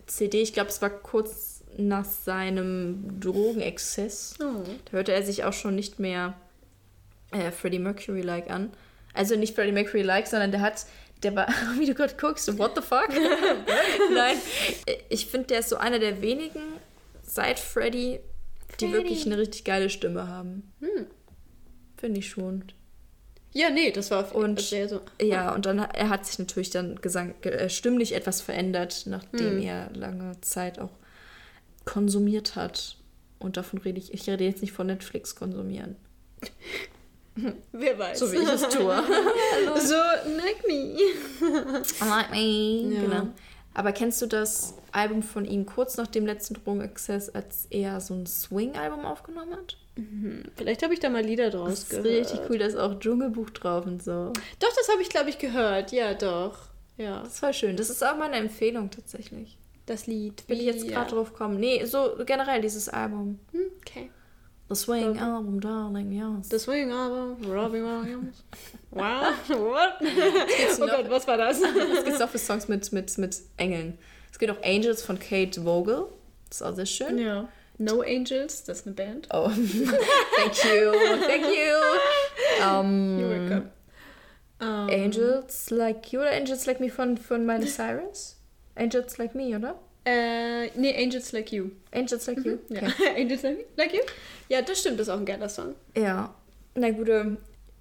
CD? 0.07 0.43
Ich 0.43 0.53
glaube, 0.53 0.71
es 0.71 0.83
war 0.83 0.91
kurz 0.91 1.65
nach 1.77 2.05
seinem 2.05 3.21
Drogenexzess. 3.21 4.35
Oh. 4.41 4.65
Da 4.85 4.93
hörte 4.93 5.13
er 5.13 5.23
sich 5.23 5.45
auch 5.45 5.53
schon 5.53 5.75
nicht 5.75 5.99
mehr 5.99 6.35
äh, 7.31 7.51
Freddie 7.51 7.79
Mercury-like 7.79 8.51
an. 8.51 8.73
Also 9.15 9.37
nicht 9.37 9.55
Freddie 9.55 9.73
Mercury-like, 9.73 10.27
sondern 10.27 10.51
der 10.51 10.61
hat, 10.61 10.87
der 11.23 11.35
war, 11.35 11.49
wie 11.79 11.87
du 11.87 11.95
gerade 11.95 12.15
guckst, 12.19 12.59
what 12.59 12.73
the 12.77 12.83
fuck? 12.83 13.09
Nein, 14.15 14.37
ich 15.09 15.27
finde, 15.27 15.49
der 15.49 15.61
ist 15.61 15.69
so 15.69 15.77
einer 15.77 15.99
der 15.99 16.21
wenigen 16.23 16.61
seit 17.23 17.59
Freddie, 17.59 18.21
die 18.81 18.93
wirklich 18.93 19.27
eine 19.27 19.39
richtig 19.39 19.65
geile 19.65 19.91
Stimme 19.91 20.29
haben. 20.29 20.73
Hm. 20.81 21.07
Finde 21.97 22.19
ich 22.19 22.29
schon. 22.29 22.65
Ja, 23.55 23.69
nee, 23.71 23.91
das 23.91 24.11
war 24.11 24.21
auf 24.21 24.35
Und- 24.35 24.61
sehr 24.61 24.89
so. 24.89 25.01
Ja, 25.21 25.55
und 25.55 25.67
dann 25.67 25.79
er 25.79 26.09
hat 26.09 26.25
sich 26.27 26.39
natürlich 26.39 26.71
dann 26.71 26.97
Gesang, 27.03 27.35
ge- 27.43 27.53
äh, 27.53 27.69
stimmlich 27.69 28.15
etwas 28.15 28.41
verändert, 28.41 29.03
nachdem 29.07 29.59
Hm. 29.59 29.63
er 29.63 29.91
lange 29.95 30.41
Zeit 30.41 30.79
auch 30.79 30.91
konsumiert 31.85 32.57
hat. 32.57 32.97
Und 33.39 33.57
davon 33.57 33.79
rede 33.81 33.99
ich, 33.99 34.15
ich 34.15 34.29
rede 34.29 34.45
jetzt 34.45 34.63
nicht 34.63 34.73
von 34.73 34.87
Netflix 34.87 35.35
konsumieren. 35.35 35.97
Wer 37.73 37.99
weiß. 37.99 38.19
So 38.19 38.31
wie 38.33 38.37
ich 38.37 38.49
es 38.49 38.63
tue. 38.69 39.03
So, 39.81 39.95
like 39.95 40.67
me. 40.67 40.97
Like 42.01 42.31
me. 42.31 42.95
Ja. 42.95 43.01
Genau. 43.01 43.29
Aber 43.75 43.93
kennst 43.93 44.21
du 44.21 44.27
das 44.27 44.75
Album 44.93 45.23
von 45.23 45.45
ihm 45.45 45.65
kurz 45.67 45.97
nach 45.97 46.07
dem 46.07 46.27
letzten 46.27 46.55
Drogenexzess, 46.55 47.31
als 47.31 47.67
er 47.71 48.01
so 48.01 48.15
ein 48.15 48.27
Swing-Album 48.27 49.05
aufgenommen 49.07 49.53
hat? 49.55 49.79
Vielleicht 50.57 50.83
habe 50.83 50.95
ich 50.95 51.01
da 51.01 51.09
mal 51.11 51.23
Lieder 51.25 51.51
draus 51.51 51.69
Das 51.71 51.79
ist 51.85 51.91
gehört. 51.91 52.07
richtig 52.07 52.41
cool, 52.49 52.59
da 52.59 52.67
ist 52.67 52.77
auch 52.77 52.99
Dschungelbuch 52.99 53.51
drauf 53.51 53.87
und 53.87 54.03
so. 54.03 54.33
Doch, 54.59 54.73
das 54.77 54.89
habe 54.91 55.03
ich, 55.03 55.09
glaube 55.09 55.31
ich, 55.31 55.39
gehört. 55.39 55.93
Ja, 55.93 56.15
doch. 56.15 56.59
Ja, 56.97 57.23
Das 57.23 57.41
war 57.43 57.53
schön. 57.53 57.77
Das 57.77 57.91
ist 57.91 58.03
auch 58.05 58.17
meine 58.17 58.37
Empfehlung 58.37 58.91
tatsächlich. 58.91 59.57
das 59.87 60.07
Lied. 60.07 60.45
Will 60.49 60.59
ich 60.61 60.67
jetzt 60.67 60.85
ja. 60.85 60.93
gerade 60.93 61.11
drauf 61.15 61.33
kommen? 61.35 61.59
Nee, 61.59 61.85
so 61.87 62.11
generell 62.27 62.61
dieses 62.61 62.89
Album. 62.89 63.39
Hm, 63.53 63.61
Okay. 63.81 64.11
The 64.73 64.77
Swing 64.77 65.19
Album, 65.19 65.61
darling, 65.61 66.13
yes. 66.13 66.49
Das 66.49 66.63
Swing 66.63 66.91
aber 66.91 67.37
Robbie 67.47 67.83
Williams. 67.83 68.43
Wow. 68.91 69.35
What? 69.49 69.95
oh? 70.03 70.87
Gott, 70.87 71.11
was 71.11 71.27
war 71.27 71.39
das? 71.39 71.61
Was 71.63 72.05
gibt 72.05 72.17
es 72.17 72.21
auch 72.21 72.29
für 72.29 72.39
Songs 72.39 72.69
mit, 72.69 72.93
mit, 72.93 73.17
mit 73.17 73.37
Engeln? 73.57 73.99
Es 74.31 74.39
gibt 74.39 74.53
auch 74.53 74.63
Angels 74.63 75.03
von 75.03 75.19
Kate 75.19 75.63
Vogel. 75.63 76.09
Das 76.49 76.61
ist 76.61 76.63
auch 76.63 76.75
sehr 76.75 76.87
schön. 76.87 77.19
ja. 77.19 77.49
No 77.79 78.03
Angels, 78.03 78.65
das 78.65 78.81
ist 78.81 78.87
eine 78.87 78.95
Band. 78.95 79.29
Oh, 79.33 79.49
thank 80.37 80.65
you, 80.65 80.93
thank 81.27 81.45
you. 81.47 82.67
Um, 82.67 83.19
You're 83.19 83.31
welcome. 83.31 83.71
Ähm, 84.61 84.89
Angels 84.91 85.71
Like 85.71 86.13
You 86.13 86.21
oder 86.21 86.33
Angels 86.33 86.67
Like 86.67 86.81
Me 86.81 86.91
von, 86.91 87.17
von 87.17 87.45
Miley 87.47 87.67
Cyrus? 87.67 88.37
Angels 88.75 89.19
Like 89.19 89.35
Me, 89.35 89.57
oder? 89.57 89.81
Äh, 90.05 90.67
nee, 90.77 90.95
Angels 91.01 91.33
Like 91.33 91.53
You. 91.53 91.71
Angels 91.93 92.27
Like 92.27 92.45
You? 92.45 92.59
Ja. 92.69 92.83
Okay. 92.83 93.09
Angels 93.23 93.43
Like, 93.77 93.93
You? 93.93 94.01
Ja, 94.49 94.63
das 94.63 94.81
stimmt, 94.81 94.99
das 94.99 95.09
ist 95.09 95.15
auch 95.15 95.19
ein 95.19 95.25
geiler 95.27 95.49
Song. 95.49 95.75
Ja. 95.97 96.35
Na 96.75 96.91
gut, 96.91 97.09
ähm, 97.09 97.37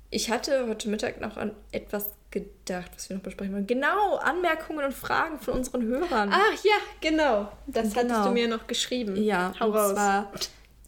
ich 0.09 0.29
hatte 0.29 0.67
heute 0.67 0.89
Mittag 0.89 1.19
noch 1.21 1.37
an 1.37 1.51
etwas 1.71 2.11
gedacht, 2.29 2.91
was 2.95 3.09
wir 3.09 3.15
noch 3.17 3.23
besprechen 3.23 3.53
wollen. 3.53 3.67
Genau, 3.67 4.15
Anmerkungen 4.17 4.85
und 4.85 4.93
Fragen 4.93 5.39
von 5.39 5.55
unseren 5.55 5.83
Hörern. 5.83 6.29
Ach 6.31 6.63
ja, 6.63 6.75
genau. 7.01 7.51
Das 7.67 7.93
Genau. 7.93 8.13
hattest 8.13 8.25
du 8.29 8.31
mir 8.31 8.47
noch 8.47 8.67
geschrieben. 8.67 9.15
Ja, 9.21 9.53
Hau 9.59 9.67
und 9.67 9.73
raus. 9.75 9.91
zwar, 9.93 10.31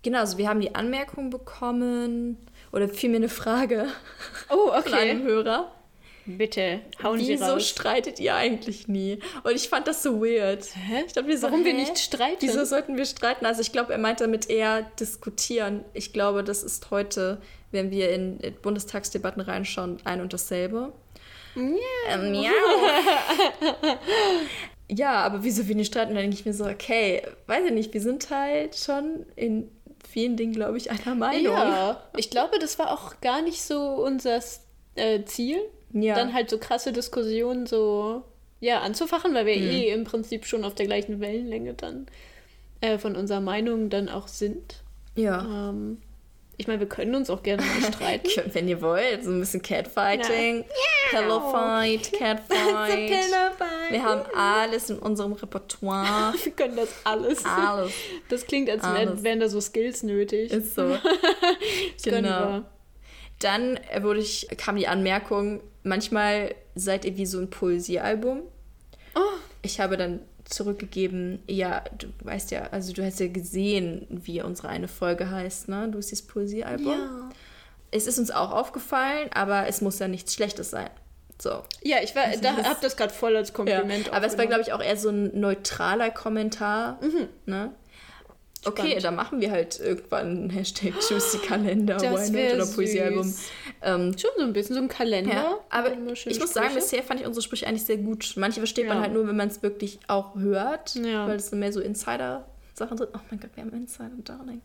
genau, 0.03 0.19
also 0.19 0.37
wir 0.37 0.47
haben 0.47 0.61
die 0.61 0.73
Anmerkung 0.75 1.29
bekommen, 1.29 2.37
oder 2.71 2.87
vielmehr 2.89 3.17
eine 3.19 3.29
Frage 3.29 3.87
Oh, 4.49 4.71
von 4.81 4.93
einem 4.93 5.21
okay. 5.21 5.27
Hörer. 5.29 5.71
Bitte, 6.25 6.81
hauen 7.01 7.19
Sie 7.19 7.33
Wieso 7.33 7.45
raus. 7.45 7.67
streitet 7.67 8.19
ihr 8.19 8.35
eigentlich 8.35 8.87
nie? 8.87 9.19
Und 9.43 9.55
ich 9.55 9.67
fand 9.67 9.87
das 9.87 10.01
so 10.03 10.21
weird. 10.21 10.65
Hä? 10.75 11.03
Ich 11.05 11.13
glaub, 11.13 11.27
wir 11.27 11.37
so, 11.37 11.47
Warum 11.47 11.65
wir 11.65 11.73
hä? 11.73 11.79
nicht 11.79 11.97
streiten? 11.97 12.37
Wieso 12.39 12.63
sollten 12.63 12.95
wir 12.95 13.05
streiten? 13.05 13.45
Also 13.45 13.61
ich 13.61 13.71
glaube, 13.71 13.91
er 13.91 13.99
meint 13.99 14.21
damit 14.21 14.49
eher 14.49 14.83
diskutieren. 14.99 15.83
Ich 15.93 16.13
glaube, 16.13 16.43
das 16.43 16.63
ist 16.63 16.91
heute, 16.91 17.41
wenn 17.71 17.91
wir 17.91 18.11
in 18.11 18.39
Bundestagsdebatten 18.61 19.41
reinschauen, 19.41 19.97
ein 20.05 20.21
und 20.21 20.31
dasselbe. 20.31 20.93
Ähm, 21.55 22.31
miau. 22.31 22.51
ja, 24.89 25.15
aber 25.15 25.43
wieso 25.43 25.67
wir 25.67 25.75
nicht 25.75 25.87
streiten? 25.87 26.13
Dann 26.13 26.23
denke 26.23 26.37
ich 26.37 26.45
mir 26.45 26.53
so, 26.53 26.65
okay, 26.65 27.21
weiß 27.47 27.65
ich 27.65 27.73
nicht, 27.73 27.93
wir 27.93 28.01
sind 28.01 28.29
halt 28.29 28.75
schon 28.75 29.25
in 29.35 29.69
vielen 30.09 30.37
Dingen, 30.37 30.53
glaube 30.53 30.77
ich, 30.77 30.89
einer 30.91 31.15
Meinung. 31.15 31.53
Ja, 31.53 32.03
ich 32.17 32.29
glaube, 32.29 32.59
das 32.59 32.79
war 32.79 32.91
auch 32.91 33.19
gar 33.21 33.41
nicht 33.41 33.61
so 33.61 33.79
unser 33.81 34.39
äh, 34.95 35.23
Ziel, 35.25 35.59
Ja. 35.93 36.15
dann 36.15 36.33
halt 36.33 36.49
so 36.49 36.57
krasse 36.57 36.91
Diskussionen 36.91 37.65
so 37.67 38.23
ja 38.59 38.81
anzufachen, 38.81 39.33
weil 39.33 39.45
wir 39.45 39.55
Mhm. 39.57 39.69
eh 39.69 39.89
im 39.89 40.03
Prinzip 40.05 40.45
schon 40.45 40.63
auf 40.65 40.73
der 40.75 40.85
gleichen 40.87 41.19
Wellenlänge 41.19 41.73
dann 41.75 42.07
äh, 42.81 42.97
von 42.97 43.15
unserer 43.15 43.41
Meinung 43.41 43.89
dann 43.89 44.09
auch 44.09 44.27
sind. 44.27 44.81
Ja. 45.15 45.69
Ähm, 45.69 46.01
ich 46.57 46.67
meine, 46.67 46.79
wir 46.79 46.87
können 46.87 47.15
uns 47.15 47.29
auch 47.29 47.41
gerne 47.43 47.63
mal 47.63 47.93
streiten. 47.93 48.29
Wenn 48.53 48.67
ihr 48.67 48.81
wollt, 48.81 49.23
so 49.23 49.31
ein 49.31 49.39
bisschen 49.39 49.61
Catfighting, 49.61 50.65
Pillowfight, 51.09 52.11
Catfight. 52.17 53.11
Wir 53.89 54.03
haben 54.03 54.21
alles 54.35 54.89
in 54.89 54.99
unserem 54.99 55.33
Repertoire. 55.33 56.33
wir 56.43 56.51
können 56.53 56.75
das 56.75 56.89
alles. 57.03 57.43
Alles. 57.45 57.91
Das 58.29 58.45
klingt, 58.45 58.69
als 58.69 58.83
wären, 58.83 59.09
Alles. 59.09 59.23
wären 59.23 59.39
da 59.39 59.49
so 59.49 59.59
Skills 59.61 60.03
nötig. 60.03 60.51
Ist 60.51 60.75
so. 60.75 60.89
Das 60.89 62.03
genau. 62.03 62.61
Dann 63.43 63.79
wurde 64.01 64.19
ich, 64.19 64.47
kam 64.57 64.75
die 64.77 64.87
Anmerkung, 64.87 65.61
manchmal 65.83 66.55
seid 66.75 67.05
ihr 67.05 67.17
wie 67.17 67.25
so 67.25 67.39
ein 67.39 67.49
Poesiealbum. 67.49 68.41
Oh. 69.15 69.19
Ich 69.61 69.79
habe 69.79 69.97
dann 69.97 70.21
zurückgegeben, 70.45 71.39
ja, 71.47 71.83
du 71.97 72.07
weißt 72.23 72.51
ja, 72.51 72.63
also 72.71 72.93
du 72.93 73.03
hast 73.05 73.19
ja 73.19 73.27
gesehen, 73.27 74.07
wie 74.09 74.41
unsere 74.41 74.69
eine 74.69 74.87
Folge 74.87 75.29
heißt, 75.29 75.67
ne? 75.69 75.89
Du 75.89 76.01
siehst 76.01 76.27
Poesiealbum. 76.27 76.91
Ja. 76.91 77.29
Es 77.91 78.07
ist 78.07 78.17
uns 78.19 78.31
auch 78.31 78.51
aufgefallen, 78.51 79.29
aber 79.33 79.67
es 79.67 79.81
muss 79.81 79.99
ja 79.99 80.07
nichts 80.07 80.33
Schlechtes 80.33 80.71
sein. 80.71 80.89
So. 81.41 81.63
Ja, 81.83 81.97
ich 82.01 82.15
war, 82.15 82.23
da, 82.41 82.53
das- 82.55 82.67
hab 82.67 82.81
das 82.81 82.95
gerade 82.97 83.13
voll 83.13 83.35
als 83.35 83.49
Ja. 83.49 83.55
Kompliment. 83.55 84.11
Aber 84.13 84.25
es 84.25 84.37
war, 84.37 84.45
glaube 84.47 84.61
ich, 84.61 84.71
auch 84.73 84.81
eher 84.81 84.97
so 84.97 85.09
ein 85.09 85.37
neutraler 85.39 86.09
Kommentar. 86.11 86.99
Ne? 87.45 87.71
Okay, 88.65 88.95
Mhm. 88.95 89.01
Dann 89.01 89.15
machen 89.15 89.41
wir 89.41 89.51
halt 89.51 89.79
irgendwann 89.79 90.25
einen 90.27 90.49
Hashtag 90.49 90.93
Juicy 91.09 91.39
Kalender, 91.39 91.99
Why 91.99 92.29
Not 92.31 92.53
oder 92.55 92.65
Poesiealbum. 92.73 93.33
Ähm, 93.81 94.15
Schon 94.17 94.31
so 94.37 94.43
ein 94.43 94.53
bisschen 94.53 94.75
so 94.75 94.81
ein 94.81 94.87
Kalender. 94.87 95.33
ja, 95.33 95.57
aber 95.69 95.91
ich 95.91 95.99
muss 95.99 96.23
sagen, 96.23 96.35
Sprüche. 96.45 96.69
bisher 96.75 97.03
fand 97.03 97.19
ich 97.19 97.25
unsere 97.27 97.43
Sprüche 97.43 97.67
eigentlich 97.67 97.83
sehr 97.85 97.97
gut. 97.97 98.33
Manche 98.37 98.59
versteht 98.61 98.87
man 98.87 98.97
Ja. 98.97 99.03
halt 99.03 99.13
nur, 99.13 99.27
wenn 99.27 99.35
man 99.35 99.49
es 99.49 99.61
wirklich 99.63 99.99
auch 100.07 100.35
hört, 100.35 100.95
Ja. 100.95 101.27
weil 101.27 101.35
es 101.35 101.51
mehr 101.51 101.73
so 101.73 101.81
Insider-Sachen 101.81 102.97
sind. 102.97 103.09
Oh 103.13 103.19
mein 103.29 103.39
Gott, 103.39 103.49
wir 103.55 103.63
haben 103.63 103.73
Insider, 103.73 104.09
Darling. 104.23 104.61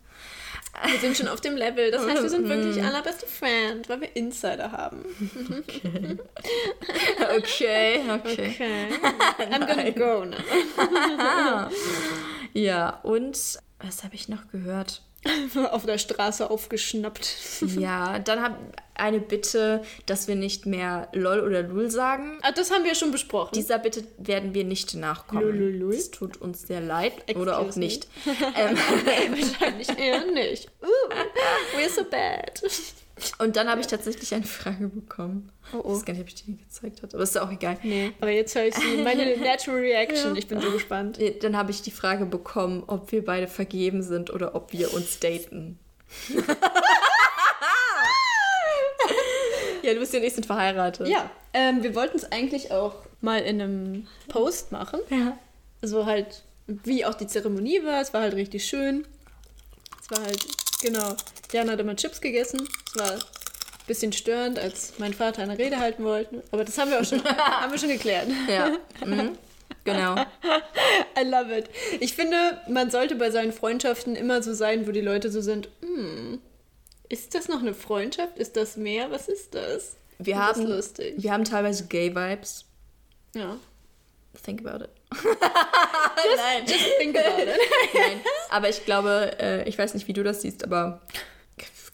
Wir 0.93 0.99
sind 1.01 1.17
schon 1.17 1.27
auf 1.29 1.41
dem 1.41 1.57
Level. 1.57 1.91
Das 1.91 2.07
heißt, 2.07 2.23
wir 2.23 2.29
sind 2.29 2.49
wirklich 2.49 2.81
allerbeste 2.83 3.27
Friend, 3.27 3.89
weil 3.89 4.01
wir 4.03 4.15
Insider 4.17 4.71
haben. 4.71 5.05
Okay, 7.37 8.01
okay. 8.15 8.15
Okay. 8.15 8.89
I'm 9.51 9.67
gonna 9.67 9.91
go 9.91 10.25
now. 10.25 11.69
Ja, 12.55 13.01
und 13.03 13.59
was 13.81 14.05
habe 14.05 14.14
ich 14.14 14.29
noch 14.29 14.49
gehört? 14.51 15.03
auf 15.72 15.85
der 15.85 15.99
Straße 15.99 16.49
aufgeschnappt. 16.51 17.37
Ja, 17.79 18.18
dann 18.18 18.41
habe 18.41 18.57
eine 18.95 19.20
Bitte, 19.20 19.83
dass 20.07 20.29
wir 20.29 20.37
nicht 20.37 20.66
mehr 20.66 21.09
LOL 21.12 21.41
oder 21.41 21.62
LUL 21.62 21.91
sagen. 21.91 22.39
Ah, 22.43 22.53
das 22.53 22.70
haben 22.70 22.85
wir 22.85 22.95
schon 22.95 23.11
besprochen. 23.11 23.51
Dieser 23.55 23.79
Bitte 23.79 24.05
werden 24.16 24.55
wir 24.55 24.64
nicht 24.64 24.95
nachkommen. 24.95 25.43
Lululul? 25.43 25.95
Es 25.95 26.11
tut 26.11 26.37
uns 26.39 26.62
sehr 26.62 26.81
leid 26.81 27.12
oder 27.37 27.59
auch 27.59 27.66
Excuse 27.66 27.79
nicht. 27.81 28.09
Ähm, 28.57 28.76
Wahrscheinlich 28.76 29.89
eher 29.99 30.24
nicht. 30.26 30.70
Uh, 30.83 31.76
we're 31.76 31.91
so 31.91 32.05
bad. 32.05 32.62
Und 33.39 33.57
dann 33.57 33.69
habe 33.69 33.81
ich 33.81 33.87
tatsächlich 33.87 34.35
eine 34.35 34.45
Frage 34.45 34.89
bekommen. 34.89 35.51
Oh, 35.73 35.79
Ich 35.79 35.85
oh. 35.85 35.95
weiß 35.95 36.05
gar 36.05 36.12
nicht, 36.12 36.23
ob 36.23 36.29
ich 36.29 36.35
die 36.35 36.57
gezeigt 36.57 37.03
habe, 37.03 37.14
aber 37.14 37.23
ist 37.23 37.35
ja 37.35 37.45
auch 37.45 37.51
egal. 37.51 37.79
Nee, 37.83 38.12
aber 38.21 38.31
jetzt 38.31 38.55
höre 38.55 38.66
ich 38.66 38.75
sie. 38.75 38.97
Meine 39.03 39.37
natural 39.37 39.81
reaction. 39.81 40.37
Ich 40.37 40.47
bin 40.47 40.61
so 40.61 40.71
gespannt. 40.71 41.19
Dann 41.43 41.57
habe 41.57 41.71
ich 41.71 41.83
die 41.83 41.91
Frage 41.91 42.27
bekommen, 42.27 42.85
ob 42.87 43.12
wir 43.12 43.25
beide 43.25 43.49
vergeben 43.49 44.03
sind 44.03 44.31
oder 44.31 44.55
ob 44.55 44.73
wir 44.73 44.93
uns 44.95 45.19
daten. 45.19 45.79
ja, 49.83 49.95
du 49.95 50.01
bist 50.01 50.14
ja 50.14 50.21
nicht 50.21 50.35
sind 50.35 50.47
verheiratet. 50.47 51.09
Ja, 51.09 51.31
ähm, 51.53 51.83
wir 51.83 51.95
wollten 51.95 52.16
es 52.16 52.31
eigentlich 52.31 52.73
auch 52.73 52.95
mal 53.21 53.41
in 53.41 53.61
einem 53.61 54.07
Post 54.29 54.73
machen. 54.73 55.01
Ja. 55.11 55.37
So 55.83 56.07
halt, 56.07 56.45
wie 56.66 57.05
auch 57.05 57.14
die 57.14 57.27
Zeremonie 57.27 57.85
war. 57.85 58.01
Es 58.01 58.12
war 58.14 58.23
halt 58.23 58.35
richtig 58.35 58.64
schön. 58.66 59.07
Es 60.01 60.11
war 60.11 60.25
halt, 60.25 60.47
genau. 60.81 61.14
Jana 61.53 61.72
hat 61.72 61.81
immer 61.81 61.97
Chips 61.97 62.20
gegessen. 62.20 62.68
Es 62.95 63.01
war 63.01 63.12
ein 63.12 63.18
bisschen 63.87 64.12
störend, 64.12 64.59
als 64.59 64.95
mein 64.99 65.14
Vater 65.14 65.43
eine 65.43 65.59
Rede 65.59 65.79
halten 65.79 66.05
wollte. 66.05 66.43
Aber 66.51 66.64
das 66.64 66.76
haben 66.79 66.91
wir 66.91 67.01
auch 67.01 67.05
schon, 67.05 67.22
haben 67.24 67.72
wir 67.72 67.79
schon 67.79 67.89
geklärt. 67.89 68.29
Ja. 68.49 68.76
Mhm. 69.05 69.39
Genau. 69.85 70.14
I 71.18 71.24
love 71.24 71.57
it. 71.57 71.70
Ich 72.01 72.14
finde, 72.14 72.61
man 72.68 72.91
sollte 72.91 73.14
bei 73.16 73.31
seinen 73.31 73.53
Freundschaften 73.53 74.16
immer 74.16 74.43
so 74.43 74.53
sein, 74.53 74.87
wo 74.87 74.93
die 74.93 75.01
Leute 75.01 75.31
so 75.31 75.41
sind, 75.41 75.68
hm, 75.81 76.41
ist 77.09 77.35
das 77.35 77.49
noch 77.49 77.61
eine 77.61 77.72
Freundschaft? 77.74 78.37
Ist 78.39 78.57
das 78.57 78.76
mehr? 78.76 79.11
Was 79.11 79.29
ist 79.29 79.55
das? 79.55 79.97
Wir 80.18 80.35
Das 80.35 80.43
haben, 80.45 80.62
ist 80.62 80.68
lustig. 80.68 81.14
wir 81.16 81.33
haben 81.33 81.45
teilweise 81.45 81.87
Gay-Vibes. 81.87 82.64
Ja. 83.35 83.57
Think 84.45 84.64
about 84.66 84.84
it. 84.84 84.91
Nein. 86.36 86.66
Think 86.99 87.16
about 87.18 87.43
it. 87.43 87.49
Nein. 87.95 88.20
Aber 88.51 88.68
ich 88.68 88.84
glaube, 88.84 89.36
äh, 89.41 89.68
ich 89.68 89.78
weiß 89.78 89.95
nicht, 89.95 90.09
wie 90.09 90.12
du 90.12 90.22
das 90.22 90.43
siehst, 90.43 90.64
aber 90.64 91.01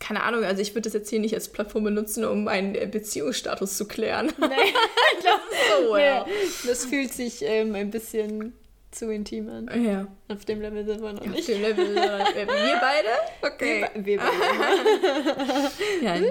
keine 0.01 0.23
Ahnung, 0.25 0.45
also 0.45 0.61
ich 0.61 0.71
würde 0.75 0.83
das 0.83 0.93
jetzt 0.93 1.09
hier 1.09 1.21
nicht 1.21 1.35
als 1.35 1.49
Plattform 1.49 1.85
benutzen, 1.85 2.25
um 2.25 2.47
einen 2.49 2.75
äh, 2.75 2.87
Beziehungsstatus 2.87 3.77
zu 3.77 3.87
klären. 3.89 4.33
Nee, 4.39 4.49
so, 5.87 5.97
ja. 5.97 6.27
Das 6.67 6.85
fühlt 6.85 7.13
sich 7.13 7.43
ähm, 7.43 7.75
ein 7.75 7.91
bisschen 7.91 8.53
zu 8.91 9.11
intim 9.11 9.49
an. 9.49 9.85
Ja. 9.85 10.07
Auf 10.29 10.45
dem 10.45 10.61
Level 10.61 10.85
sind 10.85 11.01
wir 11.03 11.13
noch 11.15 11.21
Auf 11.23 11.27
nicht. 11.29 11.49
dem 11.49 11.63
Level. 11.63 11.97
äh, 11.97 12.47
Wir 12.47 12.81
beide? 12.81 13.09
Okay. 13.55 13.89
Wir, 13.95 14.05
wir 14.05 14.19
beide. 14.19 15.71
Nein. 16.03 16.27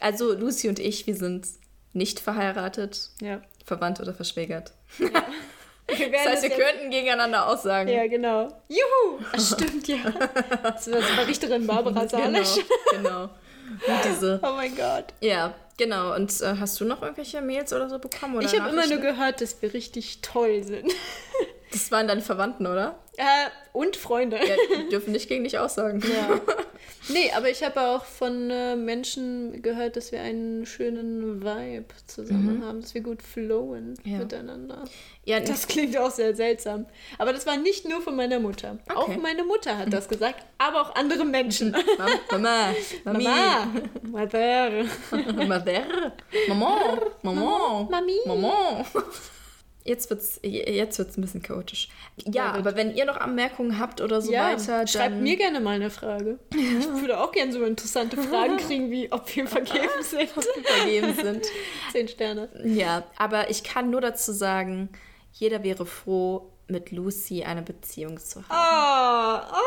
Also 0.00 0.32
Lucy 0.34 0.68
und 0.68 0.78
ich, 0.78 1.06
wir 1.06 1.16
sind 1.16 1.46
nicht 1.98 2.18
verheiratet, 2.20 3.10
Ja. 3.20 3.42
verwandt 3.66 4.00
oder 4.00 4.14
verschwägert. 4.14 4.72
Wir 4.96 5.10
Das 6.12 6.26
heißt, 6.26 6.42
wir 6.42 6.50
könnten 6.50 6.90
gegeneinander 6.90 7.46
aussagen. 7.48 7.88
Ja, 7.88 8.06
genau. 8.06 8.48
Juhu! 8.68 9.20
Ach, 9.32 9.40
stimmt, 9.40 9.88
ja. 9.88 9.96
Das 10.62 10.90
war 10.90 10.98
das 11.00 11.26
Richterin 11.26 11.66
Barbara 11.66 12.06
Salisch. 12.08 12.56
Genau. 12.92 13.08
genau. 13.10 13.22
Und 13.24 14.04
diese. 14.04 14.40
Oh 14.42 14.52
mein 14.52 14.74
Gott. 14.76 15.04
Ja, 15.20 15.54
genau. 15.78 16.14
Und 16.14 16.40
äh, 16.42 16.56
hast 16.60 16.78
du 16.80 16.84
noch 16.84 17.00
irgendwelche 17.02 17.40
Mails 17.40 17.72
oder 17.72 17.88
so 17.88 17.98
bekommen? 17.98 18.36
Oder 18.36 18.46
Ich 18.46 18.58
habe 18.58 18.70
immer 18.70 18.86
nur 18.86 18.98
gehört, 18.98 19.40
dass 19.40 19.60
wir 19.62 19.72
richtig 19.74 20.20
toll 20.20 20.62
sind. 20.62 20.92
Das 21.72 21.90
waren 21.90 22.08
deine 22.08 22.22
Verwandten, 22.22 22.66
oder? 22.66 22.98
Äh, 23.18 23.24
und 23.72 23.96
Freunde. 23.96 24.36
Ja, 24.38 24.54
die 24.78 24.88
dürfen 24.90 25.12
nicht 25.12 25.28
gegen 25.28 25.44
dich 25.44 25.58
aussagen. 25.58 26.00
Ja. 26.02 26.40
Nee, 27.08 27.30
aber 27.36 27.48
ich 27.50 27.62
habe 27.62 27.80
auch 27.80 28.04
von 28.04 28.50
äh, 28.50 28.76
Menschen 28.76 29.62
gehört, 29.62 29.96
dass 29.96 30.12
wir 30.12 30.20
einen 30.20 30.66
schönen 30.66 31.42
Vibe 31.42 31.86
zusammen 32.06 32.62
haben, 32.64 32.80
dass 32.80 32.94
wir 32.94 33.00
gut 33.02 33.22
flowen 33.22 33.94
Ja. 34.04 34.18
miteinander. 34.18 34.84
Ja, 35.24 35.40
Das 35.40 35.66
klingt 35.66 35.96
auch 35.96 36.10
sehr 36.10 36.34
seltsam. 36.34 36.86
Aber 37.18 37.32
das 37.32 37.46
war 37.46 37.56
nicht 37.56 37.86
nur 37.88 38.00
von 38.00 38.16
meiner 38.16 38.40
Mutter. 38.40 38.78
Auch 38.94 39.08
Okay. 39.08 39.18
meine 39.18 39.44
Mutter 39.44 39.76
hat 39.78 39.92
das 39.92 40.08
gesagt, 40.08 40.44
aber 40.58 40.80
auch 40.82 40.94
andere 40.94 41.24
Menschen. 41.24 41.74
Mama, 42.30 42.72
Mami, 43.04 43.24
Mama, 43.24 43.66
Mother. 44.02 44.70
Mother, 45.46 46.12
Maman, 46.48 46.98
Maman, 47.22 47.88
Mami. 47.90 48.18
Maman. 48.26 48.84
Jetzt 49.88 50.10
wird's, 50.10 50.38
jetzt 50.42 50.98
wird's 50.98 51.16
ein 51.16 51.22
bisschen 51.22 51.42
chaotisch. 51.42 51.88
Ja, 52.26 52.52
aber 52.52 52.76
wenn 52.76 52.94
ihr 52.94 53.06
noch 53.06 53.16
Anmerkungen 53.16 53.78
habt 53.78 54.00
oder 54.02 54.20
so 54.20 54.30
Ja, 54.30 54.52
weiter, 54.52 54.86
schreibt 54.86 55.16
mir 55.16 55.36
gerne 55.36 55.60
mal 55.60 55.76
eine 55.76 55.88
Frage. 55.90 56.38
Ich 56.54 56.86
würde 57.00 57.18
auch 57.18 57.32
gerne 57.32 57.52
so 57.52 57.64
interessante 57.64 58.16
Fragen 58.18 58.56
kriegen, 58.66 58.90
wie 58.90 59.10
ob 59.10 59.34
wir 59.34 59.46
vergeben 59.46 59.88
sind. 60.02 60.28
vergeben 60.30 61.14
sind. 61.14 61.46
Zehn 61.92 62.06
Sterne. 62.08 62.48
Ja, 62.64 63.04
aber 63.16 63.48
ich 63.50 63.64
kann 63.64 63.88
nur 63.90 64.02
dazu 64.02 64.32
sagen, 64.32 64.90
jeder 65.32 65.62
wäre 65.64 65.86
froh, 65.86 66.52
mit 66.68 66.92
Lucy 66.92 67.44
eine 67.44 67.62
Beziehung 67.62 68.18
zu 68.20 68.40
haben. 68.40 68.50
Ah, 68.50 69.36
ah. 69.52 69.58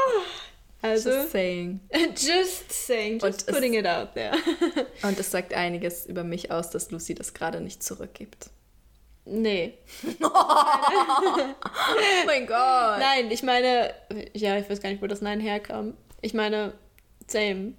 Also, 0.83 1.09
Just 1.09 1.31
saying. 1.31 1.79
just 2.15 2.71
saying, 2.71 3.13
just 3.19 3.23
Und 3.23 3.35
es- 3.35 3.45
putting 3.55 3.73
it 3.73 3.87
out 3.87 4.13
there. 4.13 4.33
Und 5.03 5.19
es 5.19 5.31
sagt 5.31 5.53
einiges 5.55 6.05
über 6.05 6.23
mich 6.23 6.51
aus, 6.51 6.69
dass 6.69 6.91
Lucy 6.91 7.15
das 7.15 7.33
gerade 7.33 7.59
nicht 7.61 7.81
zurückgibt. 7.83 8.49
Nee. 9.25 9.73
Oh 10.23 12.25
mein 12.25 12.47
Gott. 12.47 12.99
Nein, 12.99 13.29
ich 13.31 13.43
meine, 13.43 13.93
ja, 14.33 14.57
ich 14.57 14.69
weiß 14.69 14.81
gar 14.81 14.89
nicht, 14.89 15.01
wo 15.01 15.07
das 15.07 15.21
Nein 15.21 15.39
herkam. 15.39 15.93
Ich 16.21 16.33
meine, 16.33 16.73
same. 17.27 17.73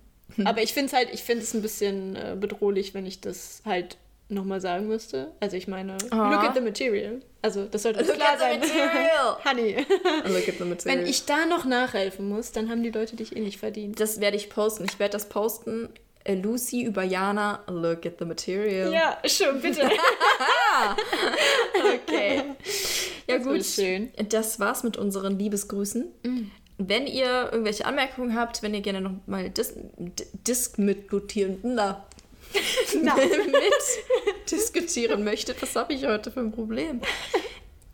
Aber 0.45 0.63
ich 0.63 0.73
finde 0.73 0.87
es 0.89 0.93
halt, 0.93 1.09
ich 1.13 1.23
finde 1.23 1.43
es 1.43 1.55
ein 1.55 1.63
bisschen 1.63 2.17
äh, 2.17 2.37
bedrohlich, 2.39 2.95
wenn 2.95 3.07
ich 3.07 3.21
das 3.21 3.63
halt 3.65 3.97
nochmal 4.29 4.61
sagen 4.63 4.89
müsste. 4.89 5.33
Also 5.41 5.57
ich 5.57 5.69
meine, 5.69 5.97
Ah. 6.11 6.33
look 6.33 6.45
at 6.45 6.55
the 6.55 6.61
material. 6.61 7.21
Also 7.43 7.67
das 7.67 7.83
sollte 7.83 8.03
Look 8.03 8.15
klar 8.15 8.33
at 8.33 8.39
the 8.39 8.45
sein. 8.45 8.61
material. 8.61 9.37
Honey. 9.45 9.87
Look 10.35 10.49
at 10.49 10.55
the 10.59 10.65
material. 10.65 10.99
Wenn 11.01 11.07
ich 11.07 11.27
da 11.27 11.45
noch 11.47 11.65
nachhelfen 11.67 12.29
muss, 12.29 12.53
dann 12.53 12.71
haben 12.71 12.83
die 12.83 12.91
Leute 12.91 13.17
dich 13.17 13.37
eh 13.37 13.41
nicht 13.41 13.59
verdient. 13.59 14.01
Das 14.01 14.21
werde 14.21 14.37
ich 14.39 14.49
posten. 14.49 14.85
Ich 14.85 14.99
werde 14.99 15.13
das 15.13 15.29
posten. 15.29 15.91
Äh, 16.25 16.35
Lucy 16.35 16.83
über 16.83 17.03
Jana. 17.03 17.61
Look 17.69 18.07
at 18.07 18.15
the 18.19 18.25
material. 18.25 18.93
Ja, 18.93 19.19
schon, 19.25 19.61
bitte. 19.61 19.89
Okay. 21.95 22.43
Ja, 23.27 23.39
Das 23.39 23.47
gut. 23.47 23.65
schön. 23.65 24.11
Das 24.31 24.59
war's 24.61 24.83
mit 24.85 24.97
unseren 24.97 25.39
Liebesgrüßen. 25.39 26.11
Wenn 26.79 27.07
ihr 27.07 27.51
irgendwelche 27.53 27.85
Anmerkungen 27.85 28.35
habt, 28.37 28.63
wenn 28.63 28.75
ihr 28.75 28.81
gerne 28.81 29.01
noch 29.01 29.13
mal 29.27 29.51
Dis 29.51 29.75
Disk 30.47 30.79
mitnotieren, 30.79 31.59
na, 31.63 32.05
Na. 33.03 33.15
mit 33.17 34.51
diskutieren 34.51 35.25
möchtet. 35.25 35.61
Was 35.63 35.77
habe 35.77 35.93
ich 35.93 36.07
heute 36.07 36.31
für 36.31 36.41
ein 36.41 36.53
Problem? 36.53 37.01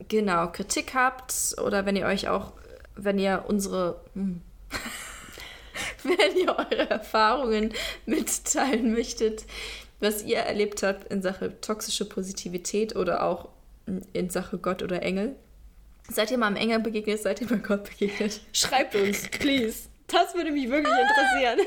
Genau, 0.08 0.48
Kritik 0.48 0.94
habt 0.94 1.56
oder 1.62 1.84
wenn 1.84 1.96
ihr 1.96 2.06
euch 2.06 2.28
auch, 2.28 2.52
wenn 2.96 3.18
ihr 3.18 3.44
unsere, 3.48 4.00
hm, 4.14 4.40
wenn 6.04 6.36
ihr 6.36 6.56
eure 6.56 6.90
Erfahrungen 6.90 7.72
mitteilen 8.06 8.92
möchtet, 8.92 9.44
was 10.00 10.24
ihr 10.24 10.38
erlebt 10.38 10.82
habt 10.82 11.12
in 11.12 11.22
Sache 11.22 11.60
toxische 11.60 12.04
Positivität 12.04 12.96
oder 12.96 13.24
auch 13.24 13.48
in 14.12 14.30
Sache 14.30 14.58
Gott 14.58 14.82
oder 14.82 15.02
Engel. 15.02 15.34
Seid 16.10 16.30
ihr 16.30 16.38
mal 16.38 16.46
am 16.46 16.56
Engel 16.56 16.80
begegnet? 16.80 17.20
Seid 17.20 17.40
ihr 17.40 17.48
mal 17.48 17.58
Gott 17.58 17.84
begegnet? 17.84 18.40
Schreibt 18.52 18.94
uns, 18.94 19.28
please. 19.28 19.88
Das 20.06 20.34
würde 20.34 20.50
mich 20.52 20.70
wirklich 20.70 20.94
interessieren. 20.94 21.58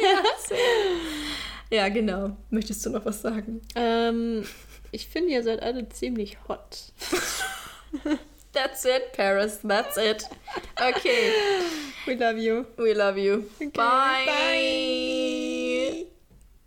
ja, 1.69 1.77
ja, 1.77 1.89
genau. 1.89 2.37
Möchtest 2.49 2.85
du 2.85 2.89
noch 2.89 3.05
was 3.05 3.21
sagen? 3.21 3.61
Ähm, 3.75 4.43
ich 4.91 5.07
finde, 5.07 5.33
ihr 5.33 5.43
seid 5.43 5.61
alle 5.61 5.87
ziemlich 5.89 6.37
hot. 6.47 6.91
That's 8.53 8.85
it, 8.85 9.13
Paris. 9.13 9.59
That's 9.63 9.97
it. 9.97 10.23
Okay. 10.81 11.69
We 12.07 12.15
love 12.15 12.39
you. 12.39 12.65
We 12.77 12.95
love 12.95 13.19
you. 13.19 13.47
Okay, 13.57 13.67
bye. 13.67 14.23
bye. 14.25 15.60